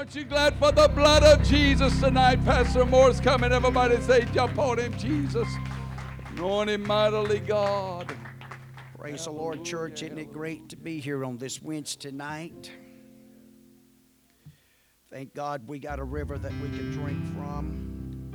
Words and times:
Aren't 0.00 0.14
you 0.14 0.24
glad 0.24 0.58
for 0.58 0.72
the 0.72 0.88
blood 0.88 1.22
of 1.24 1.42
Jesus 1.42 2.00
tonight? 2.00 2.42
Pastor 2.46 2.86
Moore's 2.86 3.20
coming. 3.20 3.52
Everybody 3.52 4.00
say, 4.00 4.24
jump 4.32 4.58
on 4.58 4.78
him, 4.78 4.96
Jesus. 4.96 5.46
Anoint 6.30 6.70
him 6.70 6.86
mightily, 6.86 7.40
God. 7.40 8.10
Praise 8.98 9.26
the 9.26 9.30
Lord, 9.30 9.62
church. 9.62 10.02
Isn't 10.02 10.16
it 10.16 10.32
great 10.32 10.70
to 10.70 10.76
be 10.76 11.00
here 11.00 11.22
on 11.22 11.36
this 11.36 11.60
Wednesday 11.60 12.12
night? 12.12 12.70
Thank 15.10 15.34
God 15.34 15.68
we 15.68 15.78
got 15.78 15.98
a 15.98 16.04
river 16.04 16.38
that 16.38 16.52
we 16.62 16.70
can 16.70 16.92
drink 16.92 17.22
from. 17.34 18.32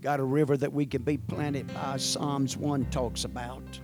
Got 0.00 0.20
a 0.20 0.24
river 0.24 0.56
that 0.56 0.72
we 0.72 0.86
can 0.86 1.02
be 1.02 1.18
planted 1.18 1.66
by, 1.74 1.98
Psalms 1.98 2.56
1 2.56 2.86
talks 2.86 3.24
about. 3.26 3.78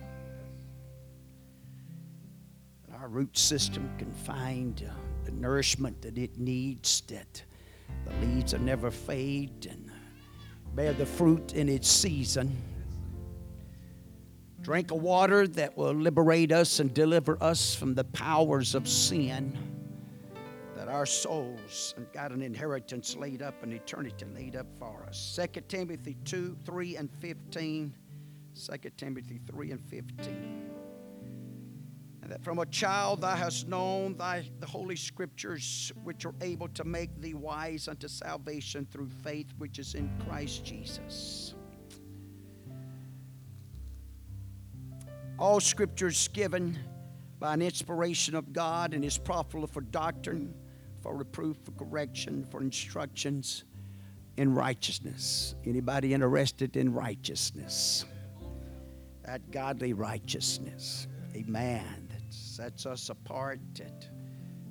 Our 2.99 3.07
root 3.07 3.37
system 3.37 3.87
can 3.99 4.11
find 4.11 4.83
uh, 4.83 5.08
the 5.29 5.35
nourishment 5.35 6.01
that 6.01 6.17
it 6.17 6.37
needs, 6.39 7.01
that 7.01 7.43
the 8.05 8.25
leaves 8.25 8.53
will 8.53 8.61
never 8.61 8.89
fade 8.89 9.67
and 9.69 9.91
bear 10.73 10.93
the 10.93 11.05
fruit 11.05 11.53
in 11.53 11.69
its 11.69 11.87
season. 11.87 12.55
Drink 14.61 14.91
a 14.91 14.95
water 14.95 15.47
that 15.47 15.77
will 15.77 15.93
liberate 15.93 16.51
us 16.51 16.79
and 16.79 16.93
deliver 16.93 17.41
us 17.41 17.75
from 17.75 17.93
the 17.95 18.03
powers 18.05 18.75
of 18.75 18.87
sin 18.87 19.57
that 20.75 20.87
our 20.87 21.05
souls 21.05 21.93
have 21.97 22.11
got 22.11 22.31
an 22.31 22.41
inheritance 22.41 23.15
laid 23.15 23.41
up, 23.41 23.61
an 23.63 23.71
eternity 23.71 24.25
laid 24.33 24.55
up 24.55 24.67
for 24.79 25.05
us. 25.07 25.37
2 25.53 25.61
Timothy 25.67 26.17
2, 26.25 26.57
3 26.65 26.95
and 26.95 27.11
15. 27.19 27.93
2 28.55 28.89
Timothy 28.97 29.39
3 29.45 29.71
and 29.71 29.81
15. 29.81 30.78
That 32.29 32.43
from 32.43 32.59
a 32.59 32.65
child 32.67 33.21
thou 33.21 33.35
hast 33.35 33.67
known 33.67 34.15
thy, 34.15 34.47
the 34.59 34.67
holy 34.67 34.95
scriptures, 34.95 35.91
which 36.03 36.27
are 36.27 36.35
able 36.41 36.67
to 36.69 36.83
make 36.83 37.19
thee 37.19 37.33
wise 37.33 37.87
unto 37.87 38.07
salvation 38.07 38.87
through 38.91 39.09
faith 39.23 39.47
which 39.57 39.79
is 39.79 39.95
in 39.95 40.11
Christ 40.27 40.63
Jesus. 40.63 41.55
All 45.39 45.59
scriptures 45.59 46.27
given 46.27 46.77
by 47.39 47.55
an 47.55 47.63
inspiration 47.63 48.35
of 48.35 48.53
God 48.53 48.93
and 48.93 49.03
is 49.03 49.17
profitable 49.17 49.65
for 49.65 49.81
doctrine, 49.81 50.53
for 51.01 51.15
reproof, 51.15 51.57
for 51.63 51.71
correction, 51.71 52.45
for 52.51 52.61
instructions 52.61 53.63
in 54.37 54.53
righteousness. 54.53 55.55
Anybody 55.65 56.13
interested 56.13 56.77
in 56.77 56.93
righteousness? 56.93 58.05
That 59.25 59.49
godly 59.49 59.93
righteousness. 59.93 61.07
Amen. 61.35 62.08
Sets 62.59 62.85
us 62.85 63.09
apart. 63.09 63.61
It 63.79 64.09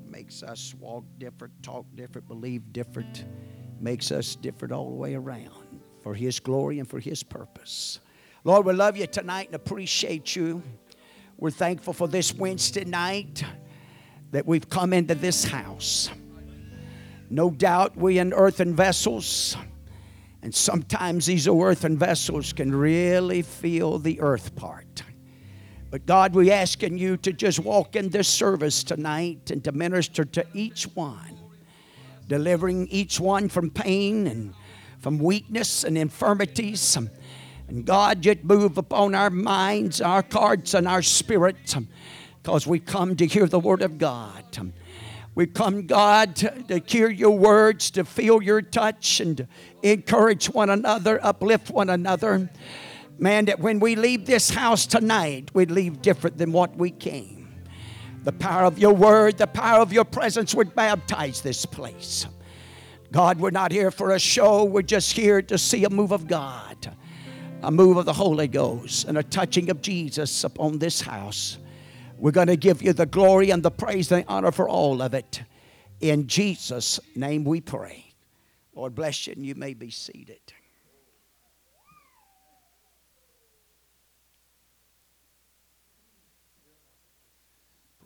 makes 0.06 0.42
us 0.42 0.74
walk 0.78 1.06
different, 1.16 1.54
talk 1.62 1.86
different, 1.94 2.28
believe 2.28 2.70
different, 2.70 3.24
makes 3.80 4.12
us 4.12 4.36
different 4.36 4.72
all 4.72 4.90
the 4.90 4.94
way 4.94 5.14
around 5.14 5.80
for 6.02 6.14
His 6.14 6.38
glory 6.38 6.80
and 6.80 6.86
for 6.86 7.00
His 7.00 7.22
purpose. 7.22 8.00
Lord, 8.44 8.66
we 8.66 8.74
love 8.74 8.98
you 8.98 9.06
tonight 9.06 9.46
and 9.46 9.54
appreciate 9.54 10.36
you. 10.36 10.62
We're 11.38 11.50
thankful 11.50 11.94
for 11.94 12.06
this 12.06 12.34
Wednesday 12.34 12.84
night 12.84 13.42
that 14.32 14.44
we've 14.44 14.68
come 14.68 14.92
into 14.92 15.14
this 15.14 15.44
house. 15.44 16.10
No 17.30 17.50
doubt 17.50 17.96
we 17.96 18.18
in 18.18 18.34
earthen 18.34 18.76
vessels, 18.76 19.56
and 20.42 20.54
sometimes 20.54 21.24
these 21.24 21.48
earthen 21.48 21.96
vessels 21.96 22.52
can 22.52 22.70
really 22.74 23.40
feel 23.40 23.98
the 23.98 24.20
earth 24.20 24.54
part. 24.56 25.04
But 25.90 26.04
God, 26.04 26.34
we 26.34 26.50
asking 26.50 26.98
you 26.98 27.16
to 27.18 27.32
just 27.32 27.58
walk 27.58 27.96
in 27.96 28.10
this 28.10 28.28
service 28.28 28.84
tonight 28.84 29.50
and 29.50 29.64
to 29.64 29.72
minister 29.72 30.24
to 30.26 30.44
each 30.52 30.84
one, 30.94 31.38
delivering 32.26 32.88
each 32.88 33.18
one 33.18 33.48
from 33.48 33.70
pain 33.70 34.26
and 34.26 34.54
from 35.00 35.18
weakness 35.18 35.84
and 35.84 35.96
infirmities. 35.96 36.96
And 37.68 37.86
God, 37.86 38.22
just 38.22 38.44
move 38.44 38.76
upon 38.76 39.14
our 39.14 39.30
minds, 39.30 40.02
our 40.02 40.24
hearts, 40.30 40.74
and 40.74 40.86
our 40.86 41.02
spirits 41.02 41.74
because 42.42 42.66
we 42.66 42.80
come 42.80 43.16
to 43.16 43.26
hear 43.26 43.46
the 43.46 43.60
Word 43.60 43.82
of 43.82 43.96
God. 43.96 44.72
We 45.34 45.46
come, 45.46 45.86
God, 45.86 46.34
to, 46.36 46.50
to 46.64 46.82
hear 46.84 47.08
your 47.08 47.38
words, 47.38 47.92
to 47.92 48.04
feel 48.04 48.42
your 48.42 48.60
touch, 48.60 49.20
and 49.20 49.36
to 49.36 49.48
encourage 49.82 50.50
one 50.50 50.68
another, 50.68 51.24
uplift 51.24 51.70
one 51.70 51.88
another. 51.88 52.50
Man, 53.18 53.46
that 53.46 53.60
when 53.60 53.80
we 53.80 53.96
leave 53.96 54.26
this 54.26 54.50
house 54.50 54.86
tonight, 54.86 55.50
we 55.52 55.66
leave 55.66 56.02
different 56.02 56.38
than 56.38 56.52
what 56.52 56.76
we 56.76 56.90
came. 56.90 57.48
The 58.22 58.32
power 58.32 58.64
of 58.64 58.78
your 58.78 58.94
word, 58.94 59.38
the 59.38 59.46
power 59.46 59.80
of 59.80 59.92
your 59.92 60.04
presence 60.04 60.54
would 60.54 60.74
baptize 60.74 61.40
this 61.40 61.66
place. 61.66 62.26
God, 63.10 63.40
we're 63.40 63.50
not 63.50 63.72
here 63.72 63.90
for 63.90 64.10
a 64.12 64.18
show, 64.18 64.64
we're 64.64 64.82
just 64.82 65.12
here 65.12 65.42
to 65.42 65.58
see 65.58 65.84
a 65.84 65.90
move 65.90 66.12
of 66.12 66.26
God 66.26 66.96
a 67.62 67.70
move 67.70 67.96
of 67.96 68.04
the 68.04 68.12
Holy 68.12 68.48
Ghost 68.48 69.04
and 69.06 69.18
a 69.18 69.22
touching 69.22 69.70
of 69.70 69.82
Jesus 69.82 70.44
upon 70.44 70.78
this 70.78 71.00
house. 71.00 71.58
We're 72.16 72.30
going 72.30 72.46
to 72.48 72.56
give 72.56 72.82
you 72.82 72.92
the 72.92 73.06
glory 73.06 73.50
and 73.50 73.62
the 73.62 73.70
praise 73.70 74.10
and 74.10 74.24
the 74.24 74.28
honor 74.28 74.52
for 74.52 74.68
all 74.68 75.02
of 75.02 75.14
it. 75.14 75.42
In 76.00 76.26
Jesus' 76.26 77.00
name 77.14 77.44
we 77.44 77.60
pray. 77.60 78.14
Lord 78.74 78.94
bless 78.94 79.26
you, 79.26 79.32
and 79.34 79.44
you 79.44 79.54
may 79.54 79.74
be 79.74 79.90
seated. 79.90 80.40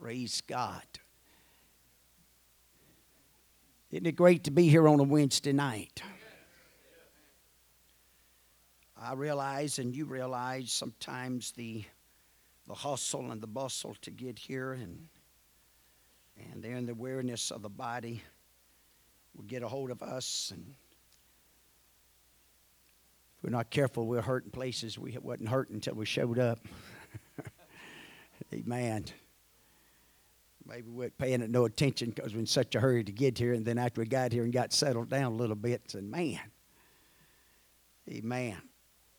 Praise 0.03 0.43
God. 0.45 0.83
Isn't 3.89 4.05
it 4.05 4.17
great 4.17 4.43
to 4.43 4.51
be 4.51 4.67
here 4.67 4.85
on 4.85 4.99
a 4.99 5.03
Wednesday 5.03 5.53
night? 5.53 6.03
I 9.01 9.13
realize, 9.13 9.79
and 9.79 9.95
you 9.95 10.03
realize, 10.03 10.73
sometimes 10.73 11.53
the 11.53 11.85
the 12.67 12.73
hustle 12.73 13.31
and 13.31 13.39
the 13.39 13.47
bustle 13.47 13.95
to 14.01 14.11
get 14.11 14.37
here, 14.37 14.73
and 14.73 15.07
and 16.51 16.61
then 16.61 16.85
the 16.85 16.95
weariness 16.95 17.49
of 17.49 17.61
the 17.61 17.69
body 17.69 18.21
will 19.37 19.45
get 19.45 19.63
a 19.63 19.69
hold 19.69 19.89
of 19.89 20.03
us, 20.03 20.51
and 20.53 20.75
if 23.37 23.43
we're 23.45 23.51
not 23.51 23.69
careful, 23.69 24.05
we're 24.05 24.21
hurting 24.21 24.51
places 24.51 24.99
we 24.99 25.17
wasn't 25.21 25.47
hurting 25.47 25.75
until 25.75 25.95
we 25.95 26.05
showed 26.05 26.39
up. 26.39 26.59
Amen. 28.53 29.05
Maybe 30.67 30.83
we 30.83 30.93
weren't 30.93 31.17
paying 31.17 31.41
it 31.41 31.49
no 31.49 31.65
attention 31.65 32.11
because 32.11 32.33
we're 32.33 32.39
in 32.39 32.45
such 32.45 32.75
a 32.75 32.79
hurry 32.79 33.03
to 33.03 33.11
get 33.11 33.37
here, 33.37 33.53
and 33.53 33.65
then 33.65 33.77
after 33.77 34.01
we 34.01 34.07
got 34.07 34.31
here 34.31 34.43
and 34.43 34.53
got 34.53 34.73
settled 34.73 35.09
down 35.09 35.33
a 35.33 35.35
little 35.35 35.55
bit, 35.55 35.81
said, 35.87 36.03
"Man, 36.03 36.39
Amen." 38.09 38.57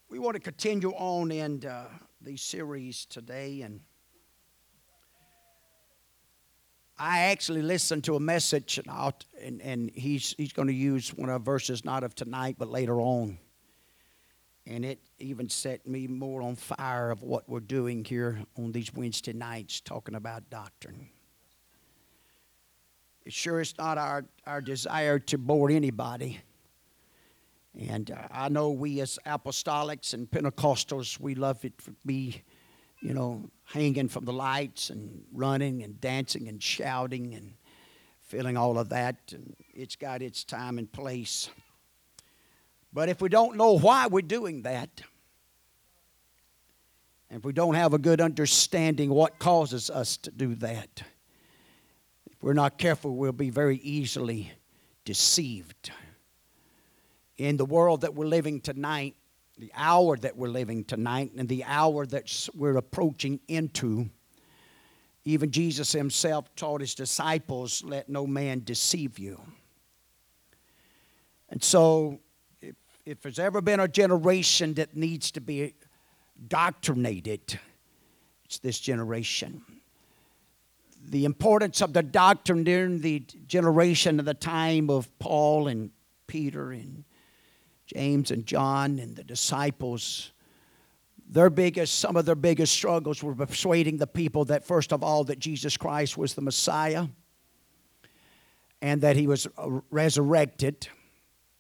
We 0.09 0.19
want 0.19 0.34
to 0.34 0.41
continue 0.41 0.91
on 0.93 1.33
in 1.33 1.65
uh, 1.65 1.87
these 2.21 2.43
series 2.43 3.06
today, 3.06 3.62
and 3.62 3.81
I 6.99 7.21
actually 7.21 7.62
listened 7.62 8.04
to 8.04 8.16
a 8.16 8.21
message, 8.21 8.78
and, 8.78 9.15
and, 9.43 9.62
and 9.62 9.91
he's, 9.94 10.34
he's 10.37 10.53
going 10.53 10.69
to 10.69 10.75
use 10.75 11.12
one 11.15 11.28
of 11.28 11.43
verses 11.43 11.84
not 11.84 12.04
of 12.04 12.15
tonight, 12.15 12.56
but 12.59 12.69
later 12.69 13.00
on. 13.00 13.38
And 14.66 14.84
it 14.84 15.00
even 15.19 15.49
set 15.49 15.87
me 15.87 16.06
more 16.06 16.43
on 16.43 16.54
fire 16.54 17.10
of 17.10 17.22
what 17.22 17.49
we're 17.49 17.60
doing 17.60 18.04
here 18.04 18.38
on 18.56 18.72
these 18.72 18.94
Wednesday 18.94 19.33
nights, 19.33 19.81
talking 19.81 20.15
about 20.15 20.49
doctrine. 20.50 21.09
It 23.25 23.33
sure 23.33 23.61
is 23.61 23.77
not 23.79 23.97
our, 23.97 24.25
our 24.47 24.61
desire 24.61 25.19
to 25.19 25.39
bore 25.39 25.71
anybody. 25.71 26.41
And 27.89 28.11
uh, 28.11 28.29
I 28.31 28.49
know 28.49 28.71
we 28.71 29.01
as 29.01 29.19
apostolics 29.27 30.15
and 30.15 30.31
Pentecostals, 30.31 31.19
we 31.19 31.34
love 31.34 31.65
it 31.65 31.77
to 31.79 31.95
be, 32.05 32.43
you 33.01 33.15
know, 33.15 33.51
hanging 33.65 34.09
from 34.09 34.27
the 34.27 34.33
lights 34.33 34.91
and 34.91 35.25
running 35.33 35.83
and 35.83 36.01
dancing 36.01 36.49
and 36.49 36.63
shouting 36.63 37.34
and 37.34 37.55
feeling 38.21 38.57
all 38.57 38.79
of 38.79 38.91
that. 38.91 39.17
And 39.33 39.57
it's 39.72 39.97
got 39.97 40.22
its 40.22 40.45
time 40.45 40.78
and 40.78 40.91
place. 40.93 41.48
But 42.93 43.09
if 43.09 43.21
we 43.21 43.28
don't 43.28 43.57
know 43.57 43.78
why 43.78 44.07
we're 44.07 44.21
doing 44.21 44.63
that, 44.63 45.03
and 47.28 47.39
if 47.41 47.45
we 47.45 47.53
don't 47.53 47.75
have 47.75 47.95
a 47.95 47.98
good 47.98 48.21
understanding 48.21 49.10
what 49.10 49.39
causes 49.41 49.91
us 49.91 50.16
to 50.19 50.31
do 50.31 50.54
that, 50.57 51.03
we're 52.45 52.53
not 52.53 52.77
careful, 52.77 53.17
we'll 53.17 53.33
be 53.33 53.49
very 53.49 53.79
easily 53.79 54.53
deceived 55.07 55.91
in 57.39 57.57
the 57.57 57.65
world 57.65 58.03
that 58.03 58.15
we're 58.15 58.27
living 58.27 58.61
tonight, 58.61 59.15
the 59.57 59.73
hour 59.75 60.19
that 60.19 60.37
we're 60.37 60.49
living 60.49 60.85
tonight, 60.85 61.33
and 61.39 61.49
the 61.49 61.65
hour 61.65 62.05
that 62.05 62.51
we're 62.55 62.77
approaching 62.77 63.41
into, 63.49 64.11
even 65.25 65.51
Jesus 65.51 65.93
himself 65.93 66.55
taught 66.55 66.83
his 66.83 66.95
disciples, 66.95 67.83
let 67.83 68.11
no 68.11 68.27
man 68.27 68.61
deceive 68.63 69.19
you. 69.19 69.41
And 71.49 71.65
so, 71.65 72.21
if, 72.61 72.75
if 73.07 73.23
there's 73.23 73.39
ever 73.39 73.63
been 73.63 73.81
a 73.81 73.89
generation 73.89 74.75
that 74.75 74.95
needs 74.95 75.31
to 75.31 75.41
be 75.41 75.73
doctrinated, 76.47 77.59
it's 78.45 78.59
this 78.59 78.79
generation. 78.79 79.65
The 81.15 81.25
importance 81.25 81.81
of 81.81 81.93
the 81.93 82.03
doctrine 82.03 82.65
during 82.65 82.99
the 82.99 83.21
generation 83.47 84.19
of 84.19 84.27
the 84.27 84.34
time 84.34 84.91
of 84.91 85.16
Paul 85.21 85.69
and 85.69 85.93
Peter 86.27 86.72
and 86.72 87.05
James 87.87 88.33
and 88.33 88.45
John 88.45 88.99
and 88.99 89.15
the 89.15 89.22
disciples. 89.22 90.33
Their 91.31 91.51
biggest, 91.51 92.01
some 92.01 92.16
of 92.16 92.25
their 92.27 92.34
biggest 92.34 92.72
struggles 92.72 93.22
were 93.22 93.37
persuading 93.37 93.99
the 93.99 94.09
people 94.09 94.45
that, 94.47 94.66
first 94.66 94.93
of 94.93 95.05
all, 95.05 95.22
that 95.25 95.39
Jesus 95.39 95.77
Christ 95.77 96.19
was 96.19 96.34
the 96.34 96.41
Messiah 96.41 97.07
and 98.83 99.01
that 99.03 99.15
he 99.15 99.28
was 99.28 99.47
resurrected. 99.93 100.89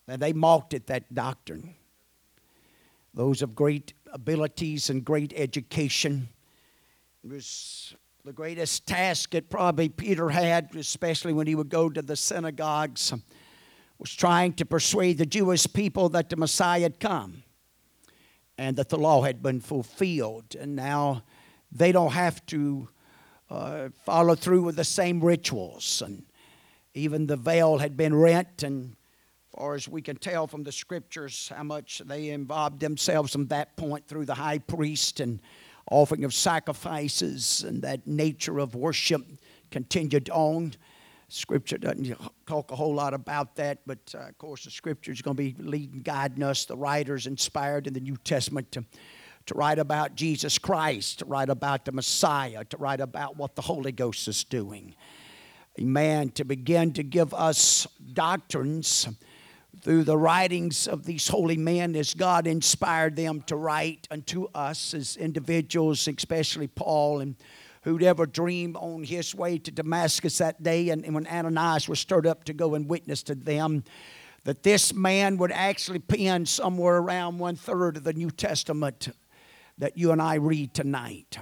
And 0.08 0.20
they 0.20 0.32
mocked 0.32 0.74
at 0.74 0.88
that 0.88 1.14
doctrine. 1.14 1.76
Those 3.14 3.40
of 3.40 3.54
great 3.54 3.94
abilities 4.12 4.90
and 4.90 5.04
great 5.04 5.32
education. 5.36 6.28
It 7.22 7.30
was 7.30 7.94
the 8.24 8.32
greatest 8.32 8.86
task 8.86 9.32
that 9.32 9.50
probably 9.50 9.86
Peter 9.86 10.30
had, 10.30 10.74
especially 10.76 11.34
when 11.34 11.46
he 11.46 11.54
would 11.54 11.68
go 11.68 11.90
to 11.90 12.00
the 12.00 12.16
synagogues, 12.16 13.12
was 13.98 14.14
trying 14.14 14.54
to 14.54 14.64
persuade 14.64 15.18
the 15.18 15.26
Jewish 15.26 15.70
people 15.70 16.08
that 16.08 16.30
the 16.30 16.36
Messiah 16.36 16.80
had 16.80 16.98
come 16.98 17.42
and 18.56 18.76
that 18.76 18.88
the 18.88 18.96
law 18.96 19.20
had 19.20 19.42
been 19.42 19.60
fulfilled. 19.60 20.56
And 20.58 20.74
now 20.74 21.22
they 21.70 21.92
don't 21.92 22.12
have 22.12 22.44
to 22.46 22.88
uh, 23.50 23.88
follow 24.06 24.34
through 24.34 24.62
with 24.62 24.76
the 24.76 24.84
same 24.84 25.22
rituals. 25.22 26.00
And 26.00 26.24
even 26.94 27.26
the 27.26 27.36
veil 27.36 27.76
had 27.76 27.94
been 27.94 28.14
rent, 28.14 28.62
and 28.62 28.96
far 29.54 29.74
as 29.74 29.86
we 29.86 30.00
can 30.00 30.16
tell 30.16 30.46
from 30.46 30.62
the 30.62 30.72
scriptures, 30.72 31.52
how 31.54 31.62
much 31.62 32.00
they 32.06 32.30
involved 32.30 32.80
themselves 32.80 33.32
from 33.32 33.48
that 33.48 33.76
point 33.76 34.08
through 34.08 34.24
the 34.24 34.34
high 34.34 34.60
priest 34.60 35.20
and 35.20 35.42
offering 35.90 36.24
of 36.24 36.32
sacrifices 36.32 37.64
and 37.66 37.82
that 37.82 38.06
nature 38.06 38.58
of 38.58 38.74
worship 38.74 39.22
continued 39.70 40.30
on. 40.30 40.72
Scripture 41.28 41.78
doesn't 41.78 42.16
talk 42.46 42.70
a 42.70 42.76
whole 42.76 42.94
lot 42.94 43.14
about 43.14 43.56
that, 43.56 43.78
but 43.86 43.98
uh, 44.14 44.28
of 44.28 44.38
course, 44.38 44.64
the 44.64 44.70
Scripture 44.70 45.10
is 45.10 45.22
going 45.22 45.36
to 45.36 45.42
be 45.42 45.54
leading, 45.58 46.00
guiding 46.00 46.42
us, 46.42 46.64
the 46.64 46.76
writers 46.76 47.26
inspired 47.26 47.86
in 47.86 47.92
the 47.92 48.00
New 48.00 48.16
Testament 48.18 48.70
to, 48.72 48.84
to 49.46 49.54
write 49.54 49.78
about 49.78 50.14
Jesus 50.14 50.58
Christ, 50.58 51.20
to 51.20 51.24
write 51.24 51.48
about 51.48 51.84
the 51.84 51.92
Messiah, 51.92 52.64
to 52.64 52.76
write 52.76 53.00
about 53.00 53.36
what 53.36 53.56
the 53.56 53.62
Holy 53.62 53.90
Ghost 53.90 54.28
is 54.28 54.44
doing. 54.44 54.94
Amen. 55.80 56.28
To 56.30 56.44
begin 56.44 56.92
to 56.92 57.02
give 57.02 57.34
us 57.34 57.88
doctrines 58.12 59.08
through 59.84 60.02
the 60.02 60.16
writings 60.16 60.88
of 60.88 61.04
these 61.04 61.28
holy 61.28 61.58
men 61.58 61.94
as 61.94 62.14
God 62.14 62.46
inspired 62.46 63.16
them 63.16 63.42
to 63.42 63.54
write 63.54 64.08
unto 64.10 64.46
us 64.54 64.94
as 64.94 65.18
individuals, 65.18 66.08
especially 66.08 66.68
Paul 66.68 67.20
and 67.20 67.36
who'd 67.82 68.02
ever 68.02 68.24
dream 68.24 68.76
on 68.76 69.04
his 69.04 69.34
way 69.34 69.58
to 69.58 69.70
Damascus 69.70 70.38
that 70.38 70.62
day, 70.62 70.88
and, 70.88 71.04
and 71.04 71.14
when 71.14 71.26
Ananias 71.26 71.86
was 71.86 72.00
stirred 72.00 72.26
up 72.26 72.44
to 72.44 72.54
go 72.54 72.74
and 72.74 72.88
witness 72.88 73.22
to 73.24 73.34
them, 73.34 73.84
that 74.44 74.62
this 74.62 74.94
man 74.94 75.36
would 75.36 75.52
actually 75.52 75.98
pen 75.98 76.46
somewhere 76.46 76.96
around 76.96 77.38
one 77.38 77.56
third 77.56 77.98
of 77.98 78.04
the 78.04 78.14
New 78.14 78.30
Testament 78.30 79.08
that 79.76 79.98
you 79.98 80.12
and 80.12 80.22
I 80.22 80.36
read 80.36 80.72
tonight. 80.72 81.36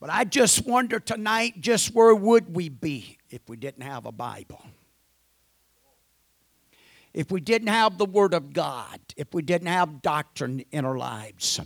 But 0.00 0.08
I 0.08 0.24
just 0.24 0.66
wonder 0.66 1.00
tonight, 1.00 1.60
just 1.60 1.94
where 1.94 2.14
would 2.14 2.56
we 2.56 2.70
be 2.70 3.18
if 3.28 3.46
we 3.46 3.56
didn't 3.58 3.82
have 3.82 4.06
a 4.06 4.12
Bible? 4.12 4.64
If 7.16 7.32
we 7.32 7.40
didn't 7.40 7.68
have 7.68 7.96
the 7.96 8.04
Word 8.04 8.34
of 8.34 8.52
God, 8.52 9.00
if 9.16 9.32
we 9.32 9.40
didn't 9.40 9.68
have 9.68 10.02
doctrine 10.02 10.62
in 10.70 10.84
our 10.84 10.98
lives, 10.98 11.58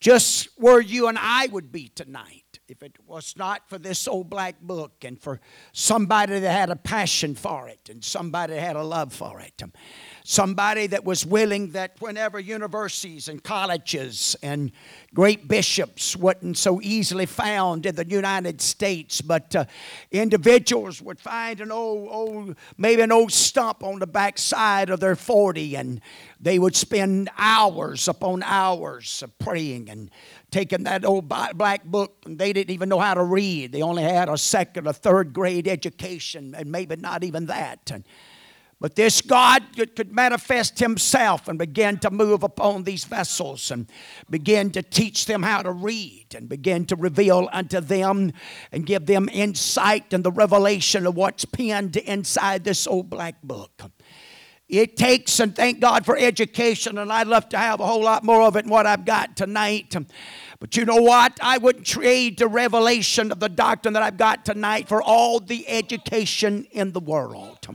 just 0.00 0.48
where 0.56 0.80
you 0.80 1.06
and 1.06 1.18
I 1.20 1.48
would 1.48 1.70
be 1.70 1.88
tonight 1.88 2.58
if 2.66 2.82
it 2.82 2.96
was 3.06 3.34
not 3.36 3.68
for 3.68 3.76
this 3.76 4.08
old 4.08 4.30
black 4.30 4.58
book 4.62 5.04
and 5.04 5.20
for 5.20 5.38
somebody 5.72 6.38
that 6.38 6.50
had 6.50 6.70
a 6.70 6.76
passion 6.76 7.34
for 7.34 7.68
it 7.68 7.90
and 7.90 8.02
somebody 8.02 8.54
that 8.54 8.60
had 8.60 8.76
a 8.76 8.82
love 8.82 9.12
for 9.12 9.40
it. 9.40 9.60
Somebody 10.24 10.86
that 10.88 11.04
was 11.04 11.24
willing 11.24 11.70
that 11.72 12.00
whenever 12.00 12.38
universities 12.38 13.28
and 13.28 13.42
colleges 13.42 14.36
and 14.42 14.70
great 15.14 15.48
bishops 15.48 16.14
wasn't 16.14 16.56
so 16.56 16.80
easily 16.82 17.26
found 17.26 17.86
in 17.86 17.94
the 17.94 18.06
United 18.06 18.60
States, 18.60 19.20
but 19.20 19.54
uh, 19.56 19.64
individuals 20.10 21.00
would 21.00 21.18
find 21.18 21.60
an 21.60 21.72
old, 21.72 22.08
old, 22.10 22.56
maybe 22.76 23.02
an 23.02 23.12
old 23.12 23.32
stump 23.32 23.82
on 23.82 23.98
the 23.98 24.06
backside 24.06 24.90
of 24.90 25.00
their 25.00 25.16
40 25.16 25.76
and 25.76 26.00
they 26.40 26.58
would 26.58 26.76
spend 26.76 27.28
hours 27.36 28.08
upon 28.08 28.42
hours 28.42 29.22
of 29.22 29.38
praying 29.38 29.90
and 29.90 30.10
taking 30.50 30.84
that 30.84 31.04
old 31.04 31.28
black 31.28 31.84
book 31.84 32.16
and 32.26 32.38
they 32.38 32.52
didn't 32.52 32.70
even 32.70 32.88
know 32.88 32.98
how 32.98 33.14
to 33.14 33.22
read. 33.22 33.72
They 33.72 33.82
only 33.82 34.02
had 34.02 34.28
a 34.28 34.38
second 34.38 34.86
or 34.86 34.92
third 34.92 35.32
grade 35.32 35.68
education 35.68 36.54
and 36.54 36.70
maybe 36.70 36.96
not 36.96 37.24
even 37.24 37.46
that. 37.46 37.90
And, 37.92 38.04
but 38.80 38.96
this 38.96 39.20
God 39.20 39.62
could 39.76 40.10
manifest 40.10 40.78
Himself 40.78 41.48
and 41.48 41.58
begin 41.58 41.98
to 41.98 42.10
move 42.10 42.42
upon 42.42 42.84
these 42.84 43.04
vessels 43.04 43.70
and 43.70 43.86
begin 44.30 44.70
to 44.70 44.82
teach 44.82 45.26
them 45.26 45.42
how 45.42 45.60
to 45.60 45.70
read 45.70 46.26
and 46.34 46.48
begin 46.48 46.86
to 46.86 46.96
reveal 46.96 47.50
unto 47.52 47.80
them 47.80 48.32
and 48.72 48.86
give 48.86 49.04
them 49.04 49.28
insight 49.30 50.14
and 50.14 50.24
the 50.24 50.32
revelation 50.32 51.06
of 51.06 51.14
what's 51.14 51.44
penned 51.44 51.96
inside 51.98 52.64
this 52.64 52.86
old 52.86 53.10
black 53.10 53.42
book. 53.42 53.82
It 54.70 54.96
takes, 54.96 55.40
and 55.40 55.54
thank 55.54 55.80
God 55.80 56.06
for 56.06 56.16
education, 56.16 56.96
and 56.96 57.12
I'd 57.12 57.26
love 57.26 57.48
to 57.48 57.58
have 57.58 57.80
a 57.80 57.86
whole 57.86 58.04
lot 58.04 58.22
more 58.22 58.42
of 58.42 58.54
it 58.54 58.62
than 58.62 58.70
what 58.70 58.86
I've 58.86 59.04
got 59.04 59.36
tonight. 59.36 59.96
But 60.60 60.76
you 60.76 60.84
know 60.84 61.02
what? 61.02 61.38
I 61.42 61.58
wouldn't 61.58 61.86
trade 61.86 62.38
the 62.38 62.46
revelation 62.46 63.32
of 63.32 63.40
the 63.40 63.48
doctrine 63.48 63.94
that 63.94 64.04
I've 64.04 64.16
got 64.16 64.44
tonight 64.44 64.88
for 64.88 65.02
all 65.02 65.40
the 65.40 65.68
education 65.68 66.68
in 66.70 66.92
the 66.92 67.00
world. 67.00 67.66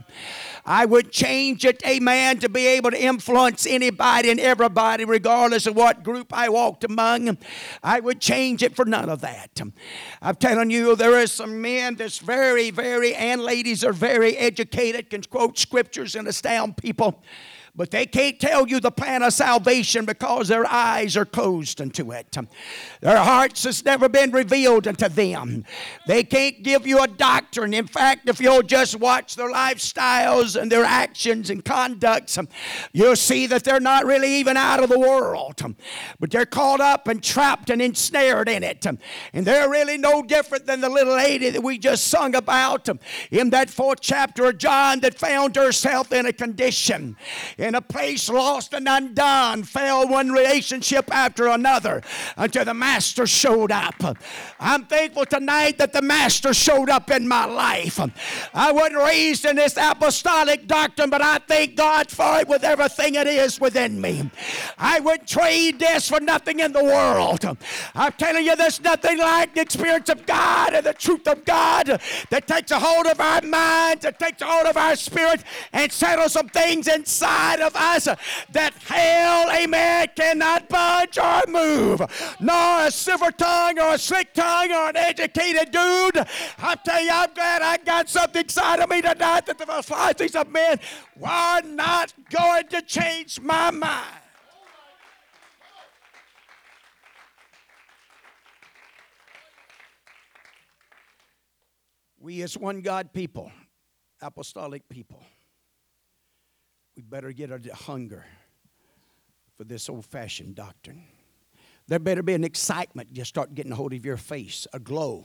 I 0.66 0.84
would 0.84 1.12
change 1.12 1.64
it, 1.64 1.80
amen, 1.86 2.40
to 2.40 2.48
be 2.48 2.66
able 2.66 2.90
to 2.90 3.00
influence 3.00 3.66
anybody 3.66 4.30
and 4.30 4.40
everybody, 4.40 5.04
regardless 5.04 5.66
of 5.66 5.76
what 5.76 6.02
group 6.02 6.32
I 6.32 6.48
walked 6.48 6.82
among. 6.82 7.38
I 7.82 8.00
would 8.00 8.20
change 8.20 8.64
it 8.64 8.74
for 8.74 8.84
none 8.84 9.08
of 9.08 9.20
that. 9.20 9.60
I'm 10.20 10.34
telling 10.34 10.70
you, 10.70 10.96
there 10.96 11.14
are 11.14 11.28
some 11.28 11.62
men 11.62 11.94
that's 11.94 12.18
very, 12.18 12.70
very, 12.70 13.14
and 13.14 13.40
ladies 13.40 13.84
are 13.84 13.92
very 13.92 14.36
educated, 14.36 15.10
can 15.10 15.22
quote 15.22 15.56
scriptures 15.56 16.16
and 16.16 16.26
astound 16.26 16.76
people 16.76 17.22
but 17.76 17.90
they 17.90 18.06
can't 18.06 18.40
tell 18.40 18.66
you 18.66 18.80
the 18.80 18.90
plan 18.90 19.22
of 19.22 19.32
salvation 19.32 20.06
because 20.06 20.48
their 20.48 20.66
eyes 20.66 21.16
are 21.16 21.26
closed 21.26 21.80
unto 21.80 22.12
it. 22.12 22.36
Their 23.02 23.18
hearts 23.18 23.64
has 23.64 23.84
never 23.84 24.08
been 24.08 24.32
revealed 24.32 24.88
unto 24.88 25.08
them. 25.08 25.64
They 26.06 26.24
can't 26.24 26.62
give 26.62 26.86
you 26.86 27.02
a 27.02 27.06
doctrine. 27.06 27.74
In 27.74 27.86
fact, 27.86 28.28
if 28.28 28.40
you'll 28.40 28.62
just 28.62 28.98
watch 28.98 29.36
their 29.36 29.52
lifestyles 29.52 30.60
and 30.60 30.72
their 30.72 30.84
actions 30.84 31.50
and 31.50 31.64
conducts, 31.64 32.38
you'll 32.92 33.16
see 33.16 33.46
that 33.46 33.64
they're 33.64 33.80
not 33.80 34.06
really 34.06 34.32
even 34.36 34.56
out 34.56 34.82
of 34.82 34.88
the 34.88 34.98
world, 34.98 35.60
but 36.18 36.30
they're 36.30 36.46
caught 36.46 36.80
up 36.80 37.08
and 37.08 37.22
trapped 37.22 37.68
and 37.68 37.82
ensnared 37.82 38.48
in 38.48 38.62
it. 38.62 38.86
And 38.86 39.46
they're 39.46 39.68
really 39.68 39.98
no 39.98 40.22
different 40.22 40.66
than 40.66 40.80
the 40.80 40.88
little 40.88 41.16
lady 41.16 41.50
that 41.50 41.62
we 41.62 41.76
just 41.76 42.08
sung 42.08 42.34
about 42.34 42.88
in 43.30 43.50
that 43.50 43.68
fourth 43.68 44.00
chapter 44.00 44.46
of 44.46 44.58
John 44.58 45.00
that 45.00 45.18
found 45.18 45.56
herself 45.56 46.12
in 46.12 46.24
a 46.24 46.32
condition 46.32 47.16
a 47.74 47.80
place 47.80 48.28
lost 48.28 48.72
and 48.74 48.86
undone, 48.88 49.64
fell 49.64 50.08
one 50.08 50.30
relationship 50.30 51.12
after 51.14 51.48
another 51.48 52.02
until 52.36 52.64
the 52.64 52.74
Master 52.74 53.26
showed 53.26 53.72
up. 53.72 53.94
I'm 54.60 54.84
thankful 54.84 55.26
tonight 55.26 55.78
that 55.78 55.92
the 55.92 56.02
Master 56.02 56.54
showed 56.54 56.90
up 56.90 57.10
in 57.10 57.26
my 57.26 57.44
life. 57.44 57.98
I 58.54 58.72
wasn't 58.72 58.98
raised 58.98 59.44
in 59.44 59.56
this 59.56 59.76
apostolic 59.76 60.66
doctrine, 60.66 61.10
but 61.10 61.22
I 61.22 61.38
thank 61.38 61.76
God 61.76 62.10
for 62.10 62.40
it 62.40 62.48
with 62.48 62.64
everything 62.64 63.14
it 63.14 63.26
is 63.26 63.60
within 63.60 64.00
me. 64.00 64.30
I 64.78 65.00
would 65.00 65.26
trade 65.26 65.78
this 65.78 66.08
for 66.08 66.20
nothing 66.20 66.60
in 66.60 66.72
the 66.72 66.84
world. 66.84 67.44
I'm 67.94 68.12
telling 68.12 68.44
you, 68.44 68.56
there's 68.56 68.80
nothing 68.80 69.18
like 69.18 69.54
the 69.54 69.60
experience 69.60 70.08
of 70.08 70.26
God 70.26 70.74
and 70.74 70.84
the 70.84 70.92
truth 70.92 71.26
of 71.26 71.44
God 71.44 72.00
that 72.30 72.46
takes 72.46 72.70
a 72.70 72.78
hold 72.78 73.06
of 73.06 73.20
our 73.20 73.42
minds, 73.42 74.02
that 74.02 74.18
takes 74.18 74.42
a 74.42 74.46
hold 74.46 74.66
of 74.66 74.76
our 74.76 74.96
spirit, 74.96 75.42
and 75.72 75.90
settles 75.90 76.32
some 76.32 76.48
things 76.48 76.88
inside 76.88 77.55
inside 77.56 77.66
of 77.66 77.76
us 77.76 78.08
that 78.52 78.74
hell, 78.84 79.50
amen, 79.50 80.08
cannot 80.14 80.68
budge 80.68 81.18
or 81.18 81.42
move. 81.48 82.00
Nor 82.40 82.86
a 82.86 82.90
silver 82.90 83.30
tongue 83.30 83.78
or 83.78 83.94
a 83.94 83.98
slick 83.98 84.32
tongue 84.34 84.70
or 84.70 84.90
an 84.90 84.96
educated 84.96 85.70
dude. 85.70 86.26
I 86.58 86.76
tell 86.84 87.02
you, 87.02 87.10
I'm 87.12 87.32
glad 87.34 87.62
I 87.62 87.76
got 87.78 88.08
something 88.08 88.42
inside 88.42 88.80
of 88.80 88.90
me 88.90 89.02
tonight 89.02 89.46
that 89.46 89.58
the 89.58 89.66
philosophies 89.66 90.34
of 90.34 90.48
men 90.50 90.78
were 91.16 91.60
not 91.64 92.12
going 92.30 92.68
to 92.68 92.82
change 92.82 93.40
my 93.40 93.70
mind. 93.70 94.20
We, 102.18 102.42
as 102.42 102.58
one 102.58 102.80
God 102.80 103.12
people, 103.12 103.52
apostolic 104.20 104.88
people, 104.88 105.24
better 107.08 107.32
get 107.32 107.50
a 107.50 107.74
hunger 107.74 108.24
for 109.56 109.64
this 109.64 109.88
old 109.88 110.04
fashioned 110.04 110.54
doctrine. 110.54 111.04
There 111.88 111.98
better 111.98 112.22
be 112.22 112.34
an 112.34 112.44
excitement 112.44 113.12
just 113.12 113.28
start 113.28 113.54
getting 113.54 113.72
a 113.72 113.76
hold 113.76 113.92
of 113.92 114.04
your 114.04 114.16
face, 114.16 114.66
a 114.72 114.78
glow. 114.78 115.24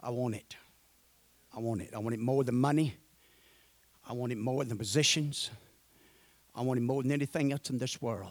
I 0.00 0.10
want 0.10 0.34
it. 0.34 0.56
I 1.54 1.60
want 1.60 1.82
it. 1.82 1.90
I 1.94 1.98
want 1.98 2.14
it 2.14 2.20
more 2.20 2.44
than 2.44 2.56
money. 2.56 2.94
I 4.06 4.12
want 4.12 4.32
it 4.32 4.38
more 4.38 4.64
than 4.64 4.76
positions. 4.76 5.50
I 6.54 6.62
want 6.62 6.78
it 6.78 6.82
more 6.82 7.02
than 7.02 7.12
anything 7.12 7.52
else 7.52 7.70
in 7.70 7.78
this 7.78 8.00
world. 8.02 8.30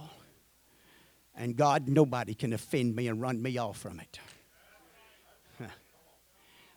And 1.35 1.55
God, 1.55 1.87
nobody 1.87 2.35
can 2.35 2.53
offend 2.53 2.95
me 2.95 3.07
and 3.07 3.19
run 3.19 3.41
me 3.41 3.57
off 3.57 3.77
from 3.77 3.99
it. 3.99 4.19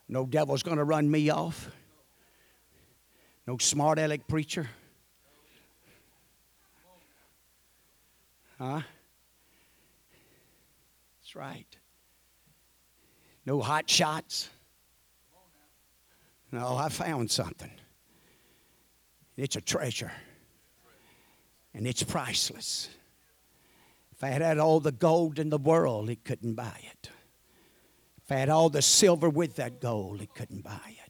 No 0.09 0.25
devil's 0.25 0.62
going 0.62 0.76
to 0.76 0.85
run 0.85 1.11
me 1.11 1.30
off. 1.30 1.68
No 3.46 3.58
smart 3.58 3.98
aleck 3.98 4.26
preacher. 4.26 4.68
Huh? 8.58 8.80
That's 11.20 11.36
right. 11.36 11.76
No 13.44 13.60
hot 13.60 13.88
shots. 13.88 14.48
No, 16.50 16.76
I 16.76 16.88
found 16.88 17.30
something. 17.30 17.70
It's 19.36 19.56
a 19.56 19.60
treasure. 19.60 20.12
And 21.74 21.86
it's 21.86 22.02
priceless. 22.02 22.88
If 24.12 24.24
I 24.24 24.28
had 24.28 24.58
all 24.58 24.80
the 24.80 24.92
gold 24.92 25.38
in 25.38 25.50
the 25.50 25.58
world, 25.58 26.08
it 26.08 26.24
couldn't 26.24 26.54
buy 26.54 26.80
it. 26.90 27.10
If 28.24 28.32
I 28.32 28.36
had 28.36 28.48
all 28.48 28.70
the 28.70 28.80
silver 28.82 29.28
with 29.28 29.56
that 29.56 29.80
gold, 29.80 30.22
it 30.22 30.34
couldn't 30.34 30.64
buy 30.64 30.96
it. 31.04 31.05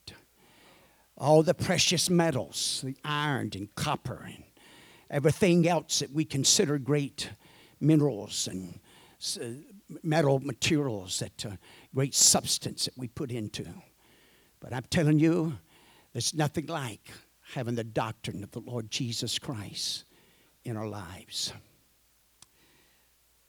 All 1.19 1.43
the 1.43 1.55
precious 1.55 2.11
metals, 2.11 2.83
the 2.85 2.97
iron 3.05 3.51
and 3.55 3.75
copper 3.75 4.23
and 4.27 4.45
everything 5.11 5.67
else 5.67 6.01
that 6.01 6.13
we 6.13 6.25
consider 6.25 6.79
great 6.79 7.31
minerals 7.81 8.49
and 8.49 8.81
uh, 9.41 9.45
metal 10.03 10.41
materials 10.41 11.21
that 11.21 11.47
uh, 11.47 11.51
great 11.95 12.15
substance 12.15 12.85
that 12.85 12.99
we 12.99 13.09
put 13.09 13.31
into. 13.31 13.67
But 14.61 14.75
I'm 14.75 14.85
telling 14.91 15.19
you, 15.19 15.59
there's 16.13 16.35
nothing 16.35 16.67
like 16.67 17.11
having 17.55 17.77
the 17.77 17.85
doctrine 17.85 18.43
of 18.43 18.51
the 18.51 18.61
Lord 18.61 18.91
Jesus 18.91 19.39
Christ 19.39 20.05
in 20.65 20.77
our 20.77 20.89
lives. 20.89 21.53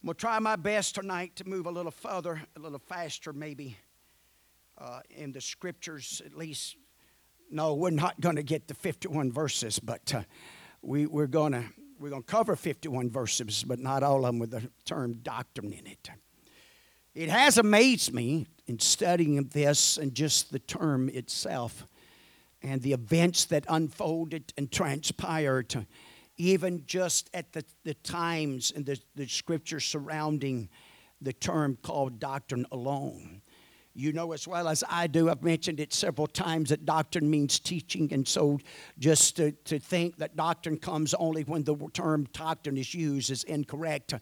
I'm 0.02 0.08
going 0.08 0.16
to 0.16 0.20
try 0.20 0.38
my 0.40 0.56
best 0.56 0.96
tonight 0.96 1.36
to 1.38 1.48
move 1.48 1.66
a 1.66 1.72
little 1.72 1.92
further, 1.92 2.42
a 2.56 2.60
little 2.60 2.80
faster, 2.80 3.34
maybe, 3.34 3.76
uh, 4.78 5.00
in 5.10 5.32
the 5.32 5.42
scriptures, 5.42 6.22
at 6.26 6.36
least. 6.36 6.76
No, 7.50 7.76
we're 7.76 7.92
not 7.92 8.20
going 8.20 8.36
to 8.36 8.44
get 8.44 8.68
the 8.68 8.74
51 8.74 9.32
verses, 9.32 9.80
but 9.80 10.14
uh, 10.14 10.24
we, 10.82 11.06
we're 11.06 11.28
going 11.28 11.54
to 11.54 11.64
we're 12.00 12.10
going 12.10 12.22
to 12.22 12.32
cover 12.32 12.56
51 12.56 13.10
verses, 13.10 13.64
but 13.64 13.80
not 13.80 14.04
all 14.04 14.18
of 14.18 14.26
them 14.26 14.40
with 14.40 14.52
the 14.52 14.70
term 14.86 15.14
doctrine 15.24 15.74
in 15.74 15.88
it. 15.88 16.12
It 17.16 17.30
has 17.30 17.58
amazed 17.58 18.14
me 18.14 18.46
in 18.68 18.78
studying 18.78 19.44
this 19.46 19.98
and 19.98 20.14
just 20.14 20.52
the 20.52 20.60
term 20.60 21.10
itself 21.10 21.88
and 22.62 22.82
the 22.82 22.94
events 22.94 23.46
that 23.46 23.66
unfolded 23.68 24.54
and 24.58 24.72
transpired, 24.72 25.88
even 26.38 26.84
just 26.86 27.30
at 27.34 27.52
the, 27.54 27.64
the 27.84 27.96
times 27.96 28.72
and 28.76 28.86
the, 28.86 29.00
the 29.16 29.28
scripture 29.28 29.80
surrounding 29.80 30.70
the 31.20 31.34
term 31.34 31.78
called 31.82 32.20
doctrine 32.20 32.68
alone. 32.72 33.42
You 34.00 34.14
know 34.14 34.32
as 34.32 34.48
well 34.48 34.68
as 34.68 34.84
I 34.88 35.08
do, 35.08 35.28
I've 35.28 35.42
mentioned 35.42 35.80
it 35.80 35.92
several 35.92 36.28
times 36.28 36.70
that 36.70 36.86
doctrine 36.86 37.28
means 37.28 37.58
teaching, 37.60 38.14
and 38.14 38.28
so 38.28 38.60
just 39.00 39.38
to, 39.38 39.54
to 39.66 39.80
think 39.80 40.18
that 40.18 40.36
doctrine 40.36 40.78
comes 40.78 41.16
only 41.16 41.42
when 41.42 41.64
the 41.64 41.76
term 41.94 42.28
doctrine 42.32 42.78
is 42.78 42.94
used 42.94 43.32
is 43.32 43.44
incorrect. 43.46 44.14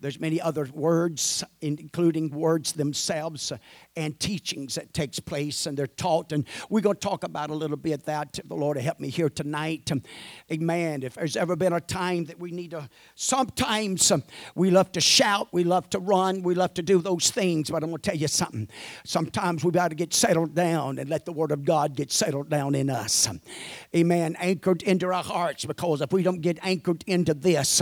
There's 0.00 0.20
many 0.20 0.38
other 0.38 0.68
words, 0.74 1.42
including 1.62 2.28
words 2.28 2.72
themselves 2.72 3.54
and 3.96 4.20
teachings 4.20 4.74
that 4.74 4.92
takes 4.92 5.18
place, 5.18 5.64
and 5.64 5.78
they're 5.78 5.86
taught, 5.86 6.32
and 6.32 6.46
we're 6.68 6.82
going 6.82 6.96
to 6.96 7.00
talk 7.00 7.24
about 7.24 7.48
a 7.48 7.54
little 7.54 7.78
bit 7.78 8.04
that. 8.04 8.38
The 8.44 8.54
Lord 8.54 8.76
help 8.76 9.00
me 9.00 9.08
here 9.08 9.30
tonight. 9.30 9.90
Amen. 10.52 11.02
If 11.02 11.14
there's 11.14 11.38
ever 11.38 11.56
been 11.56 11.72
a 11.72 11.80
time 11.80 12.26
that 12.26 12.38
we 12.38 12.50
need 12.50 12.72
to, 12.72 12.86
sometimes 13.14 14.12
we 14.54 14.70
love 14.70 14.92
to 14.92 15.00
shout, 15.00 15.48
we 15.52 15.64
love 15.64 15.88
to 15.88 16.00
run, 16.00 16.42
we 16.42 16.54
love 16.54 16.74
to 16.74 16.82
do 16.82 16.98
those 16.98 17.30
things, 17.30 17.70
but 17.70 17.82
I'm 17.82 17.88
going 17.88 18.02
to 18.02 18.10
tell 18.10 18.18
you 18.18 18.28
something. 18.28 18.68
Some 19.04 19.21
sometimes 19.22 19.62
we've 19.62 19.72
got 19.72 19.88
to 19.88 19.94
get 19.94 20.12
settled 20.12 20.52
down 20.52 20.98
and 20.98 21.08
let 21.08 21.24
the 21.24 21.32
Word 21.32 21.52
of 21.52 21.64
God 21.64 21.94
get 21.94 22.10
settled 22.10 22.48
down 22.50 22.74
in 22.74 22.90
us. 22.90 23.28
Amen. 23.94 24.36
Anchored 24.40 24.82
into 24.82 25.06
our 25.06 25.22
hearts 25.22 25.64
because 25.64 26.00
if 26.00 26.12
we 26.12 26.24
don't 26.24 26.40
get 26.40 26.58
anchored 26.62 27.04
into 27.06 27.32
this, 27.32 27.80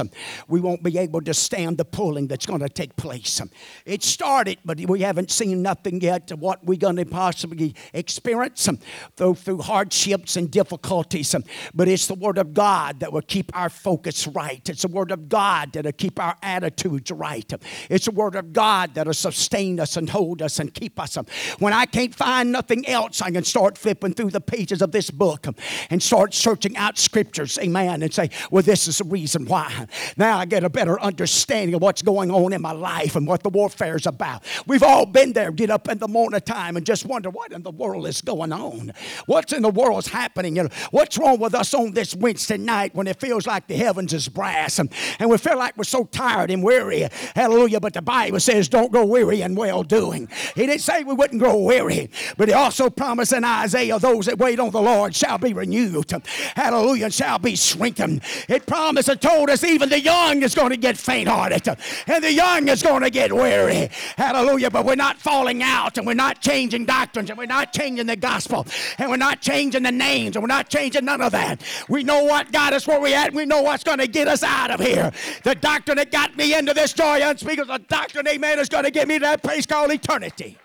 we 0.49 0.61
won't 0.61 0.82
be 0.82 0.99
able 0.99 1.23
to 1.23 1.32
stand 1.32 1.78
the 1.78 1.85
pulling 1.87 2.26
that's 2.28 2.44
going 2.44 2.61
to 2.61 2.68
take 2.68 2.94
place. 2.97 3.40
It 3.87 4.02
started, 4.02 4.59
but 4.66 4.78
we 4.80 5.00
haven't 5.00 5.30
seen 5.30 5.62
nothing 5.62 6.02
yet 6.02 6.30
of 6.30 6.40
what 6.40 6.62
we're 6.62 6.78
going 6.78 6.97
to 6.97 7.06
possibly 7.06 7.75
experience 7.94 8.68
through, 9.16 9.37
through 9.37 9.62
hardships 9.62 10.37
and 10.37 10.50
difficulties. 10.50 11.35
But 11.75 11.88
it's 11.88 12.06
the 12.06 12.16
Word 12.16 12.37
of 12.37 12.52
God 12.52 13.00
that 13.00 13.14
will 13.14 13.23
keep 13.23 13.56
our 13.56 13.70
focus 13.70 14.26
right. 14.26 14.68
It's 14.68 14.82
the 14.82 14.88
Word 14.88 15.11
of 15.11 15.30
God 15.30 15.73
that 15.73 15.87
will 15.87 15.92
keep 15.92 16.20
our 16.20 16.37
attitudes 16.42 17.11
right. 17.11 17.50
It's 17.88 18.04
the 18.04 18.11
Word 18.11 18.35
of 18.35 18.52
God 18.52 18.94
that 18.94 19.06
will 19.06 19.14
sustain 19.14 19.80
us 19.80 19.97
and 19.97 20.11
hold 20.11 20.42
us 20.42 20.59
and 20.59 20.75
keep 20.75 21.00
us 21.00 21.16
when 21.58 21.72
I 21.72 21.87
can't 21.87 22.14
find 22.14 22.52
nothing 22.52 22.87
else, 22.88 23.20
I 23.22 23.30
can 23.30 23.44
start 23.44 23.78
flipping 23.78 24.14
through 24.14 24.30
the 24.30 24.40
pages 24.40 24.82
of 24.82 24.92
this 24.92 25.10
book 25.10 25.46
and 25.90 26.02
start 26.02 26.34
searching 26.34 26.76
out 26.76 26.99
scriptures, 26.99 27.58
amen, 27.58 28.02
and 28.02 28.12
say, 28.12 28.30
well, 28.50 28.62
this 28.62 28.88
is 28.88 28.99
the 28.99 29.04
reason 29.04 29.46
why. 29.46 29.87
Now 30.16 30.38
I 30.38 30.44
get 30.44 30.64
a 30.64 30.70
better 30.70 31.00
understanding 31.00 31.75
of 31.75 31.82
what's 31.82 32.02
going 32.02 32.30
on 32.30 32.52
in 32.52 32.62
my 32.62 32.72
life 32.72 33.16
and 33.16 33.26
what 33.26 33.42
the 33.42 33.50
warfare 33.50 33.96
is 33.96 34.06
about. 34.06 34.44
We've 34.66 34.82
all 34.82 35.06
been 35.06 35.32
there, 35.32 35.50
get 35.50 35.70
up 35.70 35.88
in 35.88 35.99
the 35.99 36.08
morning 36.08 36.40
time 36.40 36.76
and 36.76 36.87
just 36.87 37.06
wonder 37.06 37.30
what 37.30 37.52
in 37.52 37.62
the 37.62 37.70
world 37.70 38.06
is 38.06 38.20
going 38.22 38.52
on. 38.52 38.92
What's 39.26 39.52
in 39.52 39.62
the 39.62 39.70
world 39.70 39.99
is 39.99 40.08
happening? 40.08 40.56
You 40.56 40.64
know, 40.64 40.68
what's 40.90 41.18
wrong 41.18 41.38
with 41.38 41.54
us 41.54 41.75
on 41.75 41.92
this 41.92 42.14
Wednesday 42.14 42.56
night 42.56 42.94
when 42.94 43.06
it 43.06 43.20
feels 43.20 43.46
like 43.46 43.66
the 43.66 43.76
heavens 43.76 44.12
is 44.12 44.28
brass 44.28 44.78
and, 44.78 44.92
and 45.18 45.30
we 45.30 45.38
feel 45.38 45.58
like 45.58 45.76
we're 45.76 45.84
so 45.84 46.04
tired 46.04 46.50
and 46.50 46.62
weary? 46.62 47.08
Hallelujah. 47.34 47.80
But 47.80 47.94
the 47.94 48.02
Bible 48.02 48.40
says, 48.40 48.68
don't 48.68 48.92
go 48.92 49.04
weary 49.04 49.42
in 49.42 49.54
well 49.54 49.82
doing. 49.82 50.28
He 50.54 50.66
didn't 50.66 50.80
say 50.80 51.04
we 51.04 51.14
wouldn't 51.21 51.39
grow 51.39 51.59
weary. 51.59 52.09
But 52.39 52.49
he 52.49 52.55
also 52.55 52.89
promised 52.89 53.35
in 53.35 53.45
Isaiah, 53.45 53.99
those 53.99 54.25
that 54.25 54.39
wait 54.39 54.59
on 54.59 54.71
the 54.71 54.81
Lord 54.81 55.15
shall 55.15 55.37
be 55.37 55.53
renewed. 55.53 56.11
Hallelujah, 56.57 57.11
shall 57.11 57.39
be 57.39 57.57
strengthened. 57.57 58.23
It 58.49 58.65
promised 58.65 59.11
and 59.11 59.21
told 59.21 59.50
us 59.50 59.62
even 59.62 59.91
the 59.91 60.00
young 60.00 60.43
is 60.43 60.55
going 60.55 60.71
to 60.71 60.79
get 60.79 60.97
faint 60.97 61.29
hearted 61.29 61.69
and 62.07 62.25
the 62.25 62.33
young 62.33 62.69
is 62.69 62.83
going 62.83 63.03
to 63.03 63.11
get 63.11 63.31
weary. 63.35 63.91
Hallelujah, 64.17 64.71
but 64.71 64.87
we're 64.87 64.95
not 64.95 65.19
falling 65.19 65.62
out 65.62 65.99
and 65.99 66.07
we're 66.07 66.15
not 66.15 66.41
changing 66.41 66.87
doctrines 66.87 67.29
and 67.29 67.39
we're 67.39 67.45
not 67.45 67.75
changing 67.75 68.07
the 68.07 68.17
gospel 68.17 68.67
and 68.97 69.11
we're 69.11 69.19
not 69.19 69.43
changing 69.43 69.83
the 69.83 69.93
names 69.93 70.37
and 70.37 70.43
we're 70.43 70.49
not 70.49 70.71
changing 70.71 71.05
none 71.05 71.21
of 71.21 71.33
that. 71.33 71.62
We 71.91 72.03
know 72.03 72.25
what 72.25 72.50
got 72.50 72.73
us 72.73 72.87
where 72.87 72.99
we 72.99 73.12
at. 73.12 73.35
We 73.35 73.45
know 73.45 73.61
what's 73.61 73.85
going 73.85 73.99
to 73.99 74.09
get 74.09 74.27
us 74.27 74.43
out 74.43 74.71
of 74.71 74.81
here. 74.81 75.12
The 75.45 75.55
doctrine 75.55 75.99
that 75.99 76.11
got 76.11 76.35
me 76.35 76.55
into 76.55 76.73
this 76.73 76.95
joy 76.95 77.21
unspeakable, 77.23 77.77
the 77.77 77.85
doctrine, 77.89 78.27
amen, 78.27 78.59
is 78.59 78.71
going 78.71 78.85
to 78.85 78.91
get 78.91 79.07
me 79.07 79.19
to 79.19 79.25
that 79.27 79.43
place 79.43 79.67
called 79.67 79.93
eternity. 79.93 80.57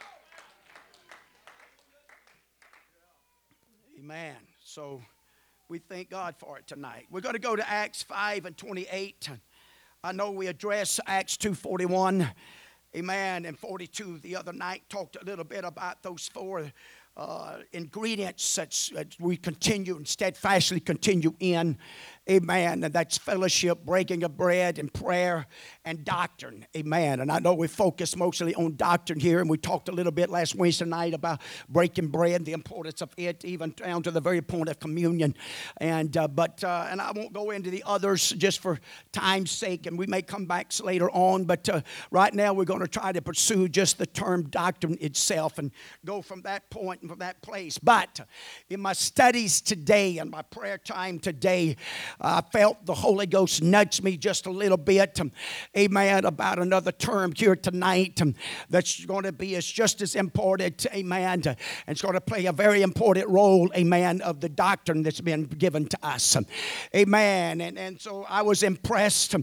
Amen. 4.06 4.36
So 4.76 5.02
we 5.70 5.80
thank 5.80 6.10
God 6.10 6.36
for 6.38 6.58
it 6.58 6.68
tonight. 6.68 7.06
We're 7.10 7.22
going 7.22 7.32
to 7.32 7.40
go 7.40 7.56
to 7.56 7.66
Acts 7.70 8.04
5 8.04 8.44
and 8.44 8.58
28. 8.58 9.30
I 10.04 10.12
know 10.12 10.32
we 10.32 10.48
addressed 10.48 11.00
Acts 11.08 11.38
2:41, 11.38 12.30
amen, 12.94 13.46
and 13.46 13.58
42 13.58 14.18
the 14.18 14.36
other 14.36 14.52
night. 14.52 14.82
Talked 14.90 15.16
a 15.16 15.24
little 15.24 15.46
bit 15.46 15.64
about 15.64 16.04
those 16.04 16.28
four 16.28 16.74
uh, 17.16 17.60
ingredients 17.72 18.56
that 18.58 19.16
we 19.18 19.38
continue 19.38 19.96
and 19.96 20.06
steadfastly 20.06 20.82
continue 20.82 21.34
in. 21.40 21.78
Amen. 22.28 22.84
And 22.84 22.92
that's 22.92 23.20
fellowship, 23.20 23.86
breaking 23.86 24.24
of 24.24 24.36
bread, 24.36 24.80
and 24.80 24.92
prayer 24.92 25.46
and 25.84 26.04
doctrine. 26.04 26.66
Amen. 26.76 27.20
And 27.20 27.32
I 27.32 27.38
know 27.38 27.54
we 27.54 27.68
focus 27.68 28.16
mostly 28.16 28.56
on 28.56 28.76
doctrine 28.78 29.20
here, 29.20 29.42
and 29.42 29.48
we 29.48 29.58
talked 29.58 29.90
a 29.90 29.92
little 29.92 30.12
bit 30.12 30.32
last 30.32 30.56
Wednesday 30.56 30.86
night 30.86 31.14
about 31.14 31.40
breaking 31.70 32.08
bread, 32.08 32.44
the 32.44 32.54
importance 32.54 33.04
of 33.04 33.12
it, 33.16 33.46
even 33.46 33.76
down 33.78 34.02
to 34.02 34.10
the 34.10 34.22
very 34.22 34.42
point 34.42 34.70
of 34.70 34.80
communion. 34.80 35.36
And 35.78 36.18
uh, 36.18 36.28
but 36.28 36.64
uh, 36.64 36.88
and 36.90 37.00
I 37.00 37.12
won't 37.12 37.32
go 37.32 37.52
into 37.52 37.70
the 37.70 37.84
others 37.86 38.30
just 38.32 38.60
for 38.60 38.80
time's 39.12 39.52
sake, 39.52 39.86
and 39.86 39.96
we 39.96 40.08
may 40.08 40.24
come 40.24 40.48
back 40.48 40.72
later 40.82 41.12
on. 41.12 41.44
But 41.44 41.70
uh, 41.70 41.82
right 42.10 42.34
now 42.34 42.54
we're 42.54 42.66
going 42.66 42.80
to 42.80 42.88
try 42.88 43.12
to 43.12 43.22
pursue 43.22 43.68
just 43.68 44.00
the 44.00 44.08
term 44.08 44.50
doctrine 44.50 44.98
itself 45.00 45.60
and 45.60 45.70
go 46.06 46.24
from 46.24 46.42
that 46.42 46.72
point 46.72 47.02
and 47.02 47.10
from 47.12 47.20
that 47.20 47.44
place. 47.44 47.78
But 47.78 48.22
in 48.68 48.82
my 48.82 48.94
studies 48.94 49.62
today 49.62 50.18
and 50.18 50.32
my 50.32 50.42
prayer 50.42 50.80
time 50.80 51.20
today. 51.20 51.76
I 52.22 52.42
felt 52.52 52.86
the 52.86 52.94
Holy 52.94 53.26
Ghost 53.26 53.62
nudge 53.62 54.02
me 54.02 54.18
just 54.18 54.46
a 54.46 54.52
little 54.52 54.78
bit, 54.78 55.20
um, 55.20 55.32
amen, 55.76 56.26
about 56.26 56.60
another 56.60 56.92
term 56.92 57.34
here 57.36 57.56
tonight 57.56 58.22
um, 58.22 58.36
that's 58.70 59.04
going 59.06 59.24
to 59.24 59.32
be 59.32 59.56
as 59.56 59.66
just 59.66 60.02
as 60.02 60.16
important, 60.16 60.86
amen, 60.94 61.44
and 61.46 61.58
it's 61.88 62.02
going 62.02 62.14
to 62.14 62.22
play 62.22 62.46
a 62.46 62.54
very 62.54 62.82
important 62.82 63.28
role, 63.28 63.70
amen, 63.76 64.22
of 64.22 64.40
the 64.40 64.50
doctrine 64.50 65.04
that's 65.04 65.22
been 65.22 65.44
given 65.44 65.88
to 65.88 65.98
us, 66.04 66.36
um, 66.36 66.46
amen. 66.96 67.62
And, 67.62 67.78
and 67.78 68.00
so 68.00 68.26
I 68.30 68.42
was 68.42 68.64
impressed, 68.64 69.36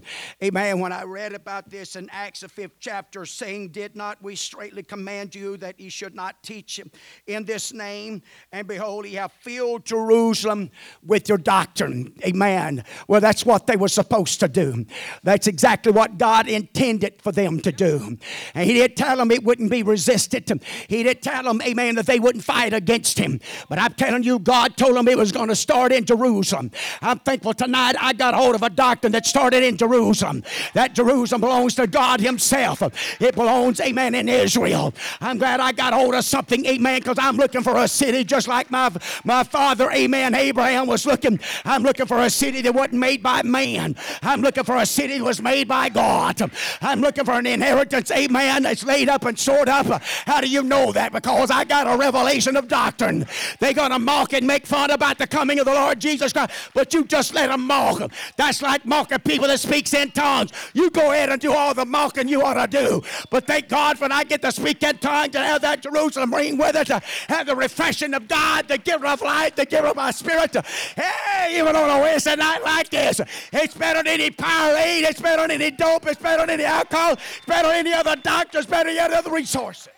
amen, 0.43 0.81
when 0.81 0.93
I 0.93 1.03
read 1.05 1.35
about 1.35 1.69
this 1.69 1.97
in 1.97 2.09
Acts, 2.11 2.41
the 2.41 2.49
fifth 2.49 2.77
chapter, 2.81 3.27
saying, 3.27 3.69
Did 3.69 3.97
not 3.97 4.23
we 4.23 4.37
straightly 4.37 4.83
command 4.83 5.35
you 5.35 5.57
that 5.59 5.79
ye 5.79 5.89
should 5.89 6.15
not 6.15 6.43
teach 6.43 6.81
in 7.27 7.45
this 7.45 7.73
name, 7.73 8.23
and 8.51 8.67
behold, 8.67 9.07
ye 9.07 9.15
have 9.15 9.33
filled 9.33 9.85
Jerusalem 9.85 10.71
with 11.05 11.29
your 11.29 11.39
doctrine. 11.39 12.15
Amen. 12.25 12.62
Well, 13.09 13.21
that's 13.21 13.45
what 13.45 13.67
they 13.67 13.77
were 13.77 13.89
supposed 13.89 14.41
to 14.41 14.49
do. 14.49 14.87
That's 15.23 15.47
exactly 15.47 15.93
what 15.93 16.19
God 16.19 16.49
intended 16.49 17.21
for 17.23 17.33
them 17.33 17.61
to 17.61 17.73
do. 17.73 18.19
And 18.55 18.67
He 18.67 18.75
didn't 18.75 18.97
tell 18.97 19.17
them 19.17 19.31
it 19.31 19.45
wouldn't 19.45 19.71
be 19.71 19.83
resisted. 19.83 20.51
He 20.89 21.03
didn't 21.03 21.23
tell 21.23 21.45
them, 21.45 21.61
amen, 21.63 21.95
that 21.97 22.07
they 22.07 22.21
wouldn't 22.21 22.45
fight 22.45 22.73
against 22.73 23.19
Him. 23.19 23.41
But 23.69 23.79
I'm 23.79 23.95
telling 23.95 24.23
you, 24.23 24.39
God 24.39 24.77
told 24.77 24.97
them 24.97 25.09
it 25.09 25.19
was 25.19 25.33
going 25.33 25.49
to 25.49 25.57
start 25.57 25.93
in 25.93 26.05
Jerusalem. 26.05 26.71
I'm 27.01 27.19
thankful 27.21 27.55
tonight 27.55 27.95
I 28.01 28.13
got 28.13 28.35
hold 28.35 28.55
of 28.55 28.63
a 28.63 28.71
doctrine 28.71 29.13
that 29.13 29.27
started 29.27 29.63
in 29.63 29.77
Jerusalem. 29.77 30.43
That 30.75 30.95
Jerusalem 30.95 31.41
belongs 31.41 31.75
to 31.77 31.87
God 31.87 32.21
Himself. 32.21 32.83
It 33.21 33.35
belongs, 33.35 33.81
amen, 33.81 34.15
in 34.15 34.29
Israel. 34.29 34.93
I'm 35.21 35.39
glad 35.39 35.61
I 35.61 35.73
got 35.73 35.95
hold 35.95 36.15
of 36.15 36.25
something, 36.25 36.67
amen, 36.67 37.01
because 37.01 37.19
I'm 37.19 37.37
looking 37.37 37.63
for 37.63 37.77
a 37.77 37.89
city 37.89 38.25
just 38.25 38.49
like 38.49 38.71
my, 38.71 38.91
my 39.25 39.45
father, 39.45 39.91
amen, 39.91 40.35
Abraham 40.35 40.87
was 40.87 41.07
looking. 41.07 41.41
I'm 41.65 41.83
looking 41.83 42.07
for 42.07 42.19
a 42.19 42.31
city 42.31 42.52
that 42.61 42.75
wasn't 42.75 42.95
made 42.95 43.23
by 43.23 43.43
man. 43.43 43.97
I'm 44.23 44.43
looking 44.43 44.65
for 44.65 44.77
a 44.77 44.87
city 44.87 45.19
that 45.19 45.25
was 45.25 45.41
made 45.41 45.69
by 45.69 45.89
God. 45.89 46.41
I'm 46.81 47.01
looking 47.01 47.25
for 47.25 47.33
an 47.33 47.47
inheritance, 47.47 48.11
amen, 48.11 48.65
that's 48.65 48.85
laid 48.85 49.09
up 49.09 49.25
and 49.25 49.39
stored 49.39 49.69
up. 49.69 50.03
How 50.27 50.41
do 50.41 50.49
you 50.49 50.63
know 50.63 50.93
that? 50.93 51.13
Because 51.13 51.51
I 51.51 51.65
got 51.65 51.93
a 51.93 51.97
revelation 51.97 52.57
of 52.57 52.69
doctrine. 52.69 53.27
They're 53.61 53.73
going 53.73 53.91
to 53.91 53.99
mock 53.99 54.33
and 54.33 54.47
make 54.47 54.67
fun 54.67 54.91
about 54.91 55.19
the 55.19 55.27
coming 55.27 55.59
of 55.59 55.67
the 55.67 55.75
Lord 55.75 56.01
Jesus 56.01 56.33
Christ, 56.33 56.53
but 56.75 56.93
you 56.93 57.05
just 57.05 57.35
let 57.35 57.49
them 57.49 57.67
mock. 57.67 58.13
That's 58.37 58.63
like 58.63 58.85
mocking 58.85 59.21
people 59.21 59.47
that 59.49 59.61
speaks 59.61 59.95
in 59.95 60.11
tongues. 60.11 60.51
You 60.75 60.91
go 60.91 61.13
ahead 61.13 61.31
and 61.31 61.41
do 61.41 61.53
all 61.53 61.75
the 61.75 61.87
mocking 61.87 62.29
you 62.29 62.43
ought 62.43 62.55
to 62.55 62.67
do. 62.67 63.03
But 63.31 63.47
thank 63.47 63.69
God 63.69 64.01
when 64.01 64.13
I 64.13 64.25
get 64.25 64.43
to 64.43 64.53
speak 64.53 64.83
in 64.83 64.99
tongues 64.99 65.35
and 65.35 65.45
have 65.45 65.63
that 65.63 65.83
Jerusalem 65.83 66.35
ring 66.35 66.59
with 66.59 66.77
it, 66.77 66.87
to 66.89 67.01
have 67.29 67.47
the 67.47 67.57
refreshing 67.57 68.15
of 68.15 68.29
God, 68.29 68.69
the 68.69 68.79
giver 68.79 69.07
of 69.07 69.21
life, 69.21 69.55
the 69.57 69.67
giver 69.67 69.89
of 69.89 69.97
my 69.97 70.11
spirit. 70.11 70.55
Hey, 70.97 71.59
even 71.59 71.77
on 71.77 71.91
a 71.91 72.01
Wednesday 72.01 72.37
night 72.43 72.63
like 72.65 72.91
this, 72.91 73.21
it's 73.53 73.75
better 73.75 74.01
than 74.01 74.09
any 74.09 74.31
Powerade, 74.31 75.09
it's 75.09 75.21
better 75.21 75.43
than 75.43 75.51
any 75.53 75.71
dope, 75.71 76.07
it's 76.07 76.21
better 76.21 76.43
than 76.43 76.51
any 76.51 76.65
alcohol, 76.65 77.13
it's 77.13 77.47
better 77.47 77.69
than 77.69 77.77
any 77.79 77.93
other 77.93 78.17
doctor, 78.17 78.59
it's 78.59 78.67
better 78.67 78.91
than 78.91 78.99
any 78.99 79.15
other 79.15 79.31
resources. 79.31 79.93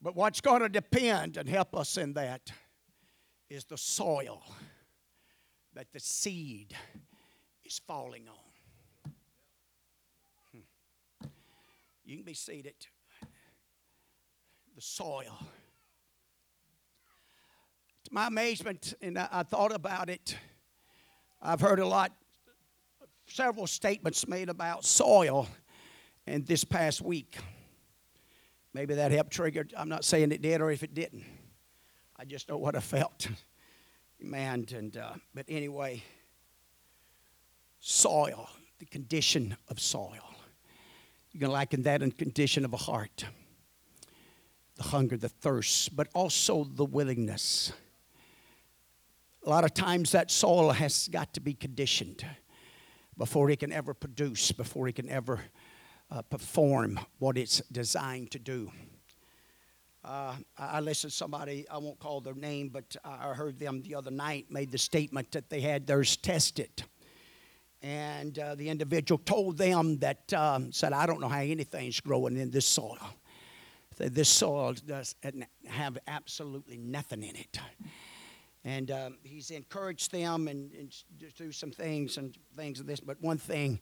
But 0.00 0.14
what's 0.14 0.40
going 0.40 0.62
to 0.62 0.68
depend 0.68 1.36
and 1.36 1.48
help 1.48 1.74
us 1.74 1.96
in 1.96 2.12
that 2.12 2.52
is 3.50 3.64
the 3.64 3.76
soil 3.76 4.42
that 5.74 5.88
the 5.92 5.98
seed 6.00 6.76
is 7.64 7.80
falling 7.86 8.28
on. 8.28 9.12
Hmm. 10.52 11.28
You 12.04 12.16
can 12.16 12.24
be 12.24 12.34
seated. 12.34 12.74
The 14.76 14.82
soil. 14.82 15.36
To 18.06 18.14
my 18.14 18.28
amazement, 18.28 18.94
and 19.02 19.18
I, 19.18 19.28
I 19.32 19.42
thought 19.42 19.74
about 19.74 20.08
it, 20.08 20.36
I've 21.42 21.60
heard 21.60 21.80
a 21.80 21.86
lot, 21.86 22.12
several 23.26 23.66
statements 23.66 24.28
made 24.28 24.48
about 24.48 24.84
soil 24.84 25.48
in 26.24 26.44
this 26.44 26.62
past 26.62 27.02
week. 27.02 27.36
Maybe 28.72 28.94
that 28.94 29.10
helped 29.10 29.32
trigger. 29.32 29.66
I'm 29.76 29.88
not 29.88 30.04
saying 30.04 30.30
it 30.30 30.40
did 30.40 30.60
or 30.60 30.70
if 30.70 30.84
it 30.84 30.94
didn't. 30.94 31.24
I 32.16 32.24
just 32.24 32.48
know 32.48 32.58
what 32.58 32.76
I 32.76 32.80
felt. 32.80 33.26
Man, 34.20 34.66
and 34.72 34.96
uh, 34.96 35.14
but 35.34 35.46
anyway, 35.48 36.04
soil, 37.80 38.48
the 38.78 38.86
condition 38.86 39.56
of 39.68 39.80
soil. 39.80 40.32
You 41.32 41.40
can 41.40 41.50
liken 41.50 41.82
that 41.82 42.02
in 42.02 42.12
condition 42.12 42.64
of 42.64 42.72
a 42.72 42.78
heart, 42.78 43.24
the 44.76 44.84
hunger, 44.84 45.16
the 45.16 45.28
thirst, 45.28 45.96
but 45.96 46.06
also 46.14 46.62
the 46.62 46.84
willingness. 46.84 47.72
A 49.46 49.48
lot 49.48 49.62
of 49.62 49.74
times 49.74 50.10
that 50.10 50.32
soil 50.32 50.72
has 50.72 51.06
got 51.06 51.32
to 51.34 51.40
be 51.40 51.54
conditioned 51.54 52.26
before 53.16 53.48
it 53.48 53.60
can 53.60 53.70
ever 53.70 53.94
produce, 53.94 54.50
before 54.50 54.88
it 54.88 54.96
can 54.96 55.08
ever 55.08 55.40
uh, 56.10 56.22
perform 56.22 56.98
what 57.20 57.38
it's 57.38 57.62
designed 57.70 58.32
to 58.32 58.40
do. 58.40 58.72
Uh, 60.04 60.34
I 60.58 60.80
listened 60.80 61.12
to 61.12 61.16
somebody, 61.16 61.64
I 61.70 61.78
won't 61.78 62.00
call 62.00 62.20
their 62.20 62.34
name, 62.34 62.70
but 62.70 62.96
I 63.04 63.34
heard 63.34 63.60
them 63.60 63.82
the 63.82 63.94
other 63.94 64.10
night 64.10 64.46
made 64.50 64.72
the 64.72 64.78
statement 64.78 65.30
that 65.30 65.48
they 65.48 65.60
had 65.60 65.86
theirs 65.86 66.16
tested. 66.16 66.82
And 67.82 68.36
uh, 68.40 68.56
the 68.56 68.68
individual 68.68 69.20
told 69.24 69.58
them 69.58 69.98
that, 69.98 70.32
um, 70.32 70.72
said, 70.72 70.92
I 70.92 71.06
don't 71.06 71.20
know 71.20 71.28
how 71.28 71.38
anything's 71.38 72.00
growing 72.00 72.36
in 72.36 72.50
this 72.50 72.66
soil. 72.66 72.98
This 73.96 74.28
soil 74.28 74.74
doesn't 74.74 75.44
have 75.68 75.98
absolutely 76.08 76.78
nothing 76.78 77.22
in 77.22 77.36
it. 77.36 77.60
And 78.66 78.90
um, 78.90 79.16
he's 79.22 79.50
encouraged 79.50 80.12
them 80.12 80.48
and, 80.48 80.70
and 80.74 80.94
do 81.38 81.50
some 81.52 81.70
things 81.70 82.18
and 82.18 82.36
things 82.54 82.80
of 82.80 82.86
this. 82.86 83.00
But 83.00 83.16
one 83.22 83.38
thing 83.38 83.80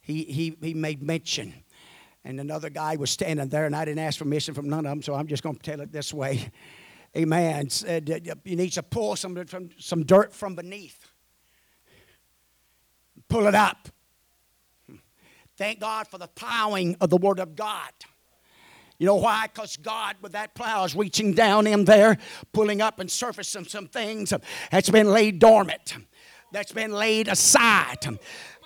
he, 0.00 0.22
he, 0.24 0.56
he 0.60 0.74
made 0.74 1.02
mention 1.02 1.54
and 2.26 2.40
another 2.40 2.70
guy 2.70 2.96
was 2.96 3.10
standing 3.10 3.48
there, 3.48 3.66
and 3.66 3.76
I 3.76 3.84
didn't 3.84 4.00
ask 4.00 4.18
permission 4.18 4.52
from 4.52 4.68
none 4.68 4.80
of 4.80 4.90
them, 4.90 5.00
so 5.00 5.14
I'm 5.14 5.28
just 5.28 5.44
going 5.44 5.54
to 5.54 5.62
tell 5.62 5.80
it 5.80 5.92
this 5.92 6.12
way. 6.12 6.50
Amen. 7.16 7.70
Said 7.70 8.08
you 8.44 8.56
need 8.56 8.70
to 8.70 8.82
pull 8.82 9.14
some, 9.14 9.46
from, 9.46 9.70
some 9.78 10.04
dirt 10.04 10.34
from 10.34 10.56
beneath, 10.56 11.06
pull 13.28 13.46
it 13.46 13.54
up. 13.54 13.88
Thank 15.56 15.80
God 15.80 16.08
for 16.08 16.18
the 16.18 16.26
plowing 16.26 16.96
of 17.00 17.10
the 17.10 17.16
Word 17.16 17.38
of 17.38 17.54
God. 17.54 17.92
You 18.98 19.06
know 19.06 19.16
why? 19.16 19.48
Because 19.52 19.76
God, 19.76 20.16
with 20.22 20.32
that 20.32 20.54
plow, 20.54 20.84
is 20.84 20.94
reaching 20.94 21.34
down 21.34 21.66
in 21.66 21.84
there, 21.84 22.18
pulling 22.52 22.80
up 22.80 22.98
and 22.98 23.10
surfacing 23.10 23.64
some 23.64 23.86
things 23.86 24.32
that's 24.70 24.90
been 24.90 25.10
laid 25.10 25.38
dormant, 25.38 25.96
that's 26.52 26.72
been 26.72 26.92
laid 26.92 27.28
aside. 27.28 28.18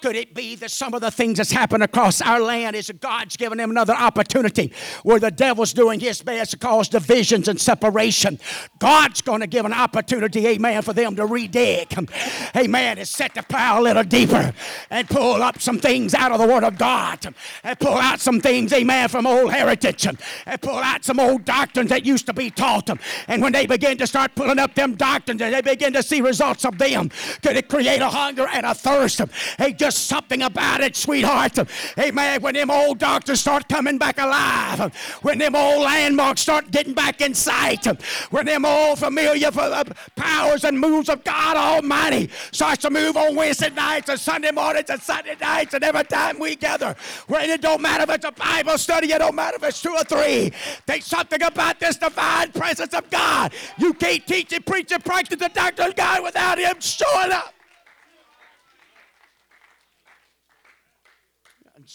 Could 0.02 0.16
it 0.16 0.34
be 0.34 0.54
that 0.56 0.70
some 0.70 0.94
of 0.94 1.00
the 1.00 1.10
things 1.10 1.38
that's 1.38 1.50
happened 1.50 1.82
across 1.82 2.20
our 2.20 2.40
land 2.40 2.74
is 2.74 2.90
God's 3.00 3.36
given 3.36 3.58
them 3.58 3.70
another 3.70 3.92
opportunity 3.92 4.72
where 5.02 5.18
the 5.18 5.30
devil's 5.30 5.72
doing 5.72 6.00
his 6.00 6.22
best 6.22 6.52
to 6.52 6.58
cause 6.58 6.88
divisions 6.88 7.48
and 7.48 7.60
separation? 7.60 8.38
God's 8.78 9.20
going 9.20 9.40
to 9.40 9.46
give 9.46 9.66
an 9.66 9.72
opportunity, 9.72 10.46
amen, 10.46 10.82
for 10.82 10.92
them 10.92 11.16
to 11.16 11.26
redig. 11.26 12.10
Amen. 12.56 12.98
And 12.98 13.06
set 13.06 13.34
the 13.34 13.42
plow 13.42 13.80
a 13.80 13.82
little 13.82 14.04
deeper 14.04 14.52
and 14.90 15.08
pull 15.08 15.42
up 15.42 15.60
some 15.60 15.78
things 15.78 16.14
out 16.14 16.32
of 16.32 16.38
the 16.38 16.46
Word 16.46 16.64
of 16.64 16.78
God 16.78 17.34
and 17.62 17.78
pull 17.78 17.98
out 17.98 18.20
some 18.20 18.40
things, 18.40 18.72
amen, 18.72 19.08
from 19.08 19.26
old 19.26 19.52
heritage 19.52 20.06
and 20.06 20.18
pull 20.62 20.78
out 20.78 21.04
some 21.04 21.20
old 21.20 21.44
doctrines 21.44 21.90
that 21.90 22.06
used 22.06 22.26
to 22.26 22.32
be 22.32 22.50
taught. 22.50 22.88
And 23.28 23.42
when 23.42 23.52
they 23.52 23.66
begin 23.66 23.98
to 23.98 24.06
start 24.06 24.34
pulling 24.34 24.58
up 24.58 24.74
them 24.74 24.94
doctrines 24.94 25.42
and 25.42 25.52
they 25.52 25.60
begin 25.60 25.92
to 25.92 26.02
see 26.02 26.20
results 26.20 26.64
of 26.64 26.78
them, 26.78 27.10
could 27.42 27.56
it 27.56 27.68
create 27.68 28.00
a 28.00 28.08
hunger 28.08 28.46
and 28.48 28.64
a 28.64 28.74
thirst? 28.74 29.20
Hey, 29.58 29.72
just 29.72 29.89
just 29.90 30.06
something 30.06 30.42
about 30.42 30.80
it, 30.80 30.94
sweetheart. 30.94 31.58
Amen. 31.98 32.40
When 32.42 32.54
them 32.54 32.70
old 32.70 32.98
doctors 32.98 33.40
start 33.40 33.68
coming 33.68 33.98
back 33.98 34.18
alive, 34.18 34.94
when 35.22 35.38
them 35.38 35.56
old 35.56 35.82
landmarks 35.82 36.42
start 36.42 36.70
getting 36.70 36.94
back 36.94 37.20
in 37.20 37.34
sight, 37.34 37.84
when 38.30 38.46
them 38.46 38.64
old 38.64 39.00
familiar 39.00 39.48
uh, 39.48 39.82
powers 40.14 40.62
and 40.62 40.78
moves 40.78 41.08
of 41.08 41.24
God 41.24 41.56
Almighty 41.56 42.30
starts 42.52 42.82
to 42.82 42.90
move 42.90 43.16
on 43.16 43.34
Wednesday 43.34 43.70
nights 43.70 44.08
and 44.08 44.20
Sunday 44.20 44.52
mornings 44.52 44.90
and 44.90 45.02
Sunday 45.02 45.36
nights 45.40 45.74
and 45.74 45.82
every 45.82 46.04
time 46.04 46.38
we 46.38 46.54
gather, 46.54 46.94
when 47.26 47.50
it 47.50 47.60
don't 47.60 47.82
matter 47.82 48.04
if 48.04 48.10
it's 48.10 48.24
a 48.24 48.30
Bible 48.30 48.78
study, 48.78 49.12
it 49.12 49.18
don't 49.18 49.34
matter 49.34 49.56
if 49.56 49.64
it's 49.64 49.82
two 49.82 49.90
or 49.90 50.04
three. 50.04 50.52
There's 50.86 51.04
something 51.04 51.42
about 51.42 51.80
this 51.80 51.96
divine 51.96 52.52
presence 52.52 52.94
of 52.94 53.10
God. 53.10 53.52
You 53.76 53.92
can't 53.94 54.24
teach 54.24 54.52
it, 54.52 54.64
preach 54.64 54.92
it, 54.92 55.04
practice 55.04 55.40
the 55.40 55.48
doctrine 55.48 55.88
of 55.88 55.96
God 55.96 56.22
without 56.22 56.58
Him 56.58 56.78
showing 56.78 57.32
up. 57.32 57.54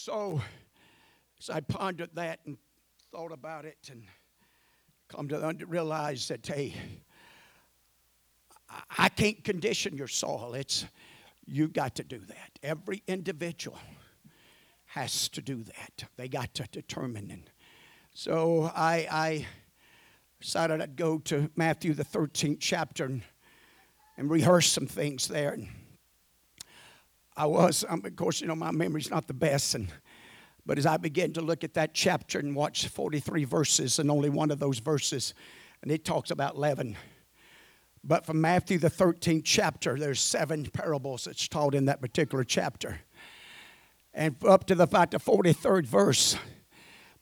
So, 0.06 0.40
as 1.40 1.50
I 1.50 1.62
pondered 1.62 2.12
that 2.14 2.40
and 2.46 2.58
thought 3.12 3.32
about 3.32 3.66
it 3.66 3.90
and 3.92 4.04
come 5.08 5.28
to 5.28 5.66
realize 5.66 6.28
that, 6.28 6.46
hey, 6.46 6.76
I 9.00 9.10
can't 9.10 9.44
condition 9.44 9.98
your 9.98 10.08
soul. 10.08 10.54
It's 10.54 10.86
you 11.48 11.68
got 11.68 11.96
to 11.96 12.04
do 12.04 12.20
that. 12.20 12.52
Every 12.62 13.02
individual 13.08 13.80
has 14.86 15.28
to 15.30 15.42
do 15.42 15.64
that. 15.64 16.04
They 16.18 16.28
got 16.28 16.54
to 16.54 16.68
determine. 16.72 17.32
And 17.32 17.50
so 18.14 18.72
I, 18.76 19.08
I 19.10 19.48
decided 20.40 20.82
I'd 20.82 20.98
go 20.98 21.18
to 21.18 21.50
Matthew 21.56 21.96
the 21.96 22.06
13th 22.06 22.58
chapter 22.60 23.06
and, 23.06 23.24
and 24.18 24.30
rehearse 24.30 24.72
some 24.72 24.86
things 24.86 25.28
there. 25.28 25.54
And 25.54 25.68
I 27.38 27.46
was, 27.46 27.84
um, 27.88 28.02
of 28.06 28.16
course, 28.16 28.42
you 28.42 28.48
know, 28.48 28.56
my 28.56 28.72
memory's 28.72 29.10
not 29.10 29.28
the 29.28 29.34
best. 29.34 29.76
And, 29.76 29.90
but 30.66 30.78
as 30.78 30.86
I 30.86 30.98
began 30.98 31.34
to 31.34 31.42
look 31.42 31.64
at 31.64 31.74
that 31.74 31.94
chapter 31.94 32.40
and 32.40 32.56
watch 32.56 32.88
43 32.88 33.44
verses, 33.44 34.00
and 34.00 34.10
only 34.10 34.30
one 34.30 34.52
of 34.52 34.60
those 34.60 34.80
verses, 34.80 35.34
and 35.82 35.92
it 35.92 36.06
talks 36.06 36.32
about 36.32 36.58
leaven. 36.58 36.98
But 38.04 38.26
from 38.26 38.40
Matthew, 38.40 38.78
the 38.78 38.90
13th 38.90 39.44
chapter, 39.44 39.98
there's 39.98 40.22
seven 40.22 40.66
parables 40.66 41.26
that's 41.26 41.48
taught 41.48 41.76
in 41.76 41.86
that 41.86 42.02
particular 42.02 42.44
chapter. 42.44 43.00
And 44.14 44.36
up 44.46 44.66
to 44.68 44.76
the, 44.76 44.84
about 44.84 45.12
the 45.12 45.18
43rd 45.18 45.86
verse, 45.86 46.38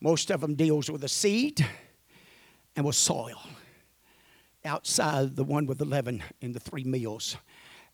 Most 0.04 0.32
of 0.32 0.41
them 0.41 0.56
deals 0.56 0.91
with 0.91 1.02
a 1.06 1.08
seed 1.08 1.65
and 2.76 2.86
with 2.86 2.97
soil. 2.97 3.41
Outside 4.65 5.38
the 5.38 5.45
one 5.45 5.65
with 5.65 5.78
the 5.78 5.86
leaven 5.86 6.21
in 6.41 6.52
the 6.52 6.60
three 6.60 6.84
meals. 6.84 7.38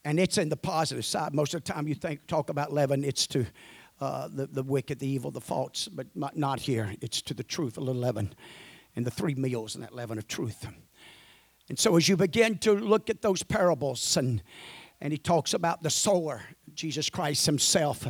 And 0.05 0.19
it's 0.19 0.38
in 0.38 0.49
the 0.49 0.57
positive 0.57 1.05
side. 1.05 1.33
Most 1.33 1.53
of 1.53 1.63
the 1.63 1.73
time 1.73 1.88
you 1.88 1.95
think 1.95 2.25
talk 2.27 2.49
about 2.49 2.71
leaven, 2.71 3.03
it's 3.03 3.27
to 3.27 3.45
uh, 3.99 4.29
the, 4.29 4.47
the 4.47 4.63
wicked, 4.63 4.99
the 4.99 5.07
evil, 5.07 5.29
the 5.29 5.41
false, 5.41 5.89
but 5.89 6.07
not, 6.15 6.59
here. 6.59 6.93
It's 7.01 7.21
to 7.23 7.33
the 7.33 7.43
truth, 7.43 7.77
a 7.77 7.81
little 7.81 8.01
leaven, 8.01 8.33
and 8.95 9.05
the 9.05 9.12
three 9.12 9.35
meals 9.35 9.75
in 9.75 9.81
that 9.81 9.93
leaven 9.93 10.17
of 10.17 10.27
truth. 10.27 10.65
And 11.67 11.77
so 11.77 11.97
as 11.97 12.07
you 12.07 12.15
begin 12.15 12.57
to 12.59 12.73
look 12.73 13.09
at 13.09 13.21
those 13.21 13.43
parables, 13.43 14.15
and, 14.15 14.41
and 15.01 15.12
he 15.12 15.17
talks 15.17 15.53
about 15.53 15.83
the 15.83 15.89
sower, 15.89 16.41
Jesus 16.73 17.09
Christ 17.09 17.45
himself 17.45 18.07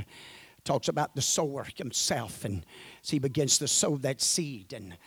talks 0.63 0.88
about 0.88 1.15
the 1.15 1.21
sower 1.21 1.65
himself, 1.75 2.45
and 2.45 2.65
as 3.04 3.10
he 3.10 3.17
begins 3.17 3.58
to 3.58 3.67
sow 3.67 3.97
that 3.97 4.21
seed. 4.21 4.73
And, 4.73 4.97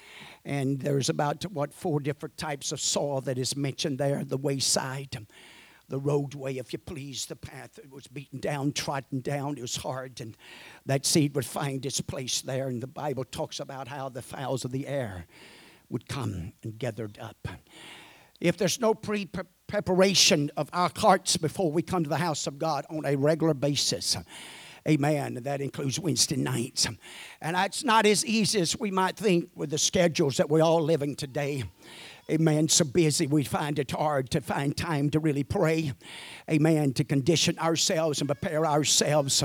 and 0.44 0.80
there's 0.80 1.08
about, 1.08 1.44
what, 1.52 1.72
four 1.72 2.00
different 2.00 2.36
types 2.36 2.72
of 2.72 2.80
soil 2.80 3.20
that 3.20 3.38
is 3.38 3.56
mentioned 3.56 3.98
there 3.98 4.24
the 4.24 4.36
wayside 4.36 5.24
the 5.88 5.98
roadway, 5.98 6.56
if 6.56 6.72
you 6.72 6.78
please, 6.78 7.26
the 7.26 7.36
path. 7.36 7.78
It 7.78 7.90
was 7.90 8.06
beaten 8.06 8.40
down, 8.40 8.72
trodden 8.72 9.20
down, 9.20 9.58
it 9.58 9.62
was 9.62 9.76
hard, 9.76 10.20
and 10.20 10.36
that 10.86 11.06
seed 11.06 11.34
would 11.34 11.44
find 11.44 11.84
its 11.84 12.00
place 12.00 12.42
there. 12.42 12.68
And 12.68 12.82
the 12.82 12.86
Bible 12.86 13.24
talks 13.24 13.60
about 13.60 13.88
how 13.88 14.08
the 14.08 14.22
fowls 14.22 14.64
of 14.64 14.72
the 14.72 14.86
air 14.86 15.26
would 15.88 16.08
come 16.08 16.52
and 16.62 16.78
gathered 16.78 17.18
up. 17.18 17.48
If 18.40 18.56
there's 18.56 18.80
no 18.80 18.94
pre 18.94 19.28
preparation 19.66 20.50
of 20.56 20.68
our 20.72 20.90
hearts 20.96 21.36
before 21.36 21.72
we 21.72 21.82
come 21.82 22.02
to 22.04 22.10
the 22.10 22.16
house 22.18 22.46
of 22.46 22.58
God 22.58 22.84
on 22.90 23.06
a 23.06 23.16
regular 23.16 23.54
basis, 23.54 24.16
Amen. 24.88 25.38
That 25.42 25.60
includes 25.60 26.00
Wednesday 26.00 26.36
nights. 26.36 26.88
And 27.40 27.56
it's 27.56 27.84
not 27.84 28.04
as 28.04 28.26
easy 28.26 28.60
as 28.60 28.76
we 28.78 28.90
might 28.90 29.16
think 29.16 29.50
with 29.54 29.70
the 29.70 29.78
schedules 29.78 30.38
that 30.38 30.48
we're 30.48 30.62
all 30.62 30.82
living 30.82 31.14
today. 31.14 31.62
Amen. 32.30 32.68
So 32.68 32.84
busy, 32.84 33.26
we 33.26 33.42
find 33.42 33.78
it 33.78 33.90
hard 33.90 34.30
to 34.30 34.40
find 34.40 34.76
time 34.76 35.10
to 35.10 35.18
really 35.18 35.42
pray. 35.42 35.92
Amen. 36.48 36.92
To 36.94 37.04
condition 37.04 37.58
ourselves 37.58 38.20
and 38.20 38.28
prepare 38.28 38.64
ourselves. 38.64 39.42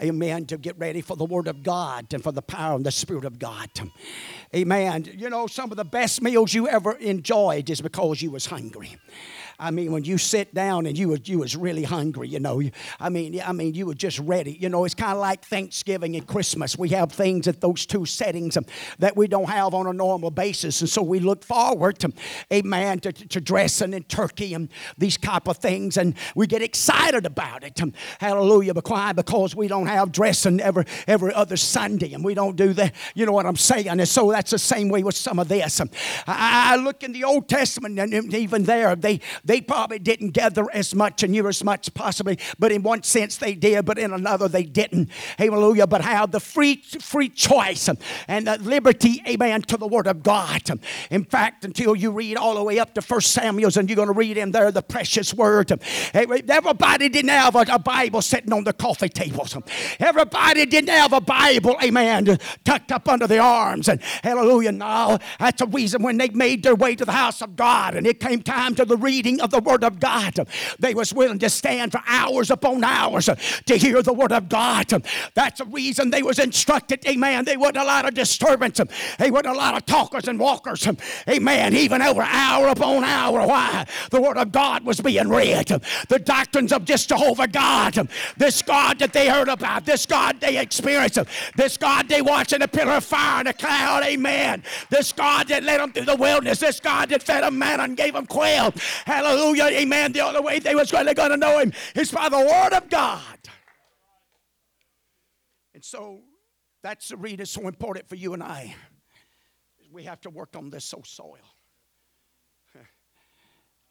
Amen. 0.00 0.46
To 0.46 0.56
get 0.56 0.78
ready 0.78 1.00
for 1.00 1.16
the 1.16 1.24
Word 1.24 1.48
of 1.48 1.62
God 1.62 2.12
and 2.14 2.22
for 2.22 2.32
the 2.32 2.40
power 2.40 2.76
and 2.76 2.86
the 2.86 2.90
Spirit 2.92 3.24
of 3.24 3.38
God. 3.38 3.68
Amen. 4.54 5.06
You 5.16 5.28
know, 5.28 5.46
some 5.46 5.70
of 5.70 5.76
the 5.76 5.84
best 5.84 6.22
meals 6.22 6.54
you 6.54 6.66
ever 6.68 6.92
enjoyed 6.92 7.68
is 7.68 7.80
because 7.80 8.22
you 8.22 8.30
was 8.30 8.46
hungry. 8.46 8.96
I 9.60 9.72
mean, 9.72 9.90
when 9.90 10.04
you 10.04 10.18
sit 10.18 10.54
down 10.54 10.86
and 10.86 10.96
you 10.96 11.08
was, 11.08 11.28
you 11.28 11.40
was 11.40 11.56
really 11.56 11.82
hungry, 11.82 12.28
you 12.28 12.38
know. 12.38 12.62
I 13.00 13.08
mean, 13.08 13.40
I 13.44 13.50
mean, 13.50 13.74
you 13.74 13.86
were 13.86 13.94
just 13.94 14.20
ready. 14.20 14.52
You 14.52 14.68
know, 14.68 14.84
it's 14.84 14.94
kind 14.94 15.12
of 15.12 15.18
like 15.18 15.44
Thanksgiving 15.44 16.14
and 16.14 16.24
Christmas. 16.24 16.78
We 16.78 16.90
have 16.90 17.10
things 17.10 17.48
at 17.48 17.60
those 17.60 17.84
two 17.84 18.06
settings 18.06 18.56
um, 18.56 18.66
that 19.00 19.16
we 19.16 19.26
don't 19.26 19.48
have 19.48 19.74
on 19.74 19.88
a 19.88 19.92
normal 19.92 20.30
basis, 20.30 20.80
and 20.80 20.88
so 20.88 21.02
we 21.02 21.18
look 21.18 21.42
forward 21.44 21.98
to, 22.00 22.12
amen, 22.52 23.00
to, 23.00 23.12
to 23.12 23.40
dressing 23.40 23.94
and 23.94 24.08
turkey 24.08 24.54
and 24.54 24.68
these 24.96 25.16
type 25.16 25.48
of 25.48 25.56
things, 25.56 25.96
and 25.96 26.14
we 26.36 26.46
get 26.46 26.62
excited 26.62 27.26
about 27.26 27.64
it. 27.64 27.82
Um, 27.82 27.92
hallelujah! 28.20 28.74
Why? 28.74 29.12
Because 29.12 29.56
we 29.56 29.66
don't 29.66 29.88
have 29.88 30.12
dressing 30.12 30.60
every 30.60 30.84
every 31.08 31.34
other 31.34 31.56
Sunday, 31.56 32.12
and 32.12 32.24
we 32.24 32.34
don't 32.34 32.54
do 32.54 32.72
that. 32.74 32.94
You 33.16 33.26
know 33.26 33.32
what 33.32 33.44
I'm 33.44 33.56
saying? 33.56 33.88
And 33.88 34.06
so 34.06 34.30
that's 34.30 34.52
the 34.52 34.58
same 34.58 34.88
way 34.88 35.02
with 35.02 35.16
some 35.16 35.40
of 35.40 35.48
this. 35.48 35.80
Um, 35.80 35.90
I, 36.28 36.74
I 36.74 36.76
look 36.76 37.02
in 37.02 37.10
the 37.10 37.24
Old 37.24 37.48
Testament, 37.48 37.98
and 37.98 38.34
even 38.34 38.62
there, 38.62 38.94
they 38.94 39.20
they 39.48 39.62
probably 39.62 39.98
didn't 39.98 40.30
gather 40.30 40.66
as 40.74 40.94
much 40.94 41.22
and 41.22 41.32
knew 41.32 41.48
as 41.48 41.64
much 41.64 41.92
possibly, 41.94 42.38
but 42.58 42.70
in 42.70 42.82
one 42.82 43.02
sense 43.02 43.38
they 43.38 43.54
did, 43.54 43.86
but 43.86 43.98
in 43.98 44.12
another 44.12 44.46
they 44.46 44.62
didn't. 44.62 45.08
Hallelujah. 45.38 45.86
But 45.86 46.02
how 46.02 46.26
the 46.26 46.38
free 46.38 46.76
free 46.76 47.30
choice 47.30 47.88
and 48.28 48.46
the 48.46 48.58
liberty, 48.58 49.22
amen, 49.26 49.62
to 49.62 49.78
the 49.78 49.86
Word 49.86 50.06
of 50.06 50.22
God. 50.22 50.62
In 51.10 51.24
fact, 51.24 51.64
until 51.64 51.96
you 51.96 52.10
read 52.10 52.36
all 52.36 52.56
the 52.56 52.62
way 52.62 52.78
up 52.78 52.92
to 52.94 53.02
First 53.02 53.32
Samuel's 53.32 53.78
and 53.78 53.88
you're 53.88 53.96
going 53.96 54.08
to 54.08 54.14
read 54.14 54.36
in 54.36 54.52
there 54.52 54.70
the 54.70 54.82
precious 54.82 55.32
Word. 55.32 55.72
Everybody 56.12 57.08
didn't 57.08 57.30
have 57.30 57.56
a 57.56 57.78
Bible 57.78 58.20
sitting 58.20 58.52
on 58.52 58.64
the 58.64 58.74
coffee 58.74 59.08
tables. 59.08 59.56
Everybody 59.98 60.66
didn't 60.66 60.90
have 60.90 61.14
a 61.14 61.22
Bible, 61.22 61.78
amen, 61.82 62.38
tucked 62.64 62.92
up 62.92 63.08
under 63.08 63.26
their 63.26 63.40
arms. 63.40 63.88
And 63.88 64.02
hallelujah. 64.22 64.72
Now 64.72 65.18
that's 65.40 65.60
the 65.60 65.66
reason 65.66 66.02
when 66.02 66.18
they 66.18 66.28
made 66.28 66.62
their 66.62 66.74
way 66.74 66.94
to 66.94 67.06
the 67.06 67.12
house 67.12 67.40
of 67.40 67.56
God 67.56 67.94
and 67.94 68.06
it 68.06 68.20
came 68.20 68.42
time 68.42 68.74
to 68.74 68.84
the 68.84 68.98
reading 68.98 69.37
of 69.40 69.50
the 69.50 69.60
Word 69.60 69.84
of 69.84 70.00
God. 70.00 70.46
They 70.78 70.94
was 70.94 71.12
willing 71.12 71.38
to 71.40 71.50
stand 71.50 71.92
for 71.92 72.02
hours 72.06 72.50
upon 72.50 72.84
hours 72.84 73.28
to 73.66 73.76
hear 73.76 74.02
the 74.02 74.12
Word 74.12 74.32
of 74.32 74.48
God. 74.48 74.88
That's 75.34 75.58
the 75.58 75.64
reason 75.66 76.10
they 76.10 76.22
was 76.22 76.38
instructed. 76.38 77.06
Amen. 77.06 77.44
They 77.44 77.56
wasn't 77.56 77.78
a 77.78 77.84
lot 77.84 78.06
of 78.06 78.14
disturbance. 78.14 78.80
They 79.18 79.30
wasn't 79.30 79.54
a 79.54 79.58
lot 79.58 79.76
of 79.76 79.86
talkers 79.86 80.28
and 80.28 80.38
walkers. 80.38 80.88
Amen. 81.28 81.74
Even 81.74 82.02
over 82.02 82.22
hour 82.22 82.68
upon 82.68 83.04
hour. 83.04 83.46
Why? 83.46 83.86
The 84.10 84.20
Word 84.20 84.36
of 84.36 84.52
God 84.52 84.84
was 84.84 85.00
being 85.00 85.28
read. 85.28 85.68
The 86.08 86.18
doctrines 86.18 86.72
of 86.72 86.84
just 86.84 87.08
Jehovah 87.08 87.48
God. 87.48 88.08
This 88.36 88.62
God 88.62 88.98
that 88.98 89.12
they 89.12 89.28
heard 89.28 89.48
about. 89.48 89.84
This 89.84 90.06
God 90.06 90.40
they 90.40 90.58
experienced. 90.58 91.18
This 91.56 91.76
God 91.76 92.08
they 92.08 92.22
watched 92.22 92.52
in 92.52 92.62
a 92.62 92.68
pillar 92.68 92.94
of 92.94 93.04
fire 93.04 93.40
and 93.40 93.48
a 93.48 93.52
cloud. 93.52 94.02
Amen. 94.04 94.62
This 94.90 95.12
God 95.12 95.48
that 95.48 95.62
led 95.62 95.80
them 95.80 95.92
through 95.92 96.06
the 96.06 96.16
wilderness. 96.16 96.60
This 96.60 96.80
God 96.80 97.10
that 97.10 97.22
fed 97.22 97.44
them 97.44 97.58
manna 97.58 97.84
and 97.84 97.96
gave 97.96 98.14
them 98.14 98.26
quail. 98.26 98.72
Hallelujah. 99.04 99.27
Hallelujah. 99.28 99.64
Amen. 99.64 100.12
The 100.12 100.20
only 100.20 100.40
way 100.40 100.58
they 100.58 100.74
was 100.74 100.90
going 100.90 101.14
to 101.14 101.36
know 101.36 101.58
him 101.58 101.74
is 101.94 102.10
by 102.10 102.30
the 102.30 102.38
word 102.38 102.72
of 102.72 102.88
God. 102.88 103.38
And 105.74 105.84
so 105.84 106.22
that's 106.82 107.10
the 107.10 107.18
reason 107.18 107.40
it's 107.40 107.50
so 107.50 107.68
important 107.68 108.08
for 108.08 108.14
you 108.14 108.32
and 108.32 108.42
I. 108.42 108.74
We 109.92 110.04
have 110.04 110.22
to 110.22 110.30
work 110.30 110.56
on 110.56 110.70
this 110.70 110.86
so 110.86 111.02
soil. 111.04 111.36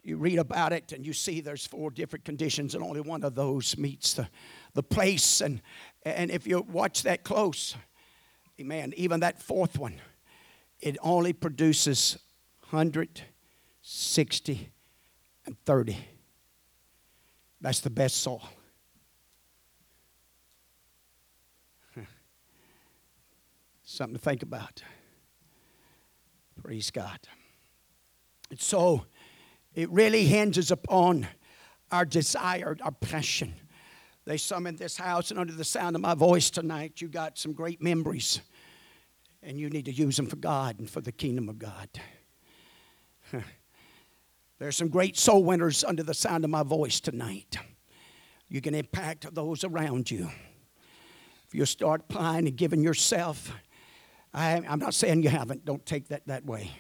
You 0.01 0.17
read 0.17 0.39
about 0.39 0.73
it 0.73 0.91
and 0.91 1.05
you 1.05 1.13
see 1.13 1.39
there's 1.39 1.67
four 1.67 1.91
different 1.91 2.25
conditions, 2.25 2.73
and 2.73 2.83
only 2.83 3.01
one 3.01 3.23
of 3.23 3.35
those 3.35 3.77
meets 3.77 4.13
the, 4.13 4.27
the 4.73 4.81
place. 4.81 5.41
And, 5.41 5.61
and 6.03 6.31
if 6.31 6.47
you 6.47 6.61
watch 6.61 7.03
that 7.03 7.23
close, 7.23 7.75
amen, 8.59 8.91
even 8.97 9.19
that 9.19 9.39
fourth 9.39 9.77
one, 9.77 10.01
it 10.79 10.97
only 11.03 11.31
produces 11.31 12.17
160 12.71 14.71
and 15.47 15.57
30. 15.65 15.97
That's 17.61 17.79
the 17.79 17.89
best 17.89 18.17
soil. 18.17 18.47
Something 23.83 24.17
to 24.17 24.21
think 24.21 24.43
about. 24.43 24.83
Praise 26.61 26.91
God. 26.91 27.19
And 28.49 28.59
so 28.59 29.05
it 29.73 29.89
really 29.89 30.25
hinges 30.25 30.69
upon 30.71 31.27
our 31.91 32.05
desire, 32.05 32.77
our 32.81 32.91
passion. 32.91 33.53
There's 34.25 34.43
some 34.43 34.67
in 34.67 34.75
this 34.75 34.97
house, 34.97 35.31
and 35.31 35.39
under 35.39 35.53
the 35.53 35.63
sound 35.63 35.95
of 35.95 36.01
my 36.01 36.13
voice 36.13 36.49
tonight, 36.49 36.99
you 37.01 37.07
got 37.07 37.37
some 37.37 37.53
great 37.53 37.81
memories, 37.81 38.41
and 39.41 39.57
you 39.57 39.69
need 39.69 39.85
to 39.85 39.93
use 39.93 40.17
them 40.17 40.27
for 40.27 40.35
God 40.35 40.79
and 40.79 40.89
for 40.89 40.99
the 40.99 41.13
kingdom 41.13 41.47
of 41.47 41.57
God. 41.57 41.89
There's 44.59 44.75
some 44.75 44.87
great 44.87 45.17
soul 45.17 45.43
winners 45.43 45.83
under 45.83 46.03
the 46.03 46.13
sound 46.13 46.43
of 46.43 46.49
my 46.49 46.63
voice 46.63 46.99
tonight. 46.99 47.57
You 48.49 48.61
can 48.61 48.73
impact 48.73 49.33
those 49.35 49.63
around 49.63 50.09
you. 50.09 50.29
If 51.47 51.53
you 51.53 51.65
start 51.65 52.01
applying 52.09 52.47
and 52.47 52.55
giving 52.55 52.81
yourself, 52.81 53.53
I, 54.33 54.61
I'm 54.67 54.79
not 54.79 54.93
saying 54.93 55.23
you 55.23 55.29
haven't, 55.29 55.63
don't 55.63 55.85
take 55.85 56.07
that 56.07 56.25
that 56.27 56.45
way. 56.45 56.71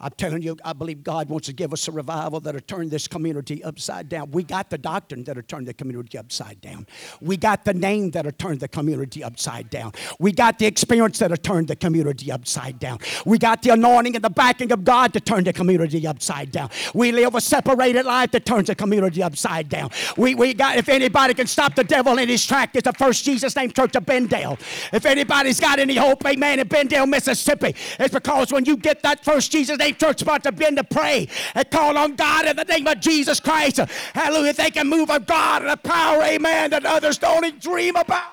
I'm 0.00 0.12
telling 0.12 0.40
you, 0.40 0.56
I 0.64 0.72
believe 0.72 1.04
God 1.04 1.28
wants 1.28 1.46
to 1.48 1.52
give 1.52 1.74
us 1.74 1.86
a 1.86 1.92
revival 1.92 2.40
that'll 2.40 2.62
turn 2.62 2.88
this 2.88 3.06
community 3.06 3.62
upside 3.62 4.08
down. 4.08 4.30
We 4.30 4.44
got 4.44 4.70
the 4.70 4.78
doctrine 4.78 5.24
that'll 5.24 5.42
turn 5.42 5.66
the 5.66 5.74
community 5.74 6.16
upside 6.16 6.60
down. 6.62 6.86
We 7.20 7.36
got 7.36 7.66
the 7.66 7.74
name 7.74 8.10
that'll 8.12 8.32
turn 8.32 8.58
the 8.58 8.68
community 8.68 9.22
upside 9.22 9.68
down. 9.68 9.92
We 10.18 10.32
got 10.32 10.58
the 10.58 10.64
experience 10.64 11.18
that'll 11.18 11.36
turn 11.36 11.66
the 11.66 11.76
community 11.76 12.32
upside 12.32 12.78
down. 12.78 13.00
We 13.26 13.36
got 13.36 13.60
the 13.60 13.70
anointing 13.70 14.14
and 14.16 14.24
the 14.24 14.30
backing 14.30 14.72
of 14.72 14.84
God 14.84 15.12
to 15.12 15.20
turn 15.20 15.44
the 15.44 15.52
community 15.52 16.06
upside 16.06 16.50
down. 16.50 16.70
We 16.94 17.12
live 17.12 17.34
a 17.34 17.40
separated 17.40 18.06
life 18.06 18.30
that 18.30 18.46
turns 18.46 18.68
the 18.68 18.74
community 18.74 19.22
upside 19.22 19.68
down. 19.68 19.90
We, 20.16 20.34
we 20.34 20.54
got, 20.54 20.78
if 20.78 20.88
anybody 20.88 21.34
can 21.34 21.46
stop 21.46 21.74
the 21.74 21.84
devil 21.84 22.16
in 22.16 22.28
his 22.30 22.46
track, 22.46 22.70
it's 22.74 22.84
the 22.84 22.94
First 22.94 23.24
Jesus 23.24 23.54
Name 23.54 23.70
Church 23.70 23.94
of 23.96 24.06
Benndale. 24.06 24.58
If 24.94 25.04
anybody's 25.04 25.60
got 25.60 25.78
any 25.78 25.96
hope, 25.96 26.24
amen, 26.26 26.60
in 26.60 26.68
Benndale, 26.68 27.06
Mississippi, 27.06 27.74
it's 27.98 28.14
because 28.14 28.50
when 28.50 28.64
you 28.64 28.78
get 28.78 29.02
that 29.02 29.22
First 29.22 29.52
Jesus 29.52 29.76
Name 29.76 29.89
church 29.92 30.22
about 30.22 30.42
to 30.44 30.52
begin 30.52 30.76
to 30.76 30.84
pray 30.84 31.28
and 31.54 31.70
call 31.70 31.96
on 31.96 32.16
God 32.16 32.46
in 32.46 32.56
the 32.56 32.64
name 32.64 32.86
of 32.86 33.00
Jesus 33.00 33.40
Christ. 33.40 33.78
Hallelujah. 34.14 34.52
They 34.52 34.70
can 34.70 34.88
move 34.88 35.10
of 35.10 35.26
God 35.26 35.62
and 35.62 35.70
a 35.70 35.76
power, 35.76 36.22
amen, 36.22 36.70
that 36.70 36.84
others 36.84 37.18
don't 37.18 37.44
even 37.44 37.58
dream 37.58 37.96
about. 37.96 38.32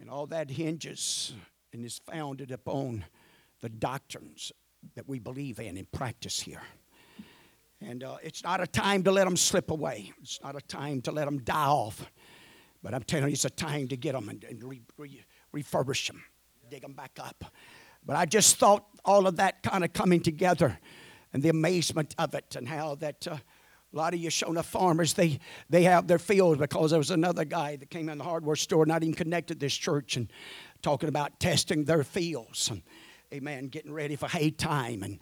And 0.00 0.08
all 0.08 0.26
that 0.28 0.50
hinges 0.50 1.34
and 1.72 1.84
is 1.84 2.00
founded 2.10 2.50
upon 2.50 3.04
the 3.60 3.68
doctrines 3.68 4.52
that 4.94 5.08
we 5.08 5.18
believe 5.18 5.60
in 5.60 5.76
and 5.76 5.90
practice 5.92 6.40
here. 6.40 6.62
And 7.82 8.04
uh, 8.04 8.16
it's 8.22 8.42
not 8.42 8.60
a 8.60 8.66
time 8.66 9.02
to 9.04 9.12
let 9.12 9.24
them 9.24 9.36
slip 9.36 9.70
away. 9.70 10.12
It's 10.20 10.40
not 10.42 10.56
a 10.56 10.60
time 10.60 11.00
to 11.02 11.12
let 11.12 11.24
them 11.24 11.38
die 11.38 11.66
off. 11.66 12.10
But 12.82 12.94
I'm 12.94 13.02
telling 13.02 13.28
you, 13.28 13.32
it's 13.32 13.44
a 13.44 13.50
time 13.50 13.88
to 13.88 13.96
get 13.96 14.12
them 14.12 14.28
and, 14.28 14.42
and 14.44 14.62
re, 14.62 14.80
re, 14.96 15.22
refurbish 15.54 16.06
them, 16.06 16.22
dig 16.70 16.82
them 16.82 16.92
back 16.92 17.18
up. 17.18 17.44
But 18.04 18.16
I 18.16 18.26
just 18.26 18.56
thought 18.56 18.86
all 19.04 19.26
of 19.26 19.36
that 19.36 19.62
kind 19.62 19.84
of 19.84 19.92
coming 19.92 20.20
together 20.20 20.78
and 21.32 21.42
the 21.42 21.48
amazement 21.48 22.14
of 22.18 22.34
it 22.34 22.56
and 22.56 22.68
how 22.68 22.94
that. 22.96 23.26
Uh, 23.26 23.38
a 23.92 23.96
lot 23.96 24.14
of 24.14 24.20
Yeshona 24.20 24.64
farmers, 24.64 25.14
they, 25.14 25.40
they 25.68 25.82
have 25.82 26.06
their 26.06 26.20
fields 26.20 26.60
because 26.60 26.90
there 26.90 26.98
was 26.98 27.10
another 27.10 27.44
guy 27.44 27.74
that 27.74 27.90
came 27.90 28.08
in 28.08 28.18
the 28.18 28.24
hardware 28.24 28.54
store, 28.54 28.86
not 28.86 29.02
even 29.02 29.14
connected 29.14 29.54
to 29.54 29.66
this 29.66 29.74
church, 29.74 30.16
and 30.16 30.32
talking 30.80 31.08
about 31.08 31.40
testing 31.40 31.84
their 31.84 32.04
fields. 32.04 32.70
And, 32.70 32.82
amen, 33.34 33.66
getting 33.66 33.92
ready 33.92 34.14
for 34.14 34.28
hay 34.28 34.50
time 34.50 35.02
and 35.02 35.18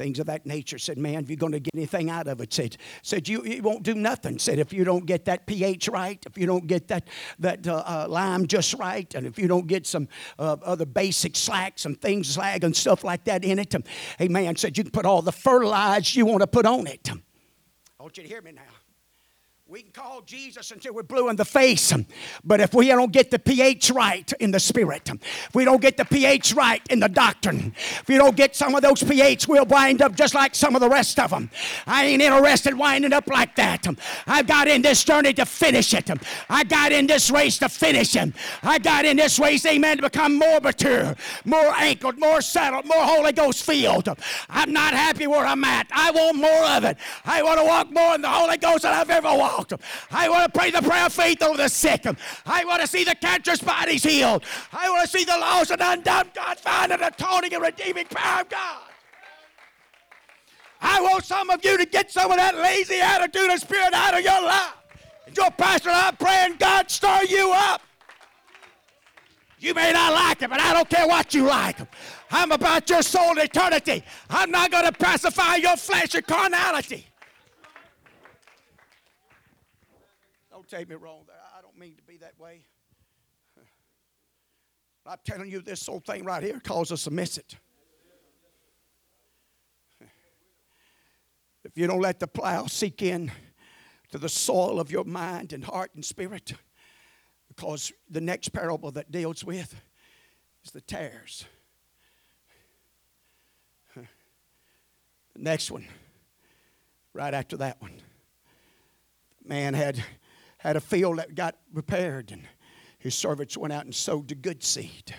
things 0.00 0.18
of 0.18 0.26
that 0.26 0.46
nature. 0.46 0.78
Said, 0.78 0.96
man, 0.96 1.24
if 1.24 1.28
you're 1.28 1.36
going 1.36 1.52
to 1.52 1.60
get 1.60 1.74
anything 1.74 2.08
out 2.08 2.26
of 2.26 2.40
it, 2.40 2.54
said, 2.54 2.78
said 3.02 3.28
you, 3.28 3.44
you 3.44 3.62
won't 3.62 3.82
do 3.82 3.94
nothing. 3.94 4.38
Said, 4.38 4.58
if 4.58 4.72
you 4.72 4.82
don't 4.82 5.04
get 5.04 5.26
that 5.26 5.46
pH 5.46 5.88
right, 5.88 6.18
if 6.24 6.38
you 6.38 6.46
don't 6.46 6.66
get 6.66 6.88
that, 6.88 7.08
that 7.38 7.68
uh, 7.68 7.82
uh, 7.86 8.06
lime 8.08 8.46
just 8.46 8.72
right, 8.74 9.14
and 9.14 9.26
if 9.26 9.38
you 9.38 9.46
don't 9.46 9.66
get 9.66 9.86
some 9.86 10.08
uh, 10.38 10.56
other 10.64 10.86
basic 10.86 11.36
slag, 11.36 11.74
some 11.76 11.94
things 11.94 12.28
slag 12.28 12.64
and 12.64 12.74
stuff 12.74 13.04
like 13.04 13.24
that 13.24 13.44
in 13.44 13.58
it, 13.58 13.74
hey 14.18 14.28
man. 14.28 14.56
said 14.56 14.78
you 14.78 14.84
can 14.84 14.90
put 14.90 15.04
all 15.04 15.20
the 15.20 15.32
fertilizer 15.32 16.18
you 16.18 16.24
want 16.24 16.40
to 16.40 16.46
put 16.46 16.64
on 16.64 16.86
it. 16.86 17.10
I 17.98 18.02
want 18.02 18.16
you 18.16 18.22
to 18.22 18.28
hear 18.28 18.40
me 18.40 18.52
now. 18.52 18.79
We 19.70 19.82
can 19.82 19.92
call 19.92 20.22
Jesus 20.22 20.72
until 20.72 20.94
we're 20.94 21.04
blue 21.04 21.28
in 21.28 21.36
the 21.36 21.44
face, 21.44 21.92
but 22.42 22.60
if 22.60 22.74
we 22.74 22.88
don't 22.88 23.12
get 23.12 23.30
the 23.30 23.38
pH 23.38 23.92
right 23.92 24.32
in 24.40 24.50
the 24.50 24.58
spirit, 24.58 25.08
if 25.08 25.54
we 25.54 25.64
don't 25.64 25.80
get 25.80 25.96
the 25.96 26.04
pH 26.04 26.54
right 26.54 26.82
in 26.90 26.98
the 26.98 27.08
doctrine, 27.08 27.72
if 27.76 28.08
we 28.08 28.16
don't 28.16 28.34
get 28.34 28.56
some 28.56 28.74
of 28.74 28.82
those 28.82 29.00
pH, 29.00 29.46
we'll 29.46 29.64
wind 29.66 30.02
up 30.02 30.16
just 30.16 30.34
like 30.34 30.56
some 30.56 30.74
of 30.74 30.80
the 30.80 30.88
rest 30.88 31.20
of 31.20 31.30
them. 31.30 31.52
I 31.86 32.06
ain't 32.06 32.20
interested 32.20 32.76
winding 32.76 33.12
up 33.12 33.28
like 33.28 33.54
that. 33.54 33.86
I 34.26 34.42
got 34.42 34.66
in 34.66 34.82
this 34.82 35.04
journey 35.04 35.34
to 35.34 35.46
finish 35.46 35.94
it. 35.94 36.10
I 36.48 36.64
got 36.64 36.90
in 36.90 37.06
this 37.06 37.30
race 37.30 37.58
to 37.58 37.68
finish 37.68 38.16
it. 38.16 38.34
I 38.64 38.80
got 38.80 39.04
in 39.04 39.18
this 39.18 39.38
race, 39.38 39.64
amen, 39.66 39.98
to 39.98 40.02
become 40.02 40.36
more 40.36 40.58
mature, 40.58 41.14
more 41.44 41.72
anchored, 41.76 42.18
more 42.18 42.40
settled, 42.40 42.86
more 42.86 43.04
Holy 43.04 43.30
Ghost 43.30 43.62
filled. 43.62 44.08
I'm 44.48 44.72
not 44.72 44.94
happy 44.94 45.28
where 45.28 45.46
I'm 45.46 45.62
at. 45.62 45.86
I 45.92 46.10
want 46.10 46.38
more 46.38 46.64
of 46.70 46.82
it. 46.82 46.96
I 47.24 47.40
want 47.44 47.60
to 47.60 47.64
walk 47.64 47.92
more 47.92 48.16
in 48.16 48.22
the 48.22 48.28
Holy 48.28 48.56
Ghost 48.56 48.82
than 48.82 48.94
I've 48.94 49.08
ever 49.10 49.28
walked. 49.28 49.59
I 50.10 50.28
want 50.28 50.52
to 50.52 50.58
pray 50.58 50.70
the 50.70 50.82
prayer 50.82 51.06
of 51.06 51.12
faith 51.12 51.42
over 51.42 51.56
the 51.56 51.68
sick. 51.68 52.06
I 52.46 52.64
want 52.64 52.80
to 52.80 52.86
see 52.86 53.04
the 53.04 53.14
cancerous 53.14 53.60
bodies 53.60 54.02
healed. 54.02 54.44
I 54.72 54.88
want 54.90 55.08
to 55.08 55.18
see 55.18 55.24
the 55.24 55.36
lost 55.36 55.70
and 55.70 55.80
undone 55.80 56.30
God 56.34 56.58
find 56.58 56.92
an 56.92 57.02
atoning 57.02 57.54
and 57.54 57.62
redeeming 57.62 58.06
power 58.06 58.42
of 58.42 58.48
God. 58.48 58.82
I 60.80 61.00
want 61.02 61.24
some 61.24 61.50
of 61.50 61.64
you 61.64 61.76
to 61.76 61.84
get 61.84 62.10
some 62.10 62.30
of 62.30 62.38
that 62.38 62.56
lazy 62.56 63.00
attitude 63.00 63.50
and 63.50 63.60
spirit 63.60 63.92
out 63.92 64.14
of 64.14 64.24
your 64.24 64.42
life. 64.42 64.74
And 65.26 65.36
your 65.36 65.50
pastor, 65.50 65.90
I'm 65.90 66.16
praying 66.16 66.56
God 66.56 66.90
stir 66.90 67.20
you 67.28 67.52
up. 67.54 67.82
You 69.58 69.74
may 69.74 69.92
not 69.92 70.14
like 70.14 70.40
it, 70.40 70.48
but 70.48 70.58
I 70.58 70.72
don't 70.72 70.88
care 70.88 71.06
what 71.06 71.34
you 71.34 71.46
like. 71.46 71.76
I'm 72.30 72.50
about 72.50 72.88
your 72.88 73.02
soul 73.02 73.38
eternity. 73.38 74.02
I'm 74.30 74.50
not 74.50 74.70
going 74.70 74.86
to 74.86 74.92
pacify 74.92 75.56
your 75.56 75.76
flesh 75.76 76.14
and 76.14 76.26
carnality. 76.26 77.09
Take 80.70 80.88
me 80.88 80.94
wrong. 80.94 81.24
I 81.56 81.60
don't 81.62 81.76
mean 81.76 81.96
to 81.96 82.02
be 82.02 82.16
that 82.18 82.38
way. 82.38 82.62
I'm 85.06 85.18
telling 85.24 85.50
you, 85.50 85.60
this 85.60 85.84
whole 85.84 85.98
thing 85.98 86.24
right 86.24 86.42
here 86.42 86.60
calls 86.60 86.92
us 86.92 87.04
to 87.04 87.10
miss 87.10 87.38
it. 87.38 87.56
If 91.64 91.76
you 91.76 91.86
don't 91.86 92.00
let 92.00 92.20
the 92.20 92.26
plow 92.26 92.66
seek 92.66 93.02
in 93.02 93.30
to 94.12 94.18
the 94.18 94.28
soil 94.28 94.80
of 94.80 94.90
your 94.90 95.04
mind 95.04 95.52
and 95.52 95.64
heart 95.64 95.90
and 95.94 96.04
spirit, 96.04 96.54
because 97.48 97.92
the 98.08 98.20
next 98.20 98.50
parable 98.50 98.90
that 98.92 99.10
deals 99.10 99.44
with 99.44 99.74
is 100.64 100.70
the 100.70 100.80
tares. 100.80 101.44
The 105.34 105.42
next 105.42 105.70
one, 105.70 105.86
right 107.12 107.34
after 107.34 107.56
that 107.58 107.80
one, 107.80 107.92
man 109.44 109.74
had 109.74 110.02
had 110.60 110.76
a 110.76 110.80
field 110.80 111.18
that 111.18 111.34
got 111.34 111.56
repaired, 111.72 112.30
and 112.32 112.42
his 112.98 113.14
servants 113.14 113.56
went 113.56 113.72
out 113.72 113.86
and 113.86 113.94
sowed 113.94 114.28
the 114.28 114.34
good 114.34 114.62
seed. 114.62 115.14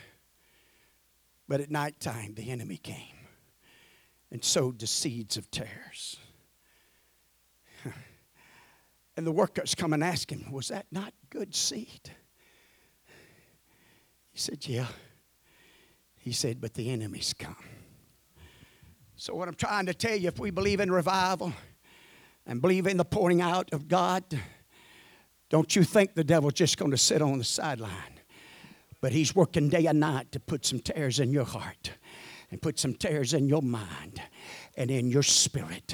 But 1.48 1.62
at 1.62 1.72
night 1.72 2.00
time, 2.00 2.36
the 2.36 2.52
enemy 2.52 2.78
came 2.78 3.18
and 4.32 4.44
sowed 4.44 4.80
the 4.80 4.88
seeds 4.88 5.38
of 5.38 5.50
tares. 5.52 6.18
And 9.18 9.28
the 9.28 9.32
workers 9.32 9.76
come 9.76 9.92
and 9.92 10.02
ask 10.02 10.32
him, 10.32 10.52
Was 10.52 10.70
that 10.70 10.86
not 10.90 11.14
good 11.30 11.54
seed? 11.54 12.12
He 14.32 14.40
said, 14.40 14.66
Yeah. 14.66 14.88
He 16.18 16.32
said, 16.32 16.62
But 16.62 16.76
the 16.76 16.90
enemy's 16.90 17.34
come. 17.38 17.58
So, 19.18 19.36
what 19.36 19.50
I'm 19.50 19.56
trying 19.56 19.88
to 19.88 19.94
tell 19.94 20.16
you, 20.16 20.30
if 20.30 20.40
we 20.40 20.50
believe 20.50 20.80
in 20.80 20.90
revival 20.90 21.52
and 22.46 22.62
believe 22.62 22.88
in 22.88 22.96
the 22.96 23.06
pouring 23.06 23.42
out 23.42 23.74
of 23.74 23.90
God, 23.90 24.24
don't 25.52 25.76
you 25.76 25.84
think 25.84 26.16
the 26.16 26.24
devil's 26.24 26.54
just 26.54 26.78
going 26.78 26.92
to 26.92 26.98
sit 26.98 27.22
on 27.22 27.38
the 27.38 27.44
sideline. 27.44 27.92
But 29.02 29.12
he's 29.12 29.36
working 29.36 29.68
day 29.68 29.86
and 29.86 30.00
night 30.00 30.32
to 30.32 30.40
put 30.40 30.66
some 30.66 30.80
tares 30.80 31.20
in 31.20 31.34
your 31.34 31.44
heart 31.44 31.92
and 32.50 32.62
put 32.62 32.80
some 32.80 32.94
tares 32.94 33.34
in 33.34 33.50
your 33.50 33.62
mind 33.62 34.22
and 34.78 34.90
in 34.90 35.10
your 35.10 35.24
spirit. 35.24 35.94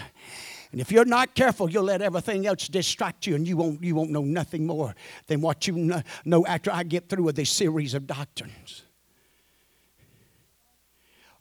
And 0.71 0.79
if 0.79 0.91
you're 0.91 1.05
not 1.05 1.33
careful, 1.33 1.71
you'll 1.71 1.85
let 1.85 2.03
everything 2.03 2.45
else 2.45 2.67
distract 2.67 3.25
you, 3.25 3.33
and 3.33 3.47
you 3.47 3.57
won't, 3.57 3.81
you 3.81 3.95
won't 3.95 4.11
know 4.11 4.21
nothing 4.21 4.67
more 4.67 4.93
than 5.25 5.41
what 5.41 5.65
you 5.65 6.03
know 6.23 6.45
after 6.45 6.71
I 6.71 6.83
get 6.83 7.09
through 7.09 7.23
with 7.23 7.35
this 7.35 7.49
series 7.49 7.95
of 7.95 8.05
doctrines. 8.05 8.83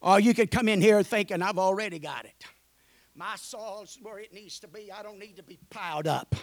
Or 0.00 0.20
you 0.20 0.32
could 0.32 0.50
come 0.50 0.68
in 0.68 0.80
here 0.80 1.02
thinking, 1.02 1.42
I've 1.42 1.58
already 1.58 1.98
got 1.98 2.24
it. 2.24 2.44
My 3.14 3.36
soul's 3.36 3.98
where 4.00 4.20
it 4.20 4.32
needs 4.32 4.60
to 4.60 4.68
be. 4.68 4.90
I 4.90 5.02
don't 5.02 5.18
need 5.18 5.36
to 5.36 5.42
be 5.42 5.58
piled 5.68 6.06
up. 6.06 6.34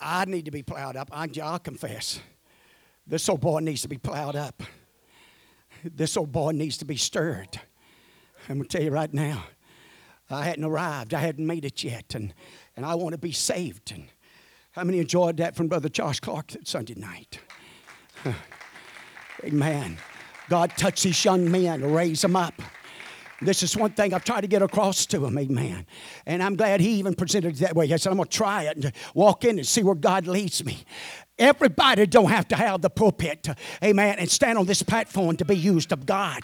I 0.00 0.24
need 0.26 0.44
to 0.44 0.50
be 0.50 0.62
plowed 0.62 0.96
up. 0.96 1.10
I'll 1.12 1.58
confess. 1.58 2.20
This 3.06 3.28
old 3.28 3.40
boy 3.40 3.60
needs 3.60 3.82
to 3.82 3.88
be 3.88 3.98
plowed 3.98 4.36
up. 4.36 4.62
This 5.84 6.16
old 6.16 6.32
boy 6.32 6.52
needs 6.52 6.76
to 6.78 6.84
be 6.84 6.96
stirred. 6.96 7.60
I'm 8.48 8.56
going 8.56 8.68
to 8.68 8.76
tell 8.76 8.84
you 8.84 8.90
right 8.90 9.12
now, 9.12 9.44
I 10.28 10.44
hadn't 10.44 10.64
arrived. 10.64 11.14
I 11.14 11.20
hadn't 11.20 11.46
made 11.46 11.64
it 11.64 11.84
yet. 11.84 12.14
And, 12.14 12.34
and 12.76 12.84
I 12.84 12.94
want 12.94 13.12
to 13.12 13.18
be 13.18 13.32
saved. 13.32 13.92
And 13.92 14.08
how 14.72 14.84
many 14.84 14.98
enjoyed 14.98 15.36
that 15.38 15.54
from 15.56 15.68
Brother 15.68 15.88
Josh 15.88 16.20
Clark 16.20 16.48
that 16.48 16.66
Sunday 16.66 16.94
night? 16.94 17.38
Amen. 19.44 19.98
God 20.48 20.72
touch 20.76 21.02
these 21.02 21.24
young 21.24 21.50
men, 21.50 21.92
raise 21.92 22.22
them 22.22 22.36
up. 22.36 22.54
This 23.42 23.62
is 23.62 23.76
one 23.76 23.92
thing 23.92 24.14
I've 24.14 24.24
tried 24.24 24.40
to 24.42 24.46
get 24.46 24.62
across 24.62 25.04
to 25.06 25.26
him, 25.26 25.36
amen. 25.36 25.86
And 26.24 26.42
I'm 26.42 26.56
glad 26.56 26.80
he 26.80 26.90
even 26.94 27.14
presented 27.14 27.56
it 27.56 27.60
that 27.60 27.76
way. 27.76 27.92
I 27.92 27.96
said, 27.96 28.10
I'm 28.10 28.16
going 28.16 28.28
to 28.28 28.36
try 28.36 28.64
it 28.64 28.76
and 28.76 28.92
walk 29.14 29.44
in 29.44 29.58
and 29.58 29.66
see 29.66 29.82
where 29.82 29.94
God 29.94 30.26
leads 30.26 30.64
me. 30.64 30.84
Everybody 31.38 32.06
don't 32.06 32.30
have 32.30 32.48
to 32.48 32.56
have 32.56 32.80
the 32.80 32.88
pulpit, 32.88 33.48
amen, 33.84 34.18
and 34.18 34.30
stand 34.30 34.56
on 34.56 34.64
this 34.64 34.82
platform 34.82 35.36
to 35.36 35.44
be 35.44 35.54
used 35.54 35.92
of 35.92 36.06
God. 36.06 36.40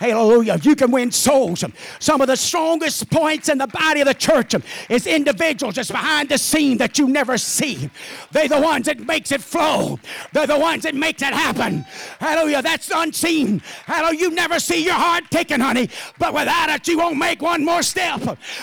Hallelujah. 0.00 0.58
You 0.62 0.74
can 0.74 0.90
win 0.90 1.12
souls. 1.12 1.62
Some 2.00 2.20
of 2.20 2.26
the 2.26 2.36
strongest 2.36 3.08
points 3.08 3.48
in 3.48 3.58
the 3.58 3.68
body 3.68 4.00
of 4.00 4.08
the 4.08 4.14
church 4.14 4.56
is 4.88 5.06
individuals 5.06 5.76
that's 5.76 5.92
behind 5.92 6.28
the 6.28 6.38
scene 6.38 6.76
that 6.78 6.98
you 6.98 7.08
never 7.08 7.38
see. 7.38 7.88
They're 8.32 8.48
the 8.48 8.60
ones 8.60 8.86
that 8.86 8.98
makes 8.98 9.30
it 9.30 9.40
flow. 9.40 10.00
They're 10.32 10.48
the 10.48 10.58
ones 10.58 10.82
that 10.82 10.96
makes 10.96 11.22
it 11.22 11.32
happen. 11.32 11.86
Hallelujah. 12.18 12.62
That's 12.62 12.90
unseen. 12.92 13.60
Hallelujah. 13.84 14.18
You 14.18 14.30
never 14.30 14.58
see 14.58 14.84
your 14.84 14.94
heart 14.94 15.30
taken, 15.30 15.60
honey, 15.60 15.88
but 16.18 16.34
without 16.34 16.68
it, 16.70 16.88
you 16.88 16.98
won't 16.98 17.18
make 17.18 17.42
one 17.42 17.64
more 17.64 17.84
step. 17.84 18.20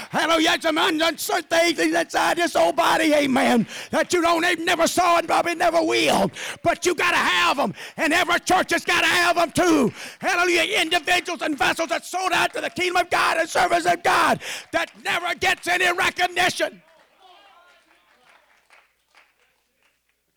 Hallelujah. 0.10 0.58
Some 0.60 0.78
uncertain 0.78 1.44
things 1.48 1.80
inside 1.80 2.38
this 2.38 2.58
old 2.58 2.76
body, 2.76 3.14
amen, 3.14 3.66
that 3.92 4.12
you 4.12 4.22
don't 4.22 4.44
even 4.44 4.66
never 4.66 4.88
saw 4.88 5.20
and 5.53 5.53
probably 5.54 5.80
never 5.80 5.86
will. 5.86 6.32
But 6.64 6.86
you 6.86 6.96
got 6.96 7.12
to 7.12 7.18
have 7.18 7.58
them. 7.58 7.74
And 7.98 8.14
every 8.14 8.40
church 8.40 8.72
has 8.72 8.86
got 8.86 9.02
to 9.02 9.08
have 9.08 9.36
them 9.36 9.52
too. 9.52 9.94
Hallelujah. 10.20 10.82
Individuals 10.82 11.42
and 11.42 11.58
vessels 11.58 11.90
that 11.90 12.06
sold 12.06 12.32
out 12.34 12.54
to 12.54 12.62
the 12.62 12.70
kingdom 12.70 12.98
of 12.98 13.10
God 13.10 13.38
and 13.38 13.50
service 13.50 13.86
of 13.86 14.04
God 14.04 14.42
that 14.72 14.92
never 15.04 15.36
gets 15.36 15.68
any 15.68 15.92
recognition. 15.92 16.82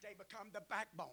They 0.03 0.15
become 0.17 0.49
the 0.53 0.63
backbone. 0.69 1.07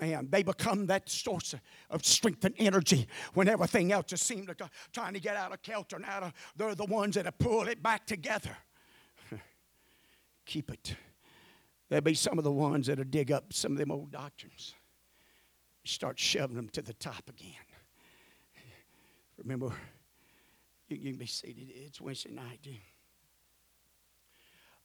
Man, 0.00 0.28
they 0.30 0.44
become 0.44 0.86
that 0.86 1.08
source 1.08 1.56
of 1.90 2.04
strength 2.04 2.44
and 2.44 2.54
energy 2.58 3.08
when 3.34 3.48
everything 3.48 3.90
else 3.90 4.06
just 4.06 4.22
seems 4.24 4.46
to 4.46 4.54
go, 4.54 4.66
trying 4.92 5.12
to 5.14 5.18
get 5.18 5.34
out 5.34 5.52
of 5.52 5.60
kilter 5.60 5.96
and 5.96 6.04
out 6.04 6.22
of, 6.22 6.32
they're 6.56 6.76
the 6.76 6.84
ones 6.84 7.16
that 7.16 7.38
pulled 7.40 7.66
it 7.66 7.82
back 7.82 8.06
together. 8.06 8.56
Keep 10.46 10.70
it. 10.70 10.94
There'll 11.88 12.02
be 12.02 12.14
some 12.14 12.38
of 12.38 12.44
the 12.44 12.52
ones 12.52 12.86
that'll 12.86 13.04
dig 13.04 13.32
up 13.32 13.52
some 13.52 13.72
of 13.72 13.78
them 13.78 13.90
old 13.90 14.12
doctrines. 14.12 14.74
Start 15.84 16.18
shoving 16.18 16.56
them 16.56 16.68
to 16.70 16.82
the 16.82 16.92
top 16.94 17.28
again. 17.28 17.54
Remember, 19.38 19.72
you, 20.88 20.98
can 20.98 21.16
be 21.16 21.26
seated. 21.26 21.68
It's 21.74 22.00
Wednesday 22.00 22.30
night. 22.30 22.66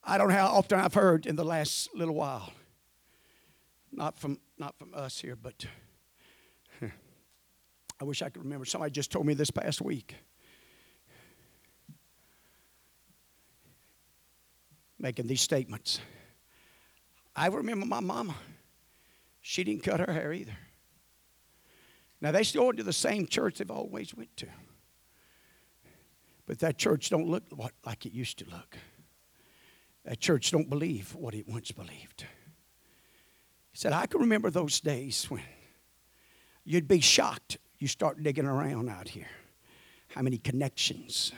I 0.04 0.18
don't 0.18 0.30
know 0.30 0.36
how 0.36 0.48
often 0.48 0.80
I've 0.80 0.94
heard 0.94 1.26
in 1.26 1.36
the 1.36 1.44
last 1.44 1.90
little 1.96 2.16
while. 2.16 2.54
Not 3.92 4.18
from 4.18 4.40
not 4.58 4.78
from 4.78 4.94
us 4.94 5.20
here, 5.20 5.36
but 5.36 5.66
I 8.00 8.04
wish 8.04 8.22
I 8.22 8.30
could 8.30 8.44
remember. 8.44 8.66
Somebody 8.66 8.92
just 8.92 9.12
told 9.12 9.26
me 9.26 9.34
this 9.34 9.52
past 9.52 9.82
week. 9.82 10.16
Making 15.00 15.28
these 15.28 15.42
statements. 15.42 16.00
I 17.36 17.48
remember 17.48 17.86
my 17.86 18.00
mama. 18.00 18.36
She 19.42 19.64
didn't 19.64 19.84
cut 19.84 20.00
her 20.00 20.14
hair 20.14 20.32
either. 20.34 20.58
Now 22.22 22.32
they 22.32 22.44
still 22.44 22.66
went 22.66 22.78
to 22.78 22.84
the 22.84 22.94
same 22.94 23.28
church 23.28 23.58
they've 23.58 23.70
always 23.70 24.16
went 24.16 24.36
to. 24.38 24.48
But 26.46 26.60
that 26.60 26.78
church 26.78 27.10
don't 27.10 27.28
look 27.28 27.44
like 27.86 28.06
it 28.06 28.14
used 28.14 28.40
to 28.40 28.46
look. 28.50 28.78
That 30.06 30.20
church 30.20 30.52
don't 30.52 30.70
believe 30.70 31.16
what 31.16 31.34
it 31.34 31.48
once 31.48 31.72
believed. 31.72 32.26
He 33.72 33.78
said, 33.78 33.94
I 33.94 34.06
can 34.06 34.22
remember 34.22 34.50
those 34.50 34.80
days 34.80 35.26
when 35.30 35.42
you'd 36.64 36.88
be 36.88 37.00
shocked. 37.00 37.58
You 37.80 37.88
start 37.88 38.22
digging 38.22 38.46
around 38.46 38.90
out 38.90 39.10
here. 39.10 39.30
How 40.10 40.22
many 40.22 40.38
connections, 40.38 41.32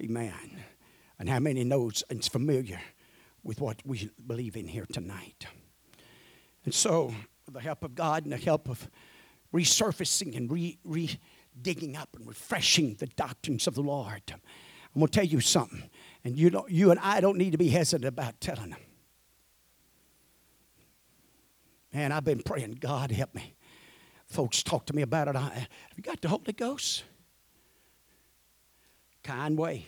amen, 0.00 0.62
and 1.18 1.28
how 1.28 1.38
many 1.38 1.64
knows 1.64 2.04
and 2.10 2.20
is 2.20 2.28
familiar 2.28 2.80
with 3.42 3.60
what 3.60 3.80
we 3.84 4.10
believe 4.26 4.56
in 4.56 4.66
here 4.66 4.86
tonight. 4.92 5.46
And 6.64 6.74
so, 6.74 7.14
with 7.46 7.54
the 7.54 7.60
help 7.60 7.84
of 7.84 7.94
God 7.94 8.24
and 8.24 8.32
the 8.32 8.36
help 8.36 8.68
of 8.68 8.88
resurfacing 9.54 10.36
and 10.36 10.50
re, 10.50 10.78
re 10.84 11.18
digging 11.60 11.96
up 11.96 12.14
and 12.16 12.26
refreshing 12.26 12.94
the 12.96 13.06
doctrines 13.06 13.66
of 13.66 13.74
the 13.74 13.82
Lord, 13.82 14.22
I'm 14.28 15.00
going 15.00 15.08
to 15.08 15.12
tell 15.12 15.24
you 15.24 15.40
something, 15.40 15.88
and 16.24 16.36
you, 16.36 16.50
don't, 16.50 16.70
you 16.70 16.90
and 16.90 17.00
I 17.00 17.20
don't 17.20 17.38
need 17.38 17.52
to 17.52 17.58
be 17.58 17.68
hesitant 17.68 18.06
about 18.06 18.40
telling 18.40 18.70
them. 18.70 18.80
Man, 21.92 22.12
I've 22.12 22.24
been 22.24 22.42
praying, 22.42 22.78
God 22.80 23.10
help 23.10 23.34
me. 23.34 23.54
Folks 24.26 24.62
talk 24.62 24.84
to 24.86 24.94
me 24.94 25.02
about 25.02 25.28
it. 25.28 25.36
I, 25.36 25.40
have 25.40 25.68
you 25.96 26.02
got 26.02 26.20
the 26.20 26.28
Holy 26.28 26.52
Ghost? 26.52 27.04
Kind 29.22 29.56
way. 29.56 29.86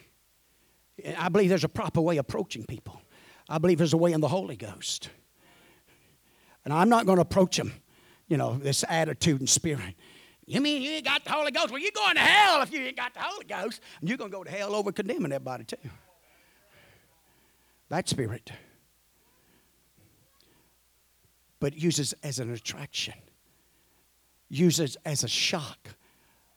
I 1.16 1.28
believe 1.28 1.50
there's 1.50 1.64
a 1.64 1.68
proper 1.68 2.00
way 2.00 2.16
approaching 2.16 2.64
people. 2.64 2.99
I 3.50 3.58
believe 3.58 3.78
there's 3.78 3.92
a 3.92 3.98
way 3.98 4.12
in 4.12 4.20
the 4.20 4.28
Holy 4.28 4.54
Ghost. 4.54 5.10
And 6.64 6.72
I'm 6.72 6.88
not 6.88 7.04
going 7.04 7.16
to 7.16 7.22
approach 7.22 7.56
them, 7.56 7.72
you 8.28 8.36
know, 8.36 8.56
this 8.56 8.84
attitude 8.88 9.40
and 9.40 9.48
spirit. 9.48 9.96
You 10.46 10.60
mean 10.60 10.82
you 10.82 10.90
ain't 10.92 11.04
got 11.04 11.24
the 11.24 11.32
Holy 11.32 11.50
Ghost? 11.50 11.70
Well, 11.70 11.80
you're 11.80 11.90
going 11.92 12.14
to 12.14 12.20
hell 12.20 12.62
if 12.62 12.72
you 12.72 12.80
ain't 12.80 12.96
got 12.96 13.12
the 13.12 13.20
Holy 13.20 13.44
Ghost. 13.44 13.80
And 14.00 14.08
you're 14.08 14.18
going 14.18 14.30
to 14.30 14.36
go 14.36 14.44
to 14.44 14.50
hell 14.50 14.74
over 14.74 14.92
condemning 14.92 15.32
everybody, 15.32 15.64
too. 15.64 15.76
That 17.88 18.08
spirit. 18.08 18.52
But 21.58 21.76
uses 21.76 22.14
as 22.22 22.38
an 22.38 22.52
attraction, 22.52 23.14
uses 24.48 24.96
as 25.04 25.24
a 25.24 25.28
shock. 25.28 25.88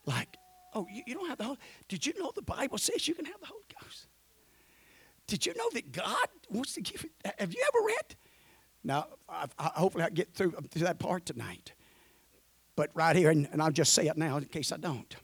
Like, 0.06 0.38
oh, 0.76 0.86
you, 0.92 1.02
you 1.08 1.16
don't 1.16 1.28
have 1.28 1.40
the 1.40 1.46
Holy 1.46 1.58
Did 1.88 2.06
you 2.06 2.14
know 2.20 2.32
the 2.36 2.44
Bible 2.44 2.78
says 2.78 3.08
you 3.08 3.16
can 3.16 3.26
have 3.26 3.40
the 3.40 3.48
Holy 3.48 3.64
Ghost? 3.82 4.08
Did 5.28 5.46
you 5.46 5.54
know 5.56 5.70
that 5.74 5.92
God 5.92 6.28
wants 6.50 6.74
to 6.74 6.82
give 6.82 7.06
it? 7.06 7.36
Have 7.40 7.54
you 7.54 7.64
ever 7.74 7.86
read? 7.86 8.16
Now, 8.84 9.08
I, 9.30 9.46
I, 9.58 9.72
hopefully 9.76 10.04
I 10.04 10.10
get 10.10 10.34
through, 10.34 10.52
through 10.70 10.84
that 10.84 11.00
part 11.00 11.26
tonight. 11.26 11.74
But 12.76 12.90
right 12.94 13.16
here, 13.16 13.30
and, 13.30 13.48
and 13.52 13.62
I'll 13.62 13.72
just 13.72 13.94
say 13.94 14.08
it 14.08 14.18
now 14.18 14.38
in 14.38 14.46
case 14.46 14.72
I 14.72 14.78
don't. 14.78 15.16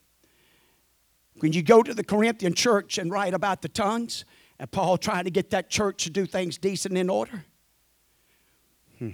When 1.39 1.53
you 1.53 1.61
go 1.61 1.81
to 1.83 1.93
the 1.93 2.03
Corinthian 2.03 2.53
church 2.53 2.97
and 2.97 3.11
write 3.11 3.33
about 3.33 3.61
the 3.61 3.69
tongues, 3.69 4.25
and 4.59 4.69
Paul 4.71 4.97
trying 4.97 5.23
to 5.23 5.31
get 5.31 5.49
that 5.51 5.69
church 5.69 6.03
to 6.03 6.09
do 6.09 6.25
things 6.25 6.57
decent 6.57 6.97
in 6.97 7.09
order, 7.09 7.45
hmm. 8.97 9.11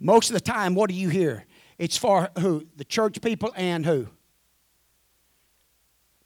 most 0.00 0.30
of 0.30 0.34
the 0.34 0.40
time, 0.40 0.74
what 0.74 0.88
do 0.88 0.96
you 0.96 1.08
hear? 1.08 1.46
It's 1.78 1.96
for 1.96 2.30
who? 2.38 2.66
The 2.76 2.84
church 2.84 3.20
people 3.20 3.52
and 3.56 3.84
who? 3.84 4.08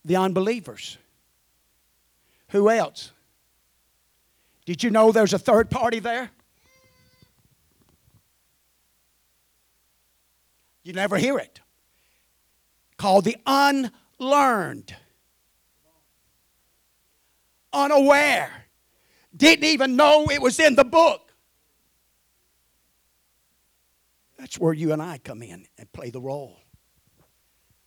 The 0.05 0.17
unbelievers. 0.17 0.99
Who 2.51 2.71
else? 2.71 3.13
Did 4.67 4.83
you 4.83 4.91
know 4.91 5.13
there's 5.13 5.33
a 5.33 5.39
third 5.39 5.71
party 5.71 6.01
there? 6.01 6.31
You 10.83 10.93
never 10.93 11.17
hear 11.17 11.39
it. 11.39 11.61
Called 12.97 13.25
the 13.25 13.37
unlearned, 13.47 14.95
unaware, 17.73 18.67
didn't 19.37 19.65
even 19.65 19.97
know 19.97 20.27
it 20.31 20.41
was 20.41 20.59
in 20.59 20.75
the 20.75 20.85
book. 20.85 21.33
That's 24.39 24.59
where 24.59 24.73
you 24.73 24.93
and 24.93 25.03
I 25.03 25.19
come 25.19 25.43
in 25.43 25.67
and 25.79 25.93
play 25.93 26.11
the 26.11 26.21
role 26.21 26.61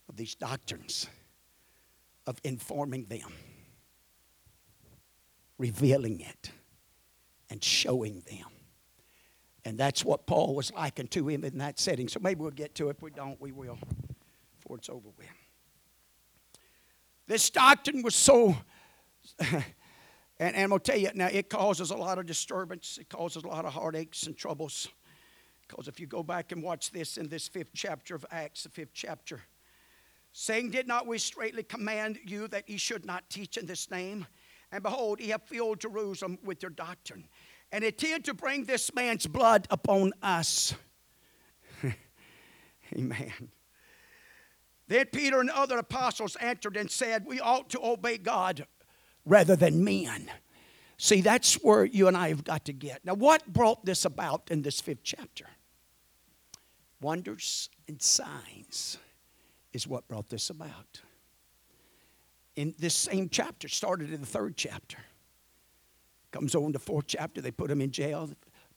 of 0.07 0.15
these 0.15 0.35
doctrines, 0.35 1.07
of 2.27 2.39
informing 2.43 3.05
them, 3.05 3.31
revealing 5.57 6.19
it, 6.19 6.51
and 7.49 7.63
showing 7.63 8.23
them. 8.29 8.47
And 9.65 9.77
that's 9.77 10.05
what 10.05 10.25
Paul 10.25 10.55
was 10.55 10.71
likened 10.73 11.12
to 11.12 11.27
him 11.27 11.43
in 11.43 11.57
that 11.57 11.79
setting. 11.79 12.07
So 12.07 12.19
maybe 12.21 12.41
we'll 12.41 12.51
get 12.51 12.75
to 12.75 12.88
it. 12.88 12.97
If 12.97 13.01
we 13.01 13.12
don't, 13.12 13.39
we 13.41 13.51
will 13.51 13.77
before 14.57 14.77
it's 14.77 14.89
over 14.89 15.09
with. 15.17 15.27
This 17.27 17.49
doctrine 17.49 18.01
was 18.01 18.15
so, 18.15 18.57
and, 19.39 19.63
and 20.39 20.57
I'm 20.57 20.69
going 20.69 20.81
to 20.81 20.91
tell 20.91 20.99
you 20.99 21.12
now, 21.13 21.27
it 21.27 21.49
causes 21.49 21.91
a 21.91 21.95
lot 21.95 22.17
of 22.17 22.25
disturbance, 22.25 22.97
it 22.99 23.09
causes 23.09 23.43
a 23.43 23.47
lot 23.47 23.65
of 23.65 23.73
heartaches 23.73 24.25
and 24.27 24.35
troubles. 24.35 24.88
Because 25.67 25.88
if 25.88 25.99
you 25.99 26.07
go 26.07 26.23
back 26.23 26.51
and 26.51 26.63
watch 26.63 26.89
this 26.89 27.17
in 27.17 27.29
this 27.29 27.47
fifth 27.47 27.71
chapter 27.75 28.15
of 28.15 28.25
Acts, 28.31 28.63
the 28.63 28.69
fifth 28.69 28.93
chapter, 28.93 29.41
saying, 30.33 30.71
Did 30.71 30.88
not 30.88 31.05
we 31.05 31.19
straightly 31.19 31.62
command 31.62 32.17
you 32.25 32.47
that 32.47 32.67
ye 32.67 32.77
should 32.77 33.05
not 33.05 33.29
teach 33.29 33.57
in 33.57 33.67
this 33.67 33.91
name? 33.91 34.25
And 34.71 34.84
behold, 34.84 35.19
ye 35.19 35.29
have 35.29 35.43
filled 35.43 35.79
Jerusalem 35.79 36.38
with 36.43 36.62
your 36.62 36.69
doctrine 36.69 37.27
and 37.71 37.84
intend 37.84 38.25
to 38.25 38.34
bring 38.34 38.65
this 38.65 38.93
man's 38.93 39.27
blood 39.27 39.67
upon 39.69 40.13
us. 40.21 40.73
Amen. 42.93 43.49
Then 44.88 45.05
Peter 45.12 45.39
and 45.39 45.49
other 45.49 45.77
apostles 45.77 46.36
answered 46.38 46.75
and 46.75 46.89
said, 46.89 47.25
We 47.25 47.39
ought 47.39 47.69
to 47.69 47.79
obey 47.84 48.17
God 48.17 48.65
rather 49.25 49.55
than 49.55 49.84
men. 49.84 50.29
See, 50.97 51.21
that's 51.21 51.53
where 51.55 51.86
you 51.86 52.08
and 52.08 52.17
I 52.17 52.29
have 52.29 52.43
got 52.43 52.65
to 52.65 52.73
get. 52.73 53.05
Now, 53.05 53.13
what 53.13 53.47
brought 53.47 53.86
this 53.86 54.03
about 54.03 54.49
in 54.51 54.63
this 54.63 54.82
fifth 54.82 55.03
chapter? 55.03 55.45
Wonders 56.99 57.69
and 57.88 58.01
signs 58.01 58.97
is 59.71 59.88
what 59.88 60.08
brought 60.08 60.29
this 60.29 60.49
about. 60.49 61.01
In 62.60 62.76
this 62.78 62.93
same 62.93 63.30
chapter, 63.30 63.69
started 63.69 64.12
in 64.12 64.19
the 64.19 64.28
third 64.28 64.58
chapter. 64.58 64.98
Comes 66.34 66.56
on 66.56 66.74
to 66.74 66.80
fourth 66.80 67.06
chapter, 67.08 67.39
they 67.39 67.52
put 67.52 67.72
him 67.72 67.80
in 67.80 67.89
jail. 67.89 68.30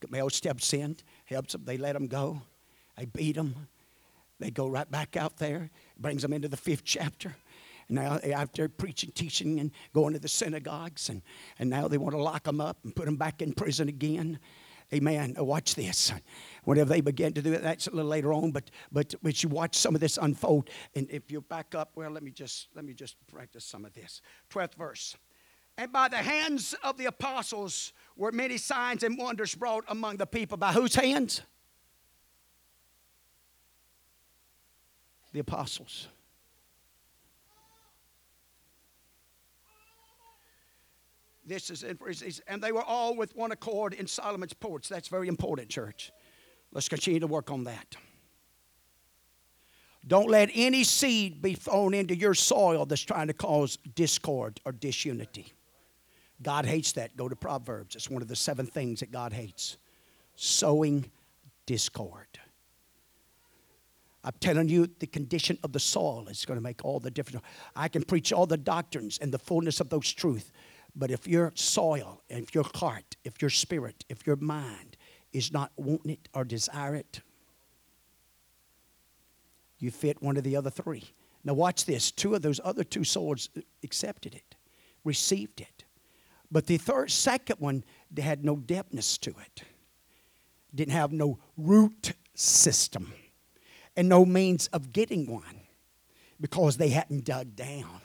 Male 0.08 0.30
steps 0.30 0.72
in, 0.72 0.96
helps 1.24 1.50
them, 1.50 1.64
they 1.64 1.76
let 1.76 1.96
him 1.96 2.06
go. 2.06 2.42
They 2.96 3.06
beat 3.06 3.34
him. 3.34 3.56
They 4.38 4.52
go 4.52 4.68
right 4.68 4.88
back 4.88 5.16
out 5.16 5.36
there, 5.38 5.68
brings 5.98 6.22
them 6.22 6.32
into 6.32 6.46
the 6.46 6.56
fifth 6.56 6.84
chapter. 6.84 7.34
And 7.88 7.96
now 7.96 8.20
after 8.32 8.68
preaching, 8.68 9.10
teaching, 9.16 9.58
and 9.58 9.72
going 9.92 10.12
to 10.12 10.20
the 10.20 10.28
synagogues, 10.28 11.08
and, 11.08 11.20
and 11.58 11.68
now 11.68 11.88
they 11.88 11.98
want 11.98 12.14
to 12.14 12.22
lock 12.22 12.44
them 12.44 12.60
up 12.60 12.78
and 12.84 12.94
put 12.94 13.06
them 13.06 13.16
back 13.16 13.42
in 13.42 13.52
prison 13.52 13.88
again. 13.88 14.38
Amen. 14.94 15.34
Watch 15.38 15.74
this. 15.74 16.12
Whenever 16.64 16.90
they 16.90 17.00
begin 17.00 17.32
to 17.32 17.42
do 17.42 17.52
it, 17.54 17.62
that's 17.62 17.86
a 17.86 17.90
little 17.90 18.10
later 18.10 18.32
on, 18.32 18.50
but 18.50 18.70
but 18.90 19.14
but 19.22 19.42
you 19.42 19.48
watch 19.48 19.74
some 19.76 19.94
of 19.94 20.00
this 20.00 20.18
unfold. 20.18 20.68
And 20.94 21.10
if 21.10 21.30
you 21.30 21.40
back 21.40 21.74
up, 21.74 21.92
well, 21.94 22.10
let 22.10 22.22
me 22.22 22.30
just 22.30 22.68
let 22.74 22.84
me 22.84 22.92
just 22.92 23.16
practice 23.26 23.64
some 23.64 23.84
of 23.86 23.94
this. 23.94 24.20
Twelfth 24.50 24.74
verse. 24.74 25.16
And 25.78 25.90
by 25.90 26.08
the 26.08 26.18
hands 26.18 26.74
of 26.84 26.98
the 26.98 27.06
apostles 27.06 27.94
were 28.16 28.30
many 28.30 28.58
signs 28.58 29.02
and 29.02 29.16
wonders 29.16 29.54
brought 29.54 29.84
among 29.88 30.18
the 30.18 30.26
people. 30.26 30.58
By 30.58 30.72
whose 30.72 30.94
hands? 30.94 31.40
The 35.32 35.40
apostles. 35.40 36.08
This 41.44 41.70
is, 41.70 41.84
and 42.46 42.62
they 42.62 42.72
were 42.72 42.84
all 42.84 43.16
with 43.16 43.34
one 43.34 43.52
accord 43.52 43.94
in 43.94 44.06
Solomon's 44.06 44.52
porch. 44.52 44.88
That's 44.88 45.08
very 45.08 45.28
important, 45.28 45.68
church. 45.68 46.12
Let's 46.72 46.88
continue 46.88 47.20
to 47.20 47.26
work 47.26 47.50
on 47.50 47.64
that. 47.64 47.96
Don't 50.06 50.28
let 50.28 50.50
any 50.54 50.84
seed 50.84 51.42
be 51.42 51.54
thrown 51.54 51.94
into 51.94 52.16
your 52.16 52.34
soil 52.34 52.86
that's 52.86 53.02
trying 53.02 53.28
to 53.28 53.32
cause 53.32 53.78
discord 53.94 54.60
or 54.64 54.72
disunity. 54.72 55.52
God 56.42 56.66
hates 56.66 56.92
that. 56.92 57.16
Go 57.16 57.28
to 57.28 57.36
Proverbs. 57.36 57.94
It's 57.94 58.10
one 58.10 58.20
of 58.22 58.28
the 58.28 58.34
seven 58.34 58.66
things 58.66 59.00
that 59.00 59.12
God 59.12 59.32
hates 59.32 59.76
sowing 60.34 61.10
discord. 61.66 62.26
I'm 64.24 64.34
telling 64.40 64.68
you, 64.68 64.88
the 64.98 65.06
condition 65.06 65.58
of 65.62 65.72
the 65.72 65.80
soil 65.80 66.26
is 66.28 66.44
going 66.44 66.58
to 66.58 66.62
make 66.62 66.84
all 66.84 67.00
the 67.00 67.10
difference. 67.10 67.44
I 67.76 67.88
can 67.88 68.02
preach 68.02 68.32
all 68.32 68.46
the 68.46 68.56
doctrines 68.56 69.18
and 69.18 69.32
the 69.32 69.38
fullness 69.38 69.80
of 69.80 69.88
those 69.88 70.12
truths, 70.12 70.50
But 70.94 71.10
if 71.10 71.26
your 71.26 71.52
soil, 71.54 72.22
if 72.28 72.54
your 72.54 72.66
heart, 72.74 73.16
if 73.24 73.40
your 73.40 73.50
spirit, 73.50 74.04
if 74.08 74.26
your 74.26 74.36
mind 74.36 74.96
is 75.32 75.52
not 75.52 75.72
wanting 75.76 76.12
it 76.12 76.28
or 76.34 76.44
desire 76.44 76.94
it, 76.94 77.20
you 79.78 79.90
fit 79.90 80.22
one 80.22 80.36
of 80.36 80.44
the 80.44 80.56
other 80.56 80.70
three. 80.70 81.04
Now, 81.44 81.54
watch 81.54 81.86
this. 81.86 82.10
Two 82.10 82.34
of 82.34 82.42
those 82.42 82.60
other 82.62 82.84
two 82.84 83.04
souls 83.04 83.48
accepted 83.82 84.34
it, 84.34 84.54
received 85.02 85.60
it. 85.60 85.84
But 86.50 86.66
the 86.66 86.76
third, 86.76 87.10
second 87.10 87.56
one 87.58 87.82
had 88.16 88.44
no 88.44 88.56
depthness 88.56 89.18
to 89.20 89.30
it, 89.30 89.62
didn't 90.74 90.92
have 90.92 91.12
no 91.12 91.38
root 91.56 92.12
system, 92.34 93.12
and 93.96 94.08
no 94.08 94.24
means 94.24 94.68
of 94.68 94.92
getting 94.92 95.26
one 95.26 95.62
because 96.40 96.76
they 96.76 96.90
hadn't 96.90 97.24
dug 97.24 97.56
down. 97.56 98.00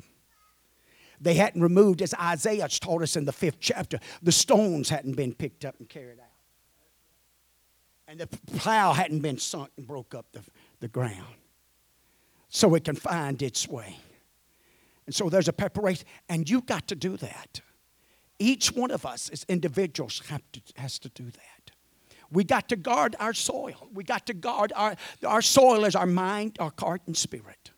They 1.20 1.34
hadn't 1.34 1.62
removed, 1.62 2.02
as 2.02 2.14
Isaiah 2.14 2.68
taught 2.68 3.02
us 3.02 3.16
in 3.16 3.26
the 3.26 3.32
fifth 3.32 3.60
chapter, 3.60 4.00
the 4.22 4.32
stones 4.32 4.90
hadn't 4.90 5.16
been 5.16 5.34
picked 5.34 5.66
up 5.66 5.76
and 5.80 5.90
carried 5.90 6.20
out. 6.20 6.26
And 8.08 8.20
the 8.20 8.28
plow 8.28 8.94
hadn't 8.94 9.20
been 9.20 9.38
sunk 9.38 9.72
and 9.78 9.88
broke 9.88 10.16
up 10.16 10.28
the, 10.32 10.42
the 10.80 10.88
ground 10.88 11.36
so 12.50 12.76
it 12.76 12.86
can 12.86 12.96
find 12.96 13.42
its 13.42 13.68
way. 13.68 13.98
And 15.06 15.16
so 15.16 15.30
there's 15.30 15.48
a 15.48 15.54
preparation, 15.54 16.06
and 16.30 16.50
you've 16.50 16.66
got 16.66 16.88
to 16.90 16.96
do 16.96 17.18
that. 17.18 17.62
Each 18.40 18.72
one 18.72 18.92
of 18.92 19.06
us 19.06 19.30
as 19.30 19.46
individuals 19.50 20.22
have 20.28 20.44
to, 20.52 20.62
has 20.76 21.00
to 21.00 21.10
do 21.10 21.26
that. 21.26 21.72
We 22.30 22.44
got 22.44 22.70
to 22.70 22.76
guard 22.76 23.16
our 23.20 23.34
soil. 23.34 23.88
We 23.94 24.04
got 24.04 24.26
to 24.28 24.34
guard 24.34 24.74
our, 24.76 24.96
our 25.26 25.42
soil 25.42 25.86
is 25.86 25.96
our 25.96 26.06
mind, 26.06 26.58
our 26.60 26.74
heart, 26.78 27.02
and 27.08 27.16
spirit. 27.16 27.72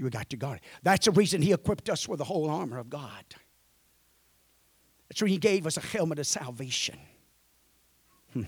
You 0.00 0.08
got 0.08 0.30
to 0.30 0.36
guard 0.38 0.56
it. 0.56 0.64
That's 0.82 1.04
the 1.04 1.10
reason 1.10 1.42
he 1.42 1.52
equipped 1.52 1.90
us 1.90 2.08
with 2.08 2.20
the 2.20 2.24
whole 2.24 2.48
armor 2.48 2.78
of 2.78 2.88
God. 2.88 3.22
That's 5.06 5.20
why 5.20 5.28
he 5.28 5.36
gave 5.36 5.66
us 5.66 5.76
a 5.76 5.82
helmet 5.82 6.18
of 6.18 6.26
salvation. 6.26 6.98
Hmm. 8.32 8.44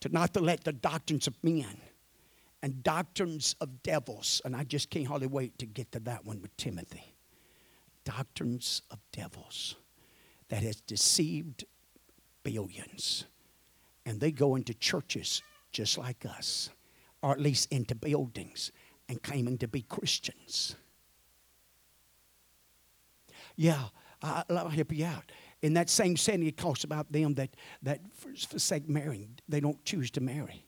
To 0.00 0.08
not 0.08 0.34
to 0.34 0.40
let 0.40 0.64
the 0.64 0.72
doctrines 0.72 1.28
of 1.28 1.36
men 1.44 1.80
and 2.60 2.82
doctrines 2.82 3.54
of 3.60 3.84
devils, 3.84 4.42
and 4.44 4.56
I 4.56 4.64
just 4.64 4.90
can't 4.90 5.06
hardly 5.06 5.28
wait 5.28 5.56
to 5.60 5.66
get 5.66 5.92
to 5.92 6.00
that 6.00 6.26
one 6.26 6.42
with 6.42 6.56
Timothy. 6.56 7.14
Doctrines 8.04 8.82
of 8.90 8.98
devils 9.12 9.76
that 10.48 10.64
has 10.64 10.80
deceived 10.80 11.66
billions. 12.42 13.26
And 14.04 14.18
they 14.18 14.32
go 14.32 14.56
into 14.56 14.74
churches 14.74 15.40
just 15.70 15.98
like 15.98 16.26
us, 16.26 16.70
or 17.22 17.30
at 17.30 17.40
least 17.40 17.70
into 17.70 17.94
buildings 17.94 18.72
and 19.08 19.22
claiming 19.22 19.58
to 19.58 19.68
be 19.68 19.82
Christians. 19.82 20.76
Yeah, 23.56 23.84
I, 24.22 24.44
will 24.48 24.68
help 24.68 24.92
you 24.92 25.06
out. 25.06 25.32
In 25.62 25.74
that 25.74 25.90
same 25.90 26.16
setting, 26.16 26.46
it 26.46 26.56
talks 26.56 26.84
about 26.84 27.10
them 27.10 27.34
that, 27.34 27.50
that 27.82 28.00
forsake 28.14 28.88
marrying. 28.88 29.38
They 29.48 29.60
don't 29.60 29.84
choose 29.84 30.10
to 30.12 30.20
marry. 30.20 30.64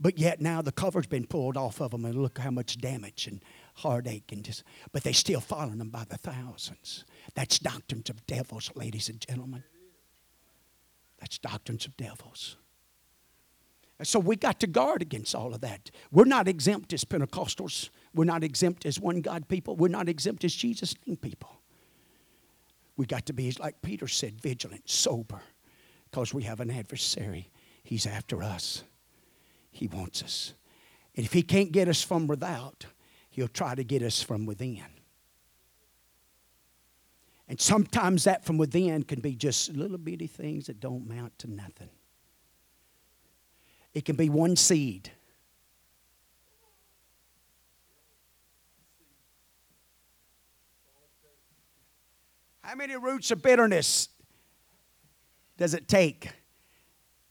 But 0.00 0.18
yet 0.18 0.40
now 0.40 0.62
the 0.62 0.72
cover's 0.72 1.06
been 1.06 1.26
pulled 1.26 1.58
off 1.58 1.80
of 1.80 1.90
them, 1.90 2.06
and 2.06 2.20
look 2.20 2.38
how 2.38 2.50
much 2.50 2.78
damage 2.78 3.26
and 3.26 3.40
heartache 3.74 4.32
and 4.32 4.42
just. 4.42 4.64
But 4.92 5.04
they 5.04 5.12
still 5.12 5.40
following 5.40 5.78
them 5.78 5.90
by 5.90 6.04
the 6.08 6.16
thousands. 6.16 7.04
That's 7.34 7.58
doctrines 7.58 8.08
of 8.08 8.26
devils, 8.26 8.70
ladies 8.74 9.10
and 9.10 9.20
gentlemen. 9.20 9.62
That's 11.20 11.36
doctrines 11.38 11.84
of 11.84 11.96
devils. 11.98 12.56
So 14.02 14.18
we 14.18 14.36
got 14.36 14.60
to 14.60 14.66
guard 14.66 15.02
against 15.02 15.34
all 15.34 15.54
of 15.54 15.60
that. 15.60 15.90
We're 16.10 16.24
not 16.24 16.48
exempt 16.48 16.92
as 16.92 17.04
Pentecostals. 17.04 17.90
We're 18.14 18.24
not 18.24 18.42
exempt 18.42 18.86
as 18.86 18.98
one 18.98 19.20
God 19.20 19.48
people. 19.48 19.76
We're 19.76 19.88
not 19.88 20.08
exempt 20.08 20.44
as 20.44 20.54
Jesus 20.54 20.94
name 21.06 21.16
people. 21.16 21.60
We 22.96 23.06
got 23.06 23.26
to 23.26 23.32
be, 23.32 23.52
like 23.58 23.80
Peter 23.82 24.08
said, 24.08 24.40
vigilant, 24.40 24.88
sober, 24.88 25.40
because 26.10 26.34
we 26.34 26.42
have 26.44 26.60
an 26.60 26.70
adversary. 26.70 27.50
He's 27.82 28.06
after 28.06 28.42
us. 28.42 28.84
He 29.70 29.86
wants 29.86 30.22
us. 30.22 30.54
And 31.16 31.24
if 31.24 31.32
he 31.32 31.42
can't 31.42 31.72
get 31.72 31.88
us 31.88 32.02
from 32.02 32.26
without, 32.26 32.86
he'll 33.30 33.48
try 33.48 33.74
to 33.74 33.84
get 33.84 34.02
us 34.02 34.22
from 34.22 34.46
within. 34.46 34.84
And 37.48 37.60
sometimes 37.60 38.24
that 38.24 38.44
from 38.44 38.58
within 38.58 39.02
can 39.02 39.20
be 39.20 39.34
just 39.34 39.74
little 39.74 39.98
bitty 39.98 40.28
things 40.28 40.66
that 40.66 40.78
don't 40.78 41.10
amount 41.10 41.38
to 41.40 41.50
nothing. 41.50 41.90
It 43.92 44.04
can 44.04 44.16
be 44.16 44.28
one 44.28 44.56
seed. 44.56 45.10
How 52.62 52.76
many 52.76 52.94
roots 52.96 53.32
of 53.32 53.42
bitterness 53.42 54.08
does 55.56 55.74
it 55.74 55.88
take 55.88 56.30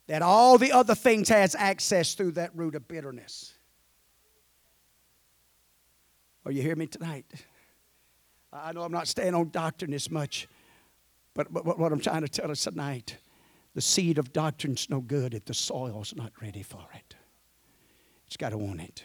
that 0.06 0.20
all 0.20 0.58
the 0.58 0.72
other 0.72 0.94
things 0.94 1.30
has 1.30 1.54
access 1.54 2.14
through 2.14 2.32
that 2.32 2.54
root 2.54 2.74
of 2.74 2.86
bitterness? 2.86 3.54
Are 6.44 6.52
you 6.52 6.60
hearing 6.60 6.78
me 6.78 6.86
tonight? 6.86 7.24
I 8.52 8.72
know 8.72 8.82
I'm 8.82 8.92
not 8.92 9.08
staying 9.08 9.34
on 9.34 9.50
doctrine 9.50 9.94
as 9.94 10.10
much, 10.10 10.46
but, 11.32 11.50
but 11.52 11.78
what 11.78 11.90
I'm 11.90 12.00
trying 12.00 12.22
to 12.22 12.28
tell 12.28 12.50
us 12.50 12.64
tonight 12.64 13.16
the 13.74 13.80
seed 13.80 14.18
of 14.18 14.32
doctrine's 14.32 14.90
no 14.90 15.00
good 15.00 15.34
if 15.34 15.44
the 15.44 15.54
soil's 15.54 16.14
not 16.16 16.32
ready 16.40 16.62
for 16.62 16.86
it. 16.94 17.14
It's 18.26 18.36
got 18.36 18.50
to 18.50 18.58
want 18.58 18.80
it. 18.80 19.04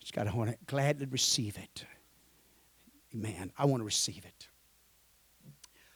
It's 0.00 0.10
got 0.10 0.24
to 0.24 0.34
want 0.34 0.50
it. 0.50 0.58
Gladly 0.66 1.06
receive 1.06 1.58
it. 1.58 1.84
Amen. 3.14 3.52
I 3.58 3.64
want 3.64 3.80
to 3.80 3.84
receive 3.84 4.24
it. 4.24 4.48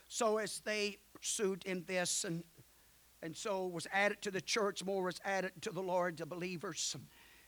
So 0.09 0.39
as 0.39 0.61
they 0.61 0.99
pursued 1.15 1.65
in 1.65 1.85
this 1.87 2.25
and 2.25 2.45
and 3.23 3.35
so 3.35 3.67
was 3.67 3.87
added 3.91 4.21
to 4.21 4.31
the 4.31 4.41
church, 4.43 4.85
more 4.85 5.03
was 5.03 5.19
added 5.25 5.53
to 5.63 5.71
the 5.71 5.81
Lord, 5.81 6.19
the 6.19 6.27
believers 6.27 6.95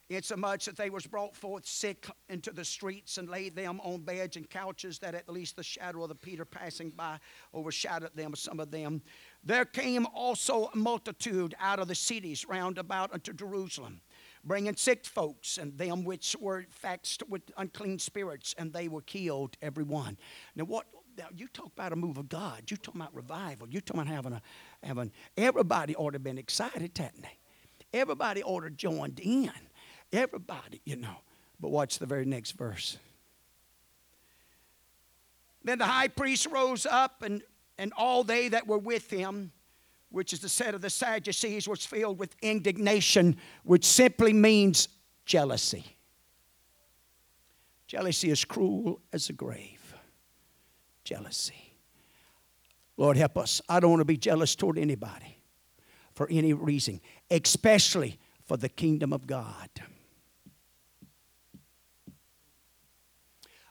insomuch 0.09 0.65
that 0.67 0.77
they 0.77 0.89
was 0.89 1.07
brought 1.07 1.37
forth 1.37 1.67
sick 1.67 2.07
into 2.29 2.53
the 2.53 2.65
streets 2.65 3.19
and 3.19 3.29
laid 3.29 3.57
them 3.57 3.81
on 3.81 4.01
beds 4.01 4.37
and 4.37 4.49
couches 4.49 4.99
that 5.01 5.15
at 5.15 5.29
least 5.29 5.57
the 5.57 5.63
shadow 5.63 6.03
of 6.05 6.09
the 6.09 6.15
peter 6.15 6.45
passing 6.45 6.91
by 6.91 7.19
overshadowed 7.53 8.15
them 8.15 8.35
some 8.35 8.61
of 8.61 8.71
them 8.71 9.03
there 9.45 9.65
came 9.65 10.07
also 10.15 10.71
a 10.73 10.77
multitude 10.77 11.55
out 11.61 11.79
of 11.79 11.89
the 11.89 11.95
cities 11.95 12.47
round 12.49 12.79
about 12.79 13.13
unto 13.13 13.33
jerusalem 13.33 14.01
bringing 14.45 14.77
sick 14.77 15.05
folks 15.05 15.59
and 15.59 15.77
them 15.77 16.05
which 16.05 16.37
were 16.41 16.65
vexed 16.83 17.23
with 17.29 17.43
unclean 17.57 17.99
spirits 17.99 18.55
and 18.59 18.73
they 18.73 18.89
were 18.89 19.03
killed 19.03 19.57
every 19.63 19.85
one 19.85 20.17
now 20.55 20.65
what 20.65 20.87
now 21.19 21.29
you 21.35 21.49
talk 21.49 21.73
about 21.73 21.93
a 21.93 21.97
move 21.97 22.19
of 22.19 22.29
God. 22.29 22.71
You 22.71 22.77
talking 22.77 23.01
about 23.01 23.15
revival. 23.15 23.69
You 23.69 23.81
talking 23.81 24.03
about 24.03 24.15
having 24.15 24.33
a 24.33 24.43
having 24.83 25.13
everybody 25.37 25.95
ought 25.97 26.11
to 26.11 26.17
have 26.17 26.25
been 26.25 26.39
excited, 26.39 26.97
hadn't? 26.97 27.25
Everybody 27.93 28.43
ought 28.43 28.61
to 28.61 28.67
have 28.67 28.77
joined 28.77 29.21
in. 29.21 29.51
Everybody, 30.13 30.81
you 30.85 30.97
know. 30.97 31.17
But 31.61 31.71
watch 31.71 31.99
the 31.99 32.07
very 32.07 32.25
next 32.25 32.53
verse. 32.53 32.99
Then 35.65 35.79
the 35.79 35.87
high 35.87 36.09
priest 36.09 36.47
rose 36.47 36.87
up, 36.87 37.23
and, 37.23 37.43
and 37.79 37.93
all 37.97 38.25
they 38.25 38.49
that 38.49 38.67
were 38.67 38.79
with 38.79 39.11
him, 39.11 39.53
which 40.11 40.33
is 40.33 40.41
the 40.41 40.49
set 40.49 40.75
of 40.75 40.81
the 40.81 40.91
Sadducees, 40.91 41.69
was 41.69 41.85
filled 41.85 42.19
with 42.19 42.35
indignation, 42.43 43.37
which 43.65 43.85
simply 43.85 44.33
means 44.33 44.89
jealousy. 45.25 45.85
Jealousy 47.87 48.31
is 48.31 48.45
cruel 48.45 49.01
as 49.13 49.29
a 49.29 49.33
grave. 49.33 49.95
Jealousy. 51.05 51.75
Lord, 52.97 53.17
help 53.17 53.37
us. 53.37 53.61
I 53.69 53.79
don't 53.79 53.91
want 53.91 54.01
to 54.01 54.07
be 54.07 54.17
jealous 54.17 54.57
toward 54.57 54.79
anybody 54.79 55.37
for 56.15 56.27
any 56.31 56.53
reason, 56.53 57.01
especially 57.31 58.19
for 58.45 58.57
the 58.57 58.69
kingdom 58.69 59.13
of 59.13 59.27
God. 59.27 59.69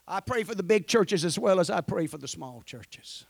I 0.07 0.19
pray 0.19 0.43
for 0.43 0.53
the 0.53 0.63
big 0.63 0.87
churches 0.87 1.25
as 1.25 1.39
well 1.39 1.59
as 1.59 1.69
I 1.69 1.81
pray 1.81 2.05
for 2.05 2.19
the 2.19 2.27
small 2.27 2.61
churches. 2.61 3.25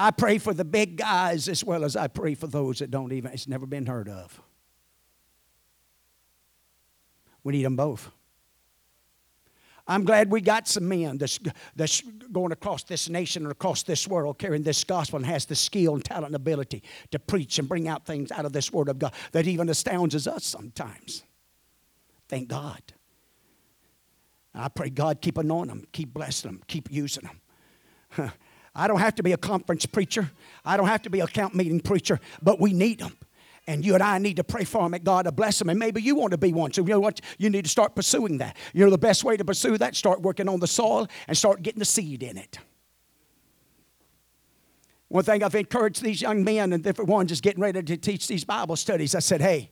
I 0.00 0.12
pray 0.12 0.38
for 0.38 0.54
the 0.54 0.64
big 0.64 0.96
guys 0.96 1.48
as 1.48 1.64
well 1.64 1.82
as 1.82 1.96
I 1.96 2.06
pray 2.06 2.36
for 2.36 2.46
those 2.46 2.78
that 2.78 2.88
don't 2.88 3.12
even, 3.12 3.32
it's 3.32 3.48
never 3.48 3.66
been 3.66 3.84
heard 3.84 4.08
of. 4.08 4.40
We 7.42 7.54
need 7.54 7.64
them 7.64 7.74
both. 7.74 8.08
I'm 9.88 10.04
glad 10.04 10.30
we 10.30 10.40
got 10.40 10.68
some 10.68 10.86
men 10.86 11.18
that's, 11.18 11.40
that's 11.74 12.02
going 12.30 12.52
across 12.52 12.84
this 12.84 13.08
nation 13.08 13.42
and 13.42 13.50
across 13.50 13.82
this 13.82 14.06
world 14.06 14.38
carrying 14.38 14.62
this 14.62 14.84
gospel 14.84 15.16
and 15.16 15.26
has 15.26 15.46
the 15.46 15.56
skill 15.56 15.94
and 15.96 16.04
talent 16.04 16.26
and 16.26 16.36
ability 16.36 16.84
to 17.10 17.18
preach 17.18 17.58
and 17.58 17.68
bring 17.68 17.88
out 17.88 18.06
things 18.06 18.30
out 18.30 18.44
of 18.44 18.52
this 18.52 18.72
word 18.72 18.88
of 18.88 19.00
God 19.00 19.12
that 19.32 19.48
even 19.48 19.68
astounds 19.68 20.28
us 20.28 20.44
sometimes. 20.44 21.24
Thank 22.28 22.46
God. 22.46 22.82
I 24.54 24.68
pray 24.68 24.90
God 24.90 25.20
keep 25.20 25.38
anointing 25.38 25.74
them, 25.74 25.86
keep 25.90 26.14
blessing 26.14 26.52
them, 26.52 26.62
keep 26.68 26.88
using 26.88 27.24
them. 28.16 28.30
I 28.78 28.86
don't 28.86 29.00
have 29.00 29.16
to 29.16 29.24
be 29.24 29.32
a 29.32 29.36
conference 29.36 29.84
preacher. 29.86 30.30
I 30.64 30.76
don't 30.76 30.86
have 30.86 31.02
to 31.02 31.10
be 31.10 31.18
a 31.18 31.26
camp 31.26 31.52
meeting 31.52 31.80
preacher, 31.80 32.20
but 32.40 32.60
we 32.60 32.72
need 32.72 33.00
them. 33.00 33.16
And 33.66 33.84
you 33.84 33.94
and 33.94 34.02
I 34.02 34.18
need 34.18 34.36
to 34.36 34.44
pray 34.44 34.64
for 34.64 34.84
them, 34.84 34.94
and 34.94 35.04
God 35.04 35.24
to 35.24 35.32
bless 35.32 35.58
them. 35.58 35.68
And 35.68 35.78
maybe 35.78 36.00
you 36.00 36.14
want 36.14 36.30
to 36.30 36.38
be 36.38 36.52
one. 36.52 36.72
So 36.72 36.82
you 36.82 36.88
know 36.88 37.00
what? 37.00 37.20
You 37.38 37.50
need 37.50 37.64
to 37.64 37.70
start 37.70 37.96
pursuing 37.96 38.38
that. 38.38 38.56
You 38.72 38.84
know 38.84 38.90
the 38.90 38.96
best 38.96 39.24
way 39.24 39.36
to 39.36 39.44
pursue 39.44 39.76
that? 39.78 39.96
Start 39.96 40.22
working 40.22 40.48
on 40.48 40.60
the 40.60 40.68
soil 40.68 41.08
and 41.26 41.36
start 41.36 41.62
getting 41.62 41.80
the 41.80 41.84
seed 41.84 42.22
in 42.22 42.38
it. 42.38 42.58
One 45.08 45.24
thing 45.24 45.42
I've 45.42 45.54
encouraged 45.56 46.02
these 46.02 46.22
young 46.22 46.44
men 46.44 46.72
and 46.72 46.84
different 46.84 47.10
ones 47.10 47.32
is 47.32 47.40
getting 47.40 47.60
ready 47.60 47.82
to 47.82 47.96
teach 47.96 48.28
these 48.28 48.44
Bible 48.44 48.76
studies. 48.76 49.14
I 49.14 49.18
said, 49.18 49.40
hey, 49.40 49.70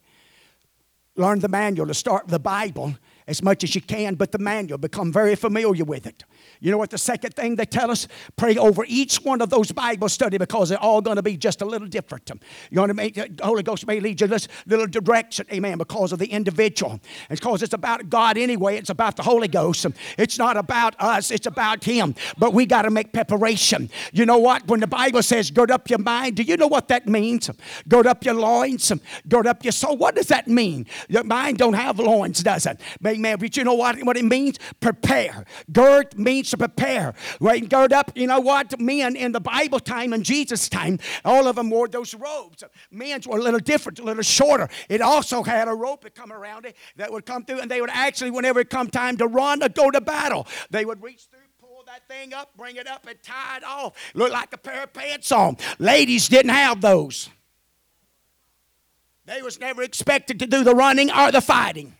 learn 1.14 1.38
the 1.38 1.48
manual 1.48 1.86
to 1.86 1.94
start 1.94 2.26
the 2.26 2.40
Bible 2.40 2.96
as 3.28 3.42
much 3.42 3.62
as 3.62 3.74
you 3.74 3.80
can, 3.80 4.16
but 4.16 4.32
the 4.32 4.38
manual, 4.38 4.78
become 4.78 5.12
very 5.12 5.36
familiar 5.36 5.84
with 5.84 6.06
it. 6.06 6.24
You 6.60 6.70
know 6.70 6.78
what 6.78 6.90
the 6.90 6.98
second 6.98 7.34
thing 7.34 7.56
they 7.56 7.64
tell 7.64 7.90
us? 7.90 8.08
Pray 8.36 8.56
over 8.56 8.84
each 8.88 9.16
one 9.16 9.40
of 9.40 9.50
those 9.50 9.72
Bible 9.72 10.08
study 10.08 10.38
because 10.38 10.68
they're 10.68 10.78
all 10.78 11.00
going 11.00 11.16
to 11.16 11.22
be 11.22 11.36
just 11.36 11.62
a 11.62 11.64
little 11.64 11.88
different. 11.88 12.30
You're 12.70 12.86
going 12.86 12.88
to 12.88 12.94
make 12.94 13.14
the 13.14 13.44
Holy 13.44 13.62
Ghost 13.62 13.86
may 13.86 14.00
lead 14.00 14.20
you 14.20 14.26
this 14.26 14.48
little 14.66 14.86
direction, 14.86 15.46
amen, 15.52 15.78
because 15.78 16.12
of 16.12 16.18
the 16.18 16.26
individual. 16.26 17.00
It's 17.30 17.40
because 17.40 17.62
it's 17.62 17.74
about 17.74 18.08
God 18.08 18.38
anyway. 18.38 18.76
It's 18.76 18.90
about 18.90 19.16
the 19.16 19.22
Holy 19.22 19.48
Ghost. 19.48 19.86
It's 20.18 20.38
not 20.38 20.56
about 20.56 20.94
us, 20.98 21.30
it's 21.30 21.46
about 21.46 21.84
Him. 21.84 22.14
But 22.38 22.52
we 22.52 22.66
got 22.66 22.82
to 22.82 22.90
make 22.90 23.12
preparation. 23.12 23.90
You 24.12 24.26
know 24.26 24.38
what? 24.38 24.66
When 24.66 24.80
the 24.80 24.86
Bible 24.86 25.22
says 25.22 25.50
gird 25.50 25.70
up 25.70 25.88
your 25.90 25.98
mind, 25.98 26.36
do 26.36 26.42
you 26.42 26.56
know 26.56 26.66
what 26.66 26.88
that 26.88 27.06
means? 27.06 27.50
Gird 27.88 28.06
up 28.06 28.24
your 28.24 28.34
loins, 28.34 28.92
gird 29.28 29.46
up 29.46 29.64
your 29.64 29.72
soul. 29.72 29.96
What 29.96 30.14
does 30.14 30.28
that 30.28 30.48
mean? 30.48 30.86
Your 31.08 31.24
mind 31.24 31.58
don't 31.58 31.74
have 31.74 31.98
loins, 31.98 32.42
does 32.42 32.66
it? 32.66 32.80
Amen. 33.04 33.38
But 33.38 33.56
you 33.56 33.64
know 33.64 33.74
what, 33.74 34.02
what 34.02 34.16
it 34.16 34.24
means? 34.24 34.58
Prepare. 34.80 35.44
Gird 35.72 36.18
means 36.18 36.35
to 36.44 36.56
prepare. 36.56 37.14
Right? 37.40 37.68
Gird 37.68 37.92
up, 37.92 38.12
you 38.14 38.26
know 38.26 38.40
what? 38.40 38.78
Men 38.80 39.16
in 39.16 39.32
the 39.32 39.40
Bible 39.40 39.80
time 39.80 40.12
and 40.12 40.24
Jesus' 40.24 40.68
time, 40.68 40.98
all 41.24 41.46
of 41.48 41.56
them 41.56 41.70
wore 41.70 41.88
those 41.88 42.14
robes. 42.14 42.64
Men's 42.90 43.26
were 43.26 43.38
a 43.38 43.42
little 43.42 43.60
different, 43.60 43.98
a 43.98 44.02
little 44.02 44.22
shorter. 44.22 44.68
It 44.88 45.00
also 45.00 45.42
had 45.42 45.68
a 45.68 45.74
rope 45.74 46.02
that 46.02 46.14
come 46.14 46.32
around 46.32 46.66
it 46.66 46.76
that 46.96 47.12
would 47.12 47.26
come 47.26 47.44
through, 47.44 47.60
and 47.60 47.70
they 47.70 47.80
would 47.80 47.90
actually, 47.90 48.30
whenever 48.30 48.60
it 48.60 48.70
come 48.70 48.88
time 48.88 49.16
to 49.18 49.26
run 49.26 49.62
or 49.62 49.68
go 49.68 49.90
to 49.90 50.00
battle, 50.00 50.46
they 50.70 50.84
would 50.84 51.02
reach 51.02 51.26
through 51.30 51.40
pull 51.76 51.84
that 51.86 52.06
thing 52.08 52.32
up, 52.32 52.56
bring 52.56 52.76
it 52.76 52.86
up, 52.86 53.06
and 53.08 53.20
tie 53.22 53.58
it 53.58 53.64
off. 53.64 53.94
Look 54.14 54.32
like 54.32 54.52
a 54.52 54.58
pair 54.58 54.84
of 54.84 54.92
pants 54.92 55.32
on. 55.32 55.56
Ladies 55.78 56.28
didn't 56.28 56.52
have 56.52 56.80
those. 56.80 57.28
They 59.24 59.42
was 59.42 59.58
never 59.58 59.82
expected 59.82 60.38
to 60.38 60.46
do 60.46 60.62
the 60.62 60.74
running 60.74 61.10
or 61.10 61.32
the 61.32 61.40
fighting. 61.40 61.96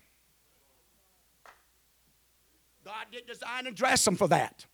God 3.06 3.12
didn't 3.12 3.28
design 3.28 3.66
and 3.66 3.76
dress 3.76 4.04
them 4.04 4.16
for 4.16 4.28
that. 4.28 4.66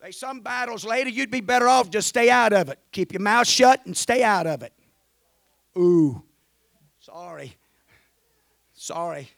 There's 0.00 0.18
some 0.18 0.40
battles 0.40 0.84
later 0.84 1.10
you'd 1.10 1.30
be 1.30 1.40
better 1.40 1.68
off 1.68 1.90
just 1.90 2.08
stay 2.08 2.28
out 2.30 2.52
of 2.52 2.68
it. 2.68 2.78
Keep 2.92 3.12
your 3.12 3.22
mouth 3.22 3.46
shut 3.46 3.84
and 3.86 3.96
stay 3.96 4.22
out 4.22 4.46
of 4.46 4.62
it. 4.62 4.72
Ooh, 5.76 6.22
sorry. 7.00 7.56
Sorry. 8.74 9.30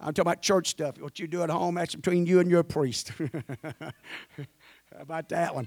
I'm 0.00 0.14
talking 0.14 0.22
about 0.30 0.42
church 0.42 0.68
stuff. 0.68 0.98
What 1.00 1.18
you 1.18 1.26
do 1.26 1.42
at 1.42 1.50
home, 1.50 1.74
that's 1.74 1.94
between 1.94 2.24
you 2.24 2.40
and 2.40 2.50
your 2.50 2.62
priest. 2.62 3.12
About 4.98 5.28
that 5.30 5.54
one? 5.54 5.66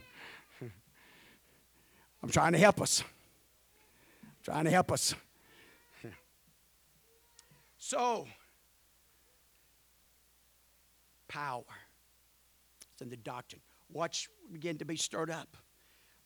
I'm 2.24 2.30
trying 2.30 2.54
to 2.54 2.58
help 2.58 2.82
us. 2.82 3.04
I'm 4.24 4.30
trying 4.44 4.64
to 4.66 4.72
help 4.72 4.92
us. 4.92 5.14
So, 7.92 8.26
power. 11.28 11.66
It's 12.94 13.02
in 13.02 13.10
the 13.10 13.18
doctrine. 13.18 13.62
Watch 13.92 14.30
begin 14.50 14.78
to 14.78 14.86
be 14.86 14.96
stirred 14.96 15.30
up. 15.30 15.58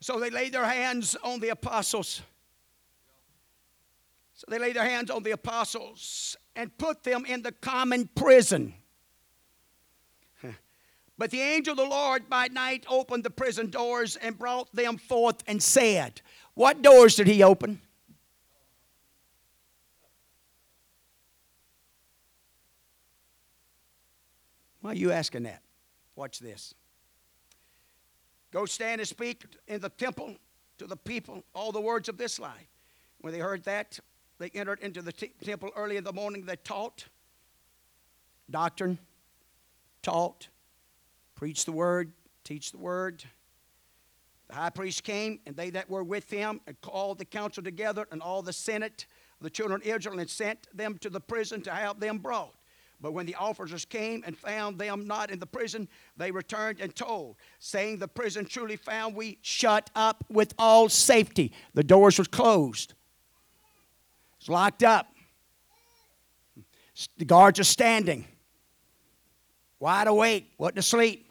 So 0.00 0.20
they 0.20 0.30
laid 0.30 0.52
their 0.52 0.64
hands 0.64 1.16
on 1.24 1.40
the 1.40 1.48
apostles. 1.48 2.22
So 4.34 4.44
they 4.48 4.60
laid 4.60 4.76
their 4.76 4.84
hands 4.84 5.10
on 5.10 5.24
the 5.24 5.32
apostles 5.32 6.36
and 6.54 6.70
put 6.78 7.02
them 7.02 7.26
in 7.26 7.42
the 7.42 7.50
common 7.50 8.10
prison. 8.14 8.72
But 11.18 11.32
the 11.32 11.40
angel 11.40 11.72
of 11.72 11.78
the 11.78 11.84
Lord 11.84 12.28
by 12.30 12.46
night 12.46 12.86
opened 12.88 13.24
the 13.24 13.30
prison 13.30 13.70
doors 13.70 14.14
and 14.14 14.38
brought 14.38 14.72
them 14.72 14.98
forth 14.98 15.42
and 15.48 15.60
said, 15.60 16.20
What 16.54 16.80
doors 16.80 17.16
did 17.16 17.26
he 17.26 17.42
open? 17.42 17.80
Why 24.86 24.92
are 24.92 24.94
you 24.94 25.10
asking 25.10 25.42
that? 25.42 25.62
Watch 26.14 26.38
this. 26.38 26.72
Go 28.52 28.66
stand 28.66 29.00
and 29.00 29.08
speak 29.08 29.44
in 29.66 29.80
the 29.80 29.88
temple 29.88 30.36
to 30.78 30.86
the 30.86 30.96
people 30.96 31.42
all 31.56 31.72
the 31.72 31.80
words 31.80 32.08
of 32.08 32.18
this 32.18 32.38
life. 32.38 32.68
When 33.20 33.32
they 33.32 33.40
heard 33.40 33.64
that, 33.64 33.98
they 34.38 34.48
entered 34.50 34.78
into 34.78 35.02
the 35.02 35.10
temple 35.10 35.70
early 35.74 35.96
in 35.96 36.04
the 36.04 36.12
morning. 36.12 36.46
They 36.46 36.54
taught 36.54 37.04
doctrine, 38.48 39.00
taught, 40.02 40.46
preached 41.34 41.66
the 41.66 41.72
word, 41.72 42.12
teach 42.44 42.70
the 42.70 42.78
word. 42.78 43.24
The 44.46 44.54
high 44.54 44.70
priest 44.70 45.02
came, 45.02 45.40
and 45.46 45.56
they 45.56 45.70
that 45.70 45.90
were 45.90 46.04
with 46.04 46.30
him, 46.30 46.60
and 46.68 46.80
called 46.80 47.18
the 47.18 47.24
council 47.24 47.64
together, 47.64 48.06
and 48.12 48.22
all 48.22 48.40
the 48.40 48.52
senate 48.52 49.06
the 49.40 49.50
children 49.50 49.80
of 49.80 49.84
Israel, 49.84 50.20
and 50.20 50.30
sent 50.30 50.68
them 50.72 50.96
to 50.98 51.10
the 51.10 51.20
prison 51.20 51.60
to 51.62 51.72
have 51.72 51.98
them 51.98 52.18
brought. 52.18 52.55
But 53.00 53.12
when 53.12 53.26
the 53.26 53.34
officers 53.34 53.84
came 53.84 54.22
and 54.26 54.36
found 54.36 54.78
them 54.78 55.06
not 55.06 55.30
in 55.30 55.38
the 55.38 55.46
prison, 55.46 55.88
they 56.16 56.30
returned 56.30 56.80
and 56.80 56.94
told, 56.94 57.36
saying, 57.58 57.98
The 57.98 58.08
prison 58.08 58.46
truly 58.46 58.76
found 58.76 59.14
we 59.14 59.38
shut 59.42 59.90
up 59.94 60.24
with 60.30 60.54
all 60.58 60.88
safety. 60.88 61.52
The 61.74 61.84
doors 61.84 62.18
were 62.18 62.24
closed, 62.24 62.94
it's 64.38 64.48
locked 64.48 64.82
up. 64.82 65.08
The 67.18 67.26
guards 67.26 67.60
are 67.60 67.64
standing, 67.64 68.24
wide 69.78 70.06
awake, 70.06 70.50
wasn't 70.56 70.78
asleep. 70.78 71.30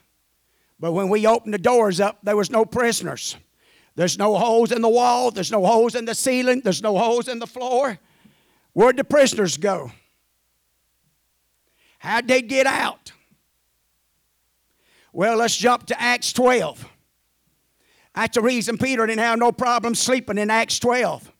But 0.79 0.91
when 0.91 1.09
we 1.09 1.25
opened 1.25 1.53
the 1.53 1.59
doors 1.59 1.99
up, 1.99 2.19
there 2.21 2.35
was 2.35 2.51
no 2.51 2.65
prisoners. 2.65 3.35
There's 3.95 4.19
no 4.19 4.37
holes 4.37 4.71
in 4.71 4.81
the 4.81 4.89
wall, 4.89 5.31
there's 5.31 5.51
no 5.51 5.65
holes 5.65 5.95
in 5.95 6.05
the 6.05 6.13
ceiling, 6.13 6.61
there's 6.63 6.83
no 6.83 6.97
holes 6.97 7.27
in 7.27 7.39
the 7.39 7.47
floor. 7.47 7.97
Where'd 8.73 8.97
the 8.97 9.05
prisoners 9.05 9.57
go? 9.57 9.91
How'd 12.05 12.27
they 12.27 12.43
get 12.43 12.67
out? 12.67 13.13
Well, 15.11 15.37
let's 15.37 15.57
jump 15.57 15.87
to 15.87 15.99
Acts 15.99 16.31
12. 16.33 16.87
That's 18.13 18.35
the 18.35 18.43
reason 18.43 18.77
Peter 18.77 19.07
didn't 19.07 19.23
have 19.23 19.39
no 19.39 19.51
problem 19.51 19.95
sleeping 19.95 20.37
in 20.37 20.51
Acts 20.51 20.77
12. 20.77 21.31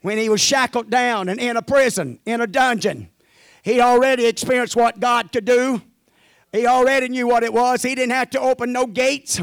When 0.00 0.18
he 0.18 0.28
was 0.28 0.40
shackled 0.40 0.90
down 0.90 1.28
and 1.28 1.38
in 1.38 1.56
a 1.56 1.62
prison, 1.62 2.18
in 2.26 2.40
a 2.40 2.48
dungeon, 2.48 3.10
he 3.62 3.80
already 3.80 4.26
experienced 4.26 4.74
what 4.74 4.98
God 4.98 5.30
could 5.30 5.44
do. 5.44 5.80
He 6.50 6.66
already 6.66 7.08
knew 7.08 7.28
what 7.28 7.44
it 7.44 7.52
was. 7.52 7.82
He 7.82 7.94
didn't 7.94 8.12
have 8.12 8.30
to 8.30 8.40
open 8.40 8.72
no 8.72 8.86
gates. 8.86 9.36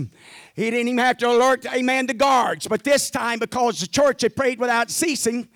He 0.55 0.69
didn't 0.69 0.89
even 0.89 0.97
have 0.97 1.17
to 1.19 1.29
alert, 1.29 1.65
amen, 1.73 2.07
the 2.07 2.13
guards. 2.13 2.67
But 2.67 2.83
this 2.83 3.09
time, 3.09 3.39
because 3.39 3.79
the 3.79 3.87
church 3.87 4.23
had 4.23 4.35
prayed 4.35 4.59
without 4.59 4.91
ceasing, 4.91 5.47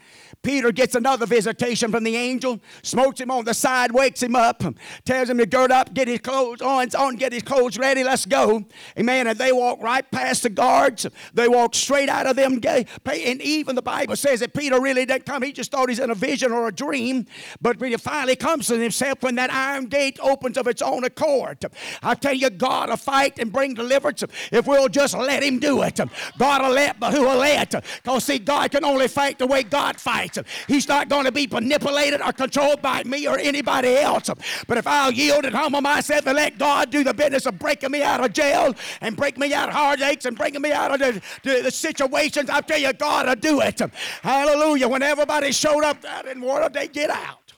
Peter 0.47 0.71
gets 0.71 0.95
another 0.95 1.25
visitation 1.25 1.91
from 1.91 2.05
the 2.05 2.15
angel, 2.15 2.61
smokes 2.81 3.19
him 3.19 3.29
on 3.29 3.43
the 3.43 3.53
side, 3.53 3.91
wakes 3.91 4.23
him 4.23 4.33
up, 4.33 4.63
tells 5.03 5.29
him 5.29 5.37
to 5.39 5.45
gird 5.45 5.73
up, 5.73 5.93
get 5.93 6.07
his 6.07 6.21
clothes 6.21 6.61
on, 6.61 6.87
on, 6.97 7.17
get 7.17 7.33
his 7.33 7.43
clothes 7.43 7.77
ready, 7.77 8.01
let's 8.01 8.25
go. 8.25 8.63
Amen. 8.97 9.27
And 9.27 9.37
they 9.37 9.51
walk 9.51 9.81
right 9.81 10.09
past 10.09 10.43
the 10.43 10.49
guards. 10.49 11.05
They 11.33 11.49
walk 11.49 11.75
straight 11.75 12.07
out 12.07 12.27
of 12.27 12.37
them. 12.37 12.61
And 12.63 13.41
even 13.41 13.75
the 13.75 13.81
Bible 13.81 14.15
says 14.15 14.39
that 14.39 14.53
Peter 14.53 14.79
really 14.79 15.05
didn't 15.05 15.25
come. 15.25 15.43
He 15.43 15.51
just 15.51 15.69
thought 15.69 15.89
he's 15.89 15.99
in 15.99 16.11
a 16.11 16.15
vision 16.15 16.53
or 16.53 16.69
a 16.69 16.71
dream. 16.71 17.25
But 17.59 17.77
when 17.81 17.91
he 17.91 17.97
finally 17.97 18.37
comes 18.37 18.67
to 18.67 18.77
himself, 18.77 19.21
when 19.23 19.35
that 19.35 19.51
iron 19.51 19.87
gate 19.87 20.17
opens 20.21 20.57
of 20.57 20.65
its 20.67 20.81
own 20.81 21.03
accord, 21.03 21.65
I 22.01 22.13
tell 22.13 22.33
you, 22.33 22.49
God 22.51 22.87
will 22.87 22.95
fight 22.95 23.37
and 23.37 23.51
bring 23.51 23.73
deliverance 23.73 24.23
if 24.53 24.65
we'll 24.65 24.87
just 24.87 25.13
let 25.13 25.43
him 25.43 25.59
do 25.59 25.81
it. 25.81 25.99
God 26.37 26.61
will 26.61 26.71
let, 26.71 27.01
but 27.01 27.13
who 27.13 27.23
will 27.23 27.35
let? 27.35 27.71
Because 27.71 28.23
see, 28.23 28.39
God 28.39 28.71
can 28.71 28.85
only 28.85 29.09
fight 29.09 29.39
the 29.39 29.47
way 29.47 29.63
God 29.63 29.99
fights. 29.99 30.36
He's 30.67 30.87
not 30.87 31.09
going 31.09 31.25
to 31.25 31.31
be 31.31 31.47
manipulated 31.47 32.21
or 32.21 32.31
controlled 32.33 32.81
by 32.81 33.03
me 33.03 33.27
or 33.27 33.37
anybody 33.37 33.97
else. 33.97 34.29
But 34.67 34.77
if 34.77 34.87
I'll 34.87 35.11
yield 35.11 35.45
and 35.45 35.55
humble 35.55 35.81
myself 35.81 36.25
and 36.25 36.35
let 36.35 36.57
God 36.57 36.89
do 36.89 37.03
the 37.03 37.13
business 37.13 37.45
of 37.45 37.59
breaking 37.59 37.91
me 37.91 38.03
out 38.03 38.23
of 38.23 38.33
jail 38.33 38.73
and 39.01 39.15
break 39.15 39.37
me 39.37 39.53
out 39.53 39.69
of 39.69 39.75
heartaches 39.75 40.25
and 40.25 40.37
breaking 40.37 40.61
me 40.61 40.71
out 40.71 40.93
of 40.93 40.99
the, 40.99 41.21
the, 41.43 41.61
the 41.63 41.71
situations, 41.71 42.49
I 42.49 42.61
tell 42.61 42.79
you, 42.79 42.93
God 42.93 43.27
will 43.27 43.35
do 43.35 43.61
it. 43.61 43.81
Hallelujah. 44.21 44.87
When 44.87 45.03
everybody 45.03 45.51
showed 45.51 45.83
up, 45.83 45.97
I 46.07 46.21
didn't 46.23 46.43
want 46.43 46.73
them 46.73 46.83
to 46.83 46.87
get 46.91 47.09
out. 47.09 47.53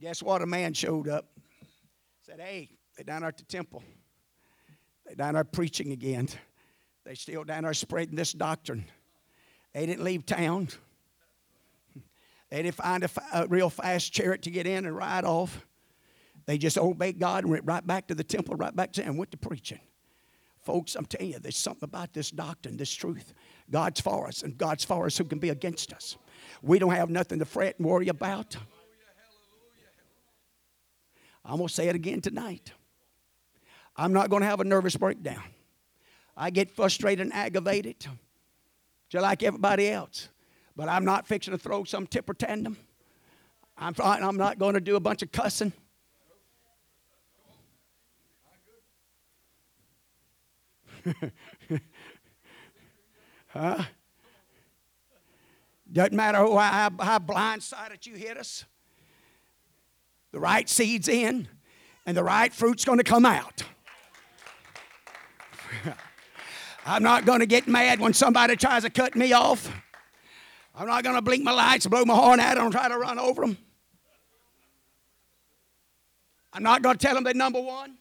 Guess 0.00 0.22
what? 0.22 0.40
A 0.40 0.46
man 0.46 0.72
showed 0.72 1.08
up. 1.08 1.26
Said, 2.22 2.40
hey, 2.40 2.70
they 2.96 3.02
down 3.02 3.22
at 3.24 3.36
the 3.36 3.44
temple. 3.44 3.82
They 5.06 5.14
down 5.14 5.34
there 5.34 5.44
preaching 5.44 5.92
again. 5.92 6.28
They 7.04 7.14
still 7.14 7.44
down 7.44 7.64
there 7.64 7.74
spreading 7.74 8.14
this 8.14 8.32
doctrine. 8.32 8.84
They 9.72 9.86
didn't 9.86 10.04
leave 10.04 10.26
town. 10.26 10.68
They 12.50 12.62
didn't 12.62 12.74
find 12.74 13.04
a, 13.32 13.46
real 13.46 13.70
fast 13.70 14.12
chariot 14.12 14.42
to 14.42 14.50
get 14.50 14.66
in 14.66 14.84
and 14.84 14.96
ride 14.96 15.24
off. 15.24 15.64
They 16.46 16.58
just 16.58 16.76
obeyed 16.76 17.20
God 17.20 17.44
and 17.44 17.52
went 17.52 17.64
right 17.64 17.86
back 17.86 18.08
to 18.08 18.14
the 18.14 18.24
temple, 18.24 18.56
right 18.56 18.74
back 18.74 18.92
to 18.94 19.04
and 19.04 19.16
went 19.16 19.30
to 19.30 19.36
preaching. 19.36 19.78
Folks, 20.62 20.94
I'm 20.94 21.06
telling 21.06 21.32
you, 21.32 21.38
there's 21.38 21.56
something 21.56 21.84
about 21.84 22.12
this 22.12 22.30
doctrine, 22.30 22.76
this 22.76 22.92
truth. 22.92 23.32
God's 23.70 24.00
for 24.00 24.26
us, 24.26 24.42
and 24.42 24.58
God's 24.58 24.84
for 24.84 25.06
us 25.06 25.16
who 25.16 25.24
can 25.24 25.38
be 25.38 25.48
against 25.48 25.92
us. 25.92 26.16
We 26.60 26.78
don't 26.78 26.90
have 26.90 27.08
nothing 27.08 27.38
to 27.38 27.44
fret 27.44 27.78
and 27.78 27.86
worry 27.86 28.08
about. 28.08 28.56
I'm 31.44 31.56
going 31.56 31.68
to 31.68 31.74
say 31.74 31.88
it 31.88 31.94
again 31.94 32.20
tonight. 32.20 32.72
I'm 33.96 34.12
not 34.12 34.28
going 34.28 34.42
to 34.42 34.48
have 34.48 34.60
a 34.60 34.64
nervous 34.64 34.96
breakdown. 34.96 35.42
I 36.36 36.50
get 36.50 36.70
frustrated 36.70 37.26
and 37.26 37.32
aggravated, 37.32 38.06
just 39.10 39.22
like 39.22 39.42
everybody 39.42 39.90
else. 39.90 40.30
But 40.76 40.88
I'm 40.88 41.04
not 41.04 41.26
fixing 41.26 41.50
to 41.52 41.58
throw 41.58 41.84
some 41.84 42.06
tipper 42.06 42.32
tandem. 42.32 42.78
I'm, 43.76 43.94
I'm 43.98 44.36
not 44.36 44.58
going 44.58 44.72
to 44.74 44.80
do 44.80 44.96
a 44.96 45.00
bunch 45.00 45.22
of 45.22 45.30
cussing. 45.32 45.74
huh? 53.48 53.84
Doesn't 55.92 56.14
matter 56.14 56.38
how, 56.38 56.56
how, 56.56 56.90
how 57.00 57.18
blindsided 57.18 58.06
you 58.06 58.14
hit 58.14 58.36
us. 58.38 58.64
The 60.30 60.38
right 60.38 60.68
seed's 60.68 61.08
in, 61.08 61.48
and 62.06 62.16
the 62.16 62.22
right 62.22 62.52
fruit's 62.52 62.84
going 62.84 62.98
to 62.98 63.04
come 63.04 63.26
out. 63.26 63.64
I'm 66.86 67.02
not 67.02 67.26
going 67.26 67.40
to 67.40 67.46
get 67.46 67.68
mad 67.68 68.00
when 68.00 68.12
somebody 68.12 68.56
tries 68.56 68.82
to 68.82 68.90
cut 68.90 69.14
me 69.14 69.32
off. 69.32 69.70
I'm 70.74 70.86
not 70.86 71.04
going 71.04 71.16
to 71.16 71.22
blink 71.22 71.44
my 71.44 71.52
lights, 71.52 71.86
blow 71.86 72.04
my 72.04 72.14
horn 72.14 72.40
at 72.40 72.54
them, 72.54 72.70
try 72.70 72.88
to 72.88 72.96
run 72.98 73.18
over 73.18 73.42
them. 73.42 73.58
I'm 76.52 76.62
not 76.62 76.82
going 76.82 76.96
to 76.96 77.06
tell 77.06 77.14
them 77.14 77.24
they're 77.24 77.34
number 77.34 77.60
one. 77.60 77.96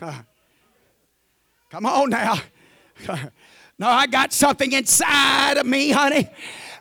Come 1.70 1.86
on 1.86 2.10
now. 2.10 2.38
no, 3.78 3.88
I 3.88 4.06
got 4.06 4.32
something 4.32 4.72
inside 4.72 5.56
of 5.56 5.66
me, 5.66 5.90
honey. 5.90 6.30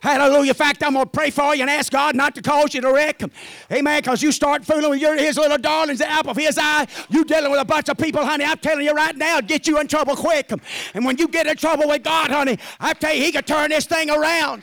Hallelujah. 0.05 0.51
In 0.51 0.53
fact, 0.53 0.83
I'm 0.83 0.93
going 0.93 1.05
to 1.05 1.09
pray 1.09 1.31
for 1.31 1.55
you 1.55 1.61
and 1.61 1.69
ask 1.69 1.91
God 1.91 2.15
not 2.15 2.35
to 2.35 2.41
cause 2.43 2.75
you 2.75 2.81
to 2.81 2.93
wreck. 2.93 3.23
Amen. 3.71 4.01
Because 4.03 4.21
you 4.21 4.31
start 4.31 4.63
fooling 4.63 4.91
with 4.91 5.01
your, 5.01 5.17
his 5.17 5.35
little 5.35 5.57
darlings, 5.57 5.97
the 5.97 6.07
apple 6.07 6.29
of 6.29 6.37
his 6.37 6.59
eye. 6.61 6.85
You 7.09 7.25
dealing 7.25 7.49
with 7.49 7.59
a 7.59 7.65
bunch 7.65 7.89
of 7.89 7.97
people, 7.97 8.23
honey. 8.23 8.45
I'm 8.45 8.59
telling 8.59 8.85
you 8.85 8.91
right 8.91 9.17
now, 9.17 9.41
get 9.41 9.65
you 9.67 9.79
in 9.79 9.87
trouble 9.87 10.15
quick. 10.15 10.51
And 10.93 11.05
when 11.05 11.17
you 11.17 11.27
get 11.27 11.47
in 11.47 11.57
trouble 11.57 11.87
with 11.87 12.03
God, 12.03 12.29
honey, 12.29 12.59
I 12.79 12.93
tell 12.93 13.15
you, 13.15 13.23
he 13.23 13.31
can 13.31 13.45
turn 13.45 13.71
this 13.71 13.87
thing 13.87 14.11
around. 14.11 14.61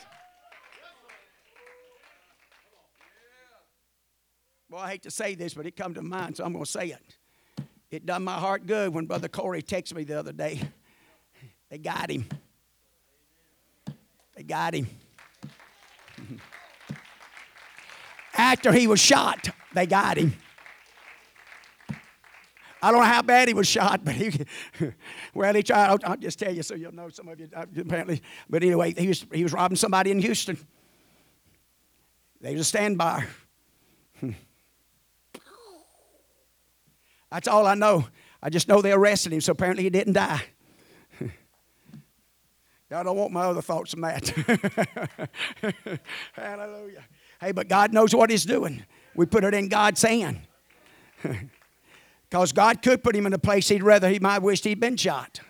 Well, 4.70 4.80
I 4.80 4.90
hate 4.92 5.02
to 5.02 5.10
say 5.10 5.34
this, 5.34 5.54
but 5.54 5.66
it 5.66 5.74
come 5.74 5.94
to 5.94 6.02
mind, 6.02 6.36
so 6.36 6.44
I'm 6.44 6.52
going 6.52 6.64
to 6.64 6.70
say 6.70 6.90
it. 6.90 7.64
It 7.90 8.06
done 8.06 8.22
my 8.22 8.38
heart 8.38 8.64
good 8.64 8.94
when 8.94 9.06
Brother 9.06 9.26
Corey 9.26 9.60
texted 9.60 9.94
me 9.94 10.04
the 10.04 10.20
other 10.20 10.32
day. 10.32 10.60
They 11.68 11.78
got 11.78 12.08
him. 12.10 12.26
They 14.36 14.44
got 14.44 14.74
him. 14.74 14.86
After 18.42 18.72
he 18.72 18.88
was 18.88 18.98
shot, 18.98 19.50
they 19.72 19.86
got 19.86 20.18
him. 20.18 20.34
I 22.82 22.90
don't 22.90 22.98
know 22.98 23.06
how 23.06 23.22
bad 23.22 23.46
he 23.46 23.54
was 23.54 23.68
shot, 23.68 24.04
but 24.04 24.14
he, 24.14 24.32
well, 25.34 25.54
he 25.54 25.62
tried. 25.62 25.90
I'll, 25.90 25.98
I'll, 26.02 26.16
just 26.16 26.40
tell 26.40 26.52
you 26.52 26.64
so 26.64 26.74
you'll 26.74 26.92
know 26.92 27.08
some 27.08 27.28
of 27.28 27.38
you 27.38 27.48
uh, 27.54 27.66
apparently. 27.78 28.20
But 28.50 28.64
anyway, 28.64 28.94
he 28.98 29.06
was, 29.06 29.24
he 29.32 29.44
was 29.44 29.52
robbing 29.52 29.76
somebody 29.76 30.10
in 30.10 30.18
Houston. 30.18 30.58
They 32.40 32.54
was 32.54 32.62
a 32.62 32.64
standby. 32.64 33.26
That's 37.30 37.46
all 37.46 37.68
I 37.68 37.74
know. 37.74 38.08
I 38.42 38.50
just 38.50 38.66
know 38.66 38.82
they 38.82 38.90
arrested 38.90 39.32
him, 39.32 39.40
so 39.40 39.52
apparently 39.52 39.84
he 39.84 39.90
didn't 39.90 40.14
die. 40.14 40.42
I 42.90 43.04
don't 43.04 43.16
want 43.16 43.30
my 43.32 43.44
other 43.44 43.62
thoughts 43.62 43.94
on 43.94 44.00
that. 44.00 44.28
Hallelujah. 46.32 47.04
Hey, 47.42 47.52
but 47.52 47.68
God 47.68 47.92
knows 47.92 48.14
what 48.14 48.30
He's 48.30 48.44
doing. 48.44 48.84
We 49.16 49.26
put 49.26 49.44
it 49.44 49.52
in 49.52 49.68
God's 49.68 50.02
hand. 50.02 50.40
Because 52.32 52.52
God 52.52 52.80
could 52.80 53.04
put 53.04 53.14
him 53.14 53.26
in 53.26 53.34
a 53.34 53.38
place 53.38 53.68
he'd 53.68 53.82
rather 53.82 54.08
he 54.08 54.18
might 54.18 54.38
wish 54.38 54.62
he'd 54.62 54.80
been 54.80 54.96
shot. 54.96 55.40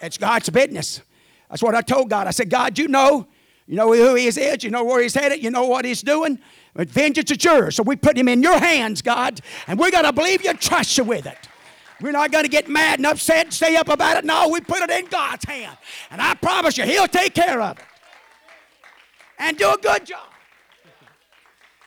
It's 0.00 0.16
God's 0.16 0.48
business. 0.48 1.02
That's 1.50 1.62
what 1.62 1.74
I 1.74 1.82
told 1.82 2.08
God. 2.08 2.26
I 2.26 2.30
said, 2.30 2.48
God, 2.48 2.78
you 2.78 2.88
know, 2.88 3.26
you 3.66 3.76
know 3.76 3.92
who 3.92 4.14
he 4.14 4.28
is, 4.28 4.64
you 4.64 4.70
know 4.70 4.82
where 4.82 5.02
he's 5.02 5.12
headed, 5.12 5.44
you 5.44 5.50
know 5.50 5.66
what 5.66 5.84
he's 5.84 6.00
doing. 6.00 6.38
But 6.72 6.88
vengeance 6.88 7.30
is 7.30 7.44
yours. 7.44 7.76
So 7.76 7.82
we 7.82 7.96
put 7.96 8.16
him 8.16 8.28
in 8.28 8.42
your 8.42 8.58
hands, 8.58 9.02
God, 9.02 9.42
and 9.66 9.78
we're 9.78 9.90
to 9.90 10.10
believe 10.10 10.42
you, 10.42 10.54
trust 10.54 10.96
you 10.96 11.04
with 11.04 11.26
it. 11.26 11.36
We're 12.00 12.12
not 12.12 12.32
going 12.32 12.44
to 12.44 12.50
get 12.50 12.66
mad 12.66 12.98
and 12.98 13.04
upset 13.04 13.44
and 13.44 13.52
stay 13.52 13.76
up 13.76 13.90
about 13.90 14.16
it. 14.16 14.24
No, 14.24 14.48
we 14.48 14.62
put 14.62 14.80
it 14.80 14.88
in 14.88 15.04
God's 15.04 15.44
hand. 15.44 15.76
And 16.10 16.22
I 16.22 16.32
promise 16.32 16.78
you, 16.78 16.84
He'll 16.84 17.08
take 17.08 17.34
care 17.34 17.60
of 17.60 17.78
it. 17.78 17.84
And 19.40 19.56
do 19.56 19.72
a 19.72 19.78
good 19.78 20.04
job. 20.04 20.28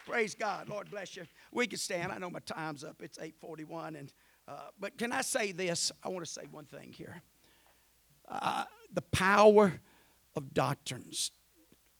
Praise 0.07 0.35
God. 0.35 0.67
Lord 0.67 0.89
bless 0.89 1.15
you. 1.15 1.23
We 1.51 1.67
can 1.67 1.77
stand. 1.77 2.11
I 2.11 2.17
know 2.17 2.29
my 2.29 2.39
time's 2.39 2.83
up. 2.83 3.01
It's 3.01 3.17
841. 3.17 3.95
And, 3.95 4.11
uh, 4.47 4.53
but 4.79 4.97
can 4.97 5.11
I 5.11 5.21
say 5.21 5.51
this? 5.51 5.91
I 6.03 6.09
want 6.09 6.25
to 6.25 6.31
say 6.31 6.41
one 6.51 6.65
thing 6.65 6.91
here. 6.91 7.21
Uh, 8.27 8.65
the 8.91 9.03
power 9.03 9.79
of 10.35 10.53
doctrines. 10.53 11.31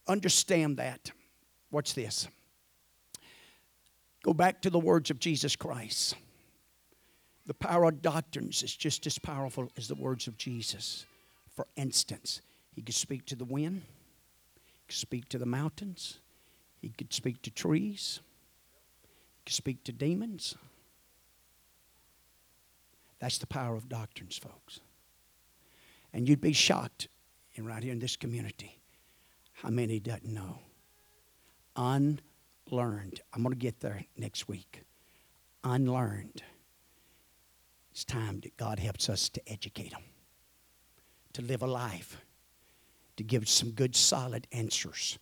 Understand 0.07 0.77
that. 0.77 1.11
Watch 1.71 1.93
this. 1.93 2.27
Go 4.23 4.33
back 4.33 4.61
to 4.63 4.69
the 4.69 4.79
words 4.79 5.11
of 5.11 5.19
Jesus 5.19 5.55
Christ. 5.55 6.15
The 7.45 7.53
power 7.53 7.85
of 7.85 8.01
doctrines 8.01 8.63
is 8.63 8.75
just 8.75 9.05
as 9.05 9.19
powerful 9.19 9.69
as 9.77 9.87
the 9.87 9.95
words 9.95 10.27
of 10.27 10.37
Jesus. 10.37 11.05
For 11.55 11.67
instance, 11.75 12.41
he 12.73 12.81
could 12.81 12.95
speak 12.95 13.25
to 13.27 13.35
the 13.35 13.45
wind, 13.45 13.83
could 14.87 14.97
speak 14.97 15.29
to 15.29 15.37
the 15.37 15.45
mountains, 15.45 16.19
he 16.81 16.89
could 16.89 17.13
speak 17.13 17.41
to 17.43 17.51
trees, 17.51 18.19
he 19.01 19.41
could 19.45 19.55
speak 19.55 19.83
to 19.83 19.91
demons. 19.91 20.55
That's 23.19 23.37
the 23.37 23.47
power 23.47 23.75
of 23.75 23.87
doctrines, 23.87 24.37
folks. 24.37 24.81
And 26.11 26.27
you'd 26.27 26.41
be 26.41 26.53
shocked, 26.53 27.07
and 27.55 27.65
right 27.65 27.81
here 27.81 27.93
in 27.93 27.99
this 27.99 28.17
community, 28.17 28.79
how 29.53 29.69
many 29.69 29.99
doesn't 29.99 30.25
know. 30.25 30.59
Unlearned. 31.75 33.21
I'm 33.33 33.41
going 33.43 33.53
to 33.53 33.55
get 33.55 33.79
there 33.79 34.03
next 34.17 34.47
week. 34.47 34.83
Unlearned 35.63 36.43
it's 37.93 38.03
time 38.03 38.39
that 38.39 38.57
God 38.57 38.79
helps 38.79 39.07
us 39.07 39.29
to 39.29 39.41
educate 39.47 39.91
them, 39.91 40.01
to 41.33 41.43
live 41.43 41.61
a 41.61 41.67
life, 41.67 42.17
to 43.17 43.23
give 43.23 43.47
some 43.47 43.71
good, 43.71 43.95
solid 43.95 44.47
answers. 44.51 45.19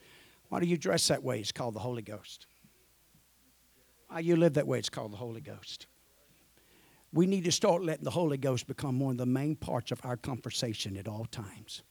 Why 0.50 0.60
do 0.60 0.66
you 0.66 0.78
dress 0.78 1.08
that 1.08 1.24
way? 1.24 1.40
It's 1.40 1.52
called 1.52 1.76
the 1.76 1.80
Holy 1.80 2.02
Ghost. 2.02 2.48
Why 4.08 4.20
you 4.20 4.36
live 4.36 4.54
that 4.56 4.68
way? 4.68 4.80
It's 4.80 4.90
called 4.90 5.14
the 5.14 5.18
Holy 5.18 5.42
Ghost. 5.42 5.88
We 7.14 7.26
need 7.28 7.44
to 7.46 7.52
start 7.52 7.84
letting 7.84 8.04
the 8.04 8.12
Holy 8.12 8.38
Ghost 8.38 8.68
become 8.68 9.00
one 9.00 9.12
of 9.12 9.18
the 9.18 9.26
main 9.26 9.56
parts 9.56 9.92
of 9.92 10.00
our 10.04 10.18
conversation 10.18 10.98
at 10.98 11.08
all 11.08 11.26
times. 11.26 11.84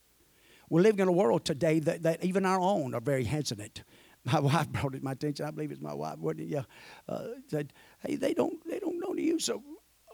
We're 0.68 0.82
living 0.82 1.01
in 1.01 1.09
a 1.09 1.12
world 1.12 1.44
today 1.44 1.80
that, 1.80 2.03
that 2.05 2.24
even 2.24 2.46
our 2.46 2.61
own 2.61 2.94
are 2.94 3.01
very 3.01 3.24
hesitant. 3.24 3.82
My 4.24 4.40
wife 4.40 4.68
brought 4.68 4.94
it 4.94 4.98
to 4.98 5.05
my 5.05 5.12
attention. 5.12 5.46
I 5.46 5.51
believe 5.51 5.72
it's 5.72 5.80
my 5.80 5.94
wife. 5.94 6.18
What, 6.18 6.38
yeah, 6.38 6.62
uh, 7.09 7.28
said, 7.48 7.72
"Hey, 8.07 8.16
they 8.16 8.34
don't 8.34 8.62
they 8.68 8.78
don't 8.78 9.01
know 9.01 9.14
to 9.14 9.22
use 9.22 9.48
a 9.48 9.59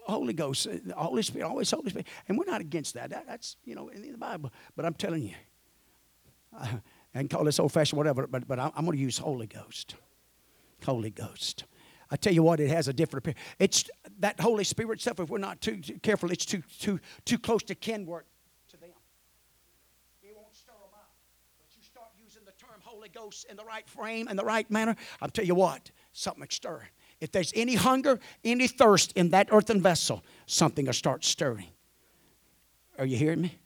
Holy 0.07 0.33
Ghost, 0.33 0.67
the 0.85 0.93
Holy 0.95 1.21
Spirit, 1.21 1.45
always 1.45 1.69
Holy 1.69 1.89
Spirit. 1.89 2.07
And 2.27 2.37
we're 2.37 2.45
not 2.45 2.61
against 2.61 2.93
that. 2.93 3.09
that 3.09 3.27
that's, 3.27 3.57
you 3.65 3.75
know, 3.75 3.89
in 3.89 4.11
the 4.11 4.17
Bible. 4.17 4.51
But 4.75 4.85
I'm 4.85 4.93
telling 4.93 5.23
you, 5.23 5.35
and 7.13 7.29
call 7.29 7.43
this 7.43 7.59
old 7.59 7.71
fashioned, 7.71 7.97
whatever, 7.97 8.27
but, 8.27 8.47
but 8.47 8.59
I'm, 8.59 8.71
going 8.85 8.91
to 8.91 8.97
use 8.97 9.17
Holy 9.17 9.47
Ghost. 9.47 9.95
Holy 10.85 11.09
Ghost. 11.09 11.65
I 12.09 12.15
tell 12.15 12.33
you 12.33 12.43
what, 12.43 12.59
it 12.59 12.69
has 12.69 12.87
a 12.87 12.93
different 12.93 13.25
appearance. 13.25 13.39
It's 13.59 13.89
that 14.19 14.39
Holy 14.39 14.63
Spirit 14.63 15.01
stuff, 15.01 15.19
if 15.19 15.29
we're 15.29 15.39
not 15.39 15.59
too, 15.59 15.77
too 15.77 15.99
careful, 15.99 16.31
it's 16.31 16.45
too, 16.45 16.63
too, 16.79 16.99
too 17.25 17.37
close 17.37 17.63
to 17.63 17.75
kin 17.75 18.05
work 18.05 18.25
to 18.69 18.77
them. 18.77 18.89
It 20.23 20.33
won't 20.35 20.55
stir 20.55 20.71
them 20.71 20.93
up. 20.93 21.11
But 21.57 21.75
you 21.75 21.83
start 21.83 22.07
using 22.23 22.43
the 22.45 22.51
term 22.51 22.79
Holy 22.81 23.09
Ghost 23.09 23.45
in 23.49 23.57
the 23.57 23.65
right 23.65 23.87
frame 23.89 24.27
and 24.29 24.39
the 24.39 24.45
right 24.45 24.69
manner, 24.71 24.95
I'll 25.21 25.29
tell 25.29 25.45
you 25.45 25.55
what, 25.55 25.91
something 26.13 26.41
will 26.41 26.47
stir. 26.49 26.83
If 27.19 27.31
there's 27.31 27.51
any 27.55 27.75
hunger, 27.75 28.19
any 28.43 28.67
thirst 28.67 29.11
in 29.13 29.29
that 29.31 29.49
earthen 29.51 29.81
vessel, 29.81 30.23
something 30.45 30.85
will 30.85 30.93
start 30.93 31.25
stirring. 31.25 31.67
Are 32.97 33.05
you 33.05 33.17
hearing 33.17 33.41
me? 33.41 33.57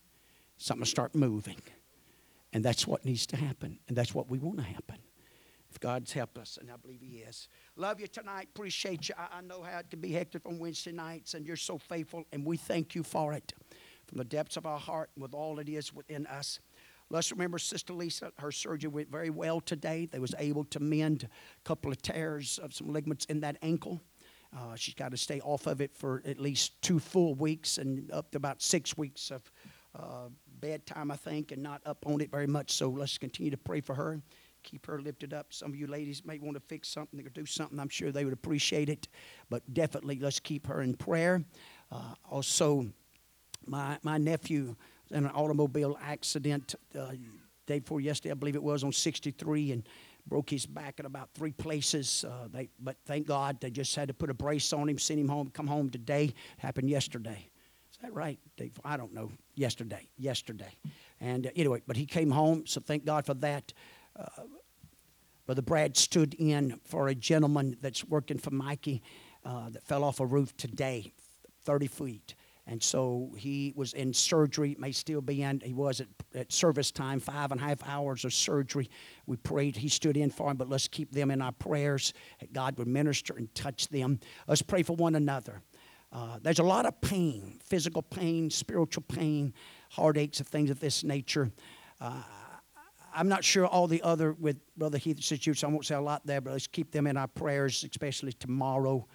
Something 0.58 0.82
will 0.82 0.88
start 0.88 1.14
moving. 1.14 1.58
And 2.54 2.64
that's 2.64 2.86
what 2.86 3.06
needs 3.06 3.26
to 3.28 3.38
happen. 3.38 3.80
And 3.88 3.96
that's 3.96 4.14
what 4.14 4.30
we 4.30 4.40
want 4.40 4.58
to 4.58 4.64
happen. 4.64 4.98
If 5.70 5.80
God's 5.80 6.12
helped 6.12 6.38
us, 6.38 6.58
and 6.60 6.70
I 6.70 6.76
believe 6.76 7.00
He 7.02 7.20
is. 7.20 7.48
Love 7.78 8.02
you 8.02 8.08
tonight. 8.08 8.50
Appreciate 8.54 9.08
you. 9.08 9.16
I, 9.18 9.38
I 9.38 9.42
know 9.42 9.62
how 9.64 9.80
it 9.80 9.90
can 9.90 10.02
be 10.02 10.12
hectic 10.12 10.46
on 10.46 10.60
Wednesday 10.60 10.92
nights, 10.92 11.34
and 11.34 11.48
you're 11.48 11.56
so 11.56 11.78
faithful, 11.78 12.26
and 12.34 12.46
we 12.46 12.58
thank 12.58 12.94
you 12.94 13.04
for 13.04 13.32
it 13.32 13.54
from 14.06 14.18
the 14.18 14.26
depths 14.26 14.58
of 14.58 14.66
our 14.66 14.78
heart 14.78 15.10
with 15.18 15.34
all 15.34 15.60
it 15.60 15.70
is 15.70 15.94
within 15.94 16.28
us. 16.28 16.60
Let's 17.10 17.32
remember 17.32 17.58
Sister 17.58 17.94
Lisa, 17.94 18.32
her 18.40 18.52
surgery 18.52 18.90
went 18.90 19.10
very 19.10 19.30
well 19.30 19.62
today. 19.62 20.08
They 20.12 20.20
was 20.20 20.34
able 20.40 20.66
to 20.66 20.80
mend 20.80 21.24
a 21.24 21.68
couple 21.68 21.92
of 21.92 22.02
tears 22.02 22.58
of 22.58 22.74
some 22.74 22.92
ligaments 22.92 23.26
in 23.26 23.40
that 23.42 23.58
ankle. 23.62 24.02
Uh, 24.56 24.76
she's 24.76 24.96
got 24.96 25.12
to 25.12 25.18
stay 25.18 25.40
off 25.42 25.68
of 25.68 25.82
it 25.82 25.96
for 25.96 26.22
at 26.26 26.40
least 26.40 26.82
two 26.82 27.00
full 27.00 27.36
weeks 27.36 27.78
and 27.78 28.12
up 28.12 28.32
to 28.32 28.38
about 28.38 28.62
six 28.62 28.98
weeks 28.98 29.32
of 29.32 29.50
uh, 29.98 30.28
bedtime, 30.62 31.12
I 31.12 31.16
think, 31.16 31.52
and 31.52 31.62
not 31.62 31.82
up 31.86 32.06
on 32.06 32.22
it 32.22 32.32
very 32.32 32.48
much. 32.48 32.72
So 32.72 32.90
let's 32.90 33.18
continue 33.18 33.52
to 33.52 33.58
pray 33.58 33.82
for 33.82 33.96
her. 33.96 34.22
Keep 34.64 34.86
her 34.86 35.02
lifted 35.02 35.34
up. 35.34 35.48
Some 35.54 35.72
of 35.72 35.76
you 35.76 35.88
ladies 35.88 36.24
may 36.24 36.38
want 36.38 36.56
to 36.56 36.62
fix 36.62 36.88
something 36.88 37.20
or 37.26 37.30
do 37.30 37.46
something. 37.46 37.80
I'm 37.80 37.90
sure 37.90 38.12
they 38.12 38.24
would 38.24 38.34
appreciate 38.34 38.90
it. 38.90 39.08
But 39.50 39.74
definitely 39.74 40.20
let's 40.20 40.40
keep 40.40 40.68
her 40.68 40.82
in 40.82 40.94
prayer. 40.94 41.44
Uh, 41.92 42.14
also, 42.30 42.86
my, 43.66 43.98
my 44.04 44.18
nephew 44.18 44.76
in 45.10 45.26
an 45.26 45.32
automobile 45.32 45.98
accident 46.02 46.76
uh, 46.98 47.12
day 47.66 47.80
before 47.80 48.02
yesterday, 48.02 48.32
I 48.32 48.36
believe 48.36 48.56
it 48.56 48.64
was, 48.64 48.84
on 48.84 48.92
63, 48.92 49.72
and 49.72 49.84
broke 50.28 50.50
his 50.50 50.66
back 50.66 51.00
in 51.00 51.06
about 51.06 51.30
three 51.34 51.52
places. 51.52 52.24
Uh, 52.28 52.48
they, 52.52 52.70
but 52.80 52.96
thank 53.06 53.28
God 53.28 53.60
they 53.60 53.72
just 53.72 53.96
had 53.96 54.08
to 54.08 54.14
put 54.14 54.30
a 54.30 54.34
brace 54.34 54.72
on 54.74 54.88
him, 54.88 54.98
send 54.98 55.20
him 55.20 55.28
home, 55.28 55.50
come 55.50 55.68
home 55.68 55.90
today. 55.90 56.34
Happened 56.58 56.90
yesterday. 56.90 57.50
That 58.02 58.14
right, 58.14 58.40
Dave? 58.58 58.80
I 58.84 58.98
don't 58.98 59.14
know. 59.14 59.32
Yesterday, 59.56 60.08
yesterday. 60.18 60.76
And 61.20 61.48
uh, 61.48 61.52
anyway, 61.56 61.82
but 61.86 61.98
he 61.98 62.06
came 62.06 62.32
home, 62.32 62.66
so 62.66 62.82
thank 62.82 63.06
God 63.06 63.26
for 63.26 63.36
that. 63.36 63.74
Uh, 64.20 64.26
Brother 65.46 65.62
Brad 65.62 65.96
stood 65.98 66.34
in 66.36 66.80
for 66.84 67.10
a 67.10 67.16
gentleman 67.16 67.78
that's 67.82 68.04
working 68.06 68.38
for 68.40 68.52
Mikey 68.52 69.04
uh, 69.46 69.70
that 69.70 69.84
fell 69.84 70.04
off 70.04 70.20
a 70.20 70.26
roof 70.26 70.56
today, 70.58 71.14
30 71.66 71.88
feet. 71.88 72.36
And 72.68 72.82
so 72.82 73.34
he 73.38 73.74
was 73.76 73.94
in 73.94 74.14
surgery, 74.14 74.76
may 74.80 74.92
still 74.92 75.22
be 75.22 75.42
in. 75.42 75.60
He 75.60 75.74
was 75.74 76.00
at, 76.00 76.08
at 76.34 76.52
service 76.52 76.92
time, 76.92 77.20
five 77.20 77.52
and 77.52 77.60
a 77.60 77.64
half 77.64 77.80
hours 77.88 78.24
of 78.24 78.34
surgery. 78.34 78.90
We 79.26 79.38
prayed. 79.38 79.76
He 79.76 79.90
stood 79.90 80.16
in 80.16 80.30
for 80.30 80.50
him, 80.50 80.58
but 80.58 80.70
let's 80.70 80.88
keep 80.88 81.12
them 81.12 81.32
in 81.32 81.42
our 81.42 81.52
prayers. 81.52 82.14
That 82.40 82.54
God 82.54 82.78
would 82.78 82.88
minister 82.88 83.34
and 83.36 83.54
touch 83.56 83.90
them. 83.90 84.20
Let's 84.48 84.62
pray 84.62 84.84
for 84.84 84.96
one 84.96 85.16
another. 85.16 85.62
Uh, 86.12 86.38
there's 86.42 86.60
a 86.60 86.64
lot 86.64 86.86
of 86.86 87.00
pain, 87.02 87.60
physical 87.64 88.02
pain, 88.02 88.50
spiritual 88.50 89.04
pain, 89.08 89.54
heartaches, 89.90 90.40
and 90.40 90.50
things 90.50 90.70
of 90.70 90.80
this 90.80 91.04
nature. 91.04 91.52
Uh, 92.00 92.22
I'm 93.14 93.28
not 93.28 93.44
sure 93.44 93.66
all 93.66 93.88
the 93.88 94.02
other 94.02 94.34
with 94.34 94.58
Brother 94.78 94.98
Heath's 94.98 95.26
situation. 95.26 95.70
I 95.70 95.72
won't 95.72 95.86
say 95.86 95.96
a 95.96 96.02
lot 96.02 96.26
there, 96.26 96.42
but 96.42 96.52
let's 96.52 96.68
keep 96.68 96.92
them 96.92 97.08
in 97.08 97.18
our 97.18 97.28
prayers, 97.28 97.86
especially 97.90 98.34
tomorrow. 98.34 99.06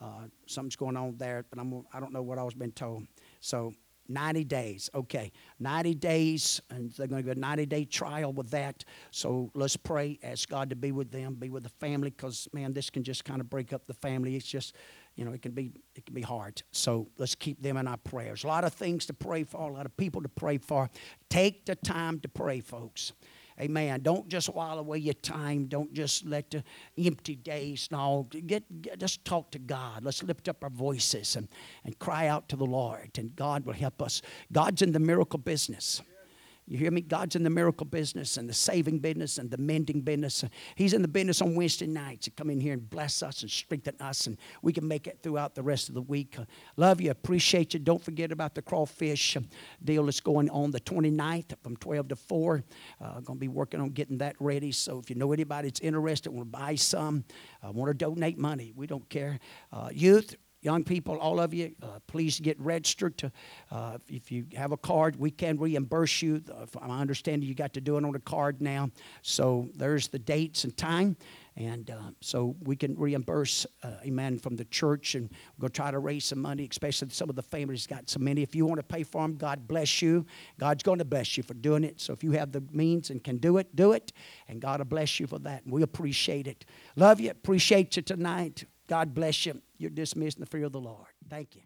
Uh, 0.00 0.28
something's 0.46 0.76
going 0.76 0.96
on 0.96 1.16
there, 1.16 1.44
but 1.48 1.58
I'm, 1.58 1.84
I 1.92 2.00
don't 2.00 2.12
know 2.12 2.22
what 2.22 2.38
I 2.38 2.42
was 2.42 2.54
been 2.54 2.72
told. 2.72 3.06
So 3.40 3.72
90 4.08 4.44
days. 4.44 4.90
Okay, 4.94 5.32
90 5.58 5.94
days, 5.94 6.60
and 6.70 6.92
they're 6.92 7.06
going 7.06 7.22
to 7.22 7.26
go 7.26 7.32
a 7.32 7.34
90 7.34 7.66
day 7.66 7.84
trial 7.84 8.32
with 8.32 8.50
that. 8.50 8.84
So 9.10 9.50
let's 9.54 9.76
pray, 9.76 10.18
ask 10.22 10.48
God 10.48 10.70
to 10.70 10.76
be 10.76 10.92
with 10.92 11.10
them, 11.10 11.34
be 11.34 11.50
with 11.50 11.64
the 11.64 11.68
family, 11.68 12.10
because 12.10 12.48
man, 12.52 12.72
this 12.72 12.90
can 12.90 13.02
just 13.02 13.24
kind 13.24 13.40
of 13.40 13.50
break 13.50 13.72
up 13.72 13.86
the 13.86 13.94
family. 13.94 14.36
It's 14.36 14.46
just, 14.46 14.74
you 15.16 15.24
know, 15.24 15.32
it 15.32 15.42
can 15.42 15.52
be 15.52 15.72
it 15.94 16.06
can 16.06 16.14
be 16.14 16.22
hard. 16.22 16.62
So 16.72 17.08
let's 17.18 17.34
keep 17.34 17.62
them 17.62 17.76
in 17.76 17.88
our 17.88 17.96
prayers. 17.96 18.44
A 18.44 18.46
lot 18.46 18.64
of 18.64 18.74
things 18.74 19.06
to 19.06 19.14
pray 19.14 19.44
for, 19.44 19.68
a 19.68 19.72
lot 19.72 19.86
of 19.86 19.96
people 19.96 20.22
to 20.22 20.28
pray 20.28 20.58
for. 20.58 20.90
Take 21.30 21.64
the 21.66 21.74
time 21.74 22.20
to 22.20 22.28
pray, 22.28 22.60
folks. 22.60 23.12
Amen. 23.58 24.00
Don't 24.02 24.28
just 24.28 24.48
while 24.48 24.78
away 24.78 24.98
your 24.98 25.14
time. 25.14 25.64
Don't 25.64 25.92
just 25.94 26.26
let 26.26 26.50
the 26.50 26.62
empty 26.98 27.34
days. 27.34 27.88
No, 27.90 28.28
get, 28.30 28.82
get 28.82 28.98
just 28.98 29.24
talk 29.24 29.50
to 29.52 29.58
God. 29.58 30.04
Let's 30.04 30.22
lift 30.22 30.48
up 30.48 30.62
our 30.62 30.68
voices 30.68 31.36
and, 31.36 31.48
and 31.84 31.98
cry 31.98 32.26
out 32.26 32.50
to 32.50 32.56
the 32.56 32.66
Lord, 32.66 33.12
and 33.16 33.34
God 33.34 33.64
will 33.64 33.72
help 33.72 34.02
us. 34.02 34.20
God's 34.52 34.82
in 34.82 34.92
the 34.92 35.00
miracle 35.00 35.38
business. 35.38 36.02
You 36.68 36.78
hear 36.78 36.90
me? 36.90 37.00
God's 37.00 37.36
in 37.36 37.44
the 37.44 37.50
miracle 37.50 37.86
business 37.86 38.36
and 38.36 38.48
the 38.48 38.54
saving 38.54 38.98
business 38.98 39.38
and 39.38 39.48
the 39.48 39.56
mending 39.56 40.00
business. 40.00 40.44
He's 40.74 40.94
in 40.94 41.02
the 41.02 41.08
business 41.08 41.40
on 41.40 41.54
Wednesday 41.54 41.86
nights 41.86 42.24
to 42.24 42.32
come 42.32 42.50
in 42.50 42.58
here 42.58 42.72
and 42.72 42.90
bless 42.90 43.22
us 43.22 43.42
and 43.42 43.50
strengthen 43.50 43.94
us, 44.00 44.26
and 44.26 44.36
we 44.62 44.72
can 44.72 44.86
make 44.86 45.06
it 45.06 45.20
throughout 45.22 45.54
the 45.54 45.62
rest 45.62 45.88
of 45.88 45.94
the 45.94 46.02
week. 46.02 46.36
Love 46.76 47.00
you, 47.00 47.12
appreciate 47.12 47.72
you. 47.72 47.78
Don't 47.78 48.02
forget 48.02 48.32
about 48.32 48.56
the 48.56 48.62
crawfish 48.62 49.36
deal 49.84 50.06
that's 50.06 50.18
going 50.18 50.50
on 50.50 50.72
the 50.72 50.80
29th 50.80 51.54
from 51.62 51.76
12 51.76 52.08
to 52.08 52.16
4. 52.16 52.64
Uh, 53.00 53.20
going 53.20 53.38
to 53.38 53.40
be 53.40 53.48
working 53.48 53.80
on 53.80 53.90
getting 53.90 54.18
that 54.18 54.34
ready. 54.40 54.72
So 54.72 54.98
if 54.98 55.08
you 55.08 55.14
know 55.14 55.32
anybody 55.32 55.68
that's 55.68 55.80
interested, 55.80 56.30
want 56.30 56.52
to 56.52 56.58
buy 56.58 56.74
some, 56.74 57.24
uh, 57.62 57.70
want 57.70 57.90
to 57.90 57.94
donate 57.94 58.38
money, 58.38 58.72
we 58.74 58.88
don't 58.88 59.08
care. 59.08 59.38
Uh, 59.72 59.90
youth, 59.92 60.34
Young 60.66 60.82
people, 60.82 61.16
all 61.18 61.38
of 61.38 61.54
you, 61.54 61.76
uh, 61.80 62.00
please 62.08 62.40
get 62.40 62.58
registered. 62.58 63.16
To, 63.18 63.30
uh, 63.70 63.98
if 64.08 64.32
you 64.32 64.46
have 64.56 64.72
a 64.72 64.76
card, 64.76 65.14
we 65.14 65.30
can 65.30 65.58
reimburse 65.58 66.20
you. 66.22 66.42
I 66.82 67.00
understand 67.00 67.44
you 67.44 67.54
got 67.54 67.72
to 67.74 67.80
do 67.80 67.96
it 67.96 68.04
on 68.04 68.12
a 68.12 68.18
card 68.18 68.60
now. 68.60 68.90
So 69.22 69.68
there's 69.76 70.08
the 70.08 70.18
dates 70.18 70.64
and 70.64 70.76
time. 70.76 71.16
And 71.54 71.88
uh, 71.88 72.10
so 72.20 72.56
we 72.64 72.74
can 72.74 72.96
reimburse, 72.98 73.64
uh, 73.84 73.92
amen, 74.04 74.40
from 74.40 74.56
the 74.56 74.64
church. 74.64 75.14
And 75.14 75.30
we're 75.56 75.60
going 75.60 75.70
to 75.70 75.76
try 75.76 75.92
to 75.92 76.00
raise 76.00 76.24
some 76.24 76.42
money, 76.42 76.66
especially 76.68 77.10
some 77.10 77.30
of 77.30 77.36
the 77.36 77.42
families 77.42 77.86
got 77.86 78.10
so 78.10 78.18
many. 78.18 78.42
If 78.42 78.56
you 78.56 78.66
want 78.66 78.80
to 78.80 78.82
pay 78.82 79.04
for 79.04 79.22
them, 79.22 79.36
God 79.36 79.68
bless 79.68 80.02
you. 80.02 80.26
God's 80.58 80.82
going 80.82 80.98
to 80.98 81.04
bless 81.04 81.36
you 81.36 81.44
for 81.44 81.54
doing 81.54 81.84
it. 81.84 82.00
So 82.00 82.12
if 82.12 82.24
you 82.24 82.32
have 82.32 82.50
the 82.50 82.64
means 82.72 83.10
and 83.10 83.22
can 83.22 83.36
do 83.36 83.58
it, 83.58 83.76
do 83.76 83.92
it. 83.92 84.12
And 84.48 84.60
God 84.60 84.80
will 84.80 84.86
bless 84.86 85.20
you 85.20 85.28
for 85.28 85.38
that. 85.38 85.62
And 85.62 85.72
we 85.72 85.82
appreciate 85.82 86.48
it. 86.48 86.64
Love 86.96 87.20
you. 87.20 87.30
Appreciate 87.30 87.94
you 87.94 88.02
tonight. 88.02 88.64
God 88.86 89.14
bless 89.14 89.46
you. 89.46 89.60
You're 89.78 89.90
dismissed 89.90 90.38
in 90.38 90.40
the 90.40 90.46
fear 90.46 90.64
of 90.64 90.72
the 90.72 90.80
Lord. 90.80 91.06
Thank 91.28 91.56
you. 91.56 91.62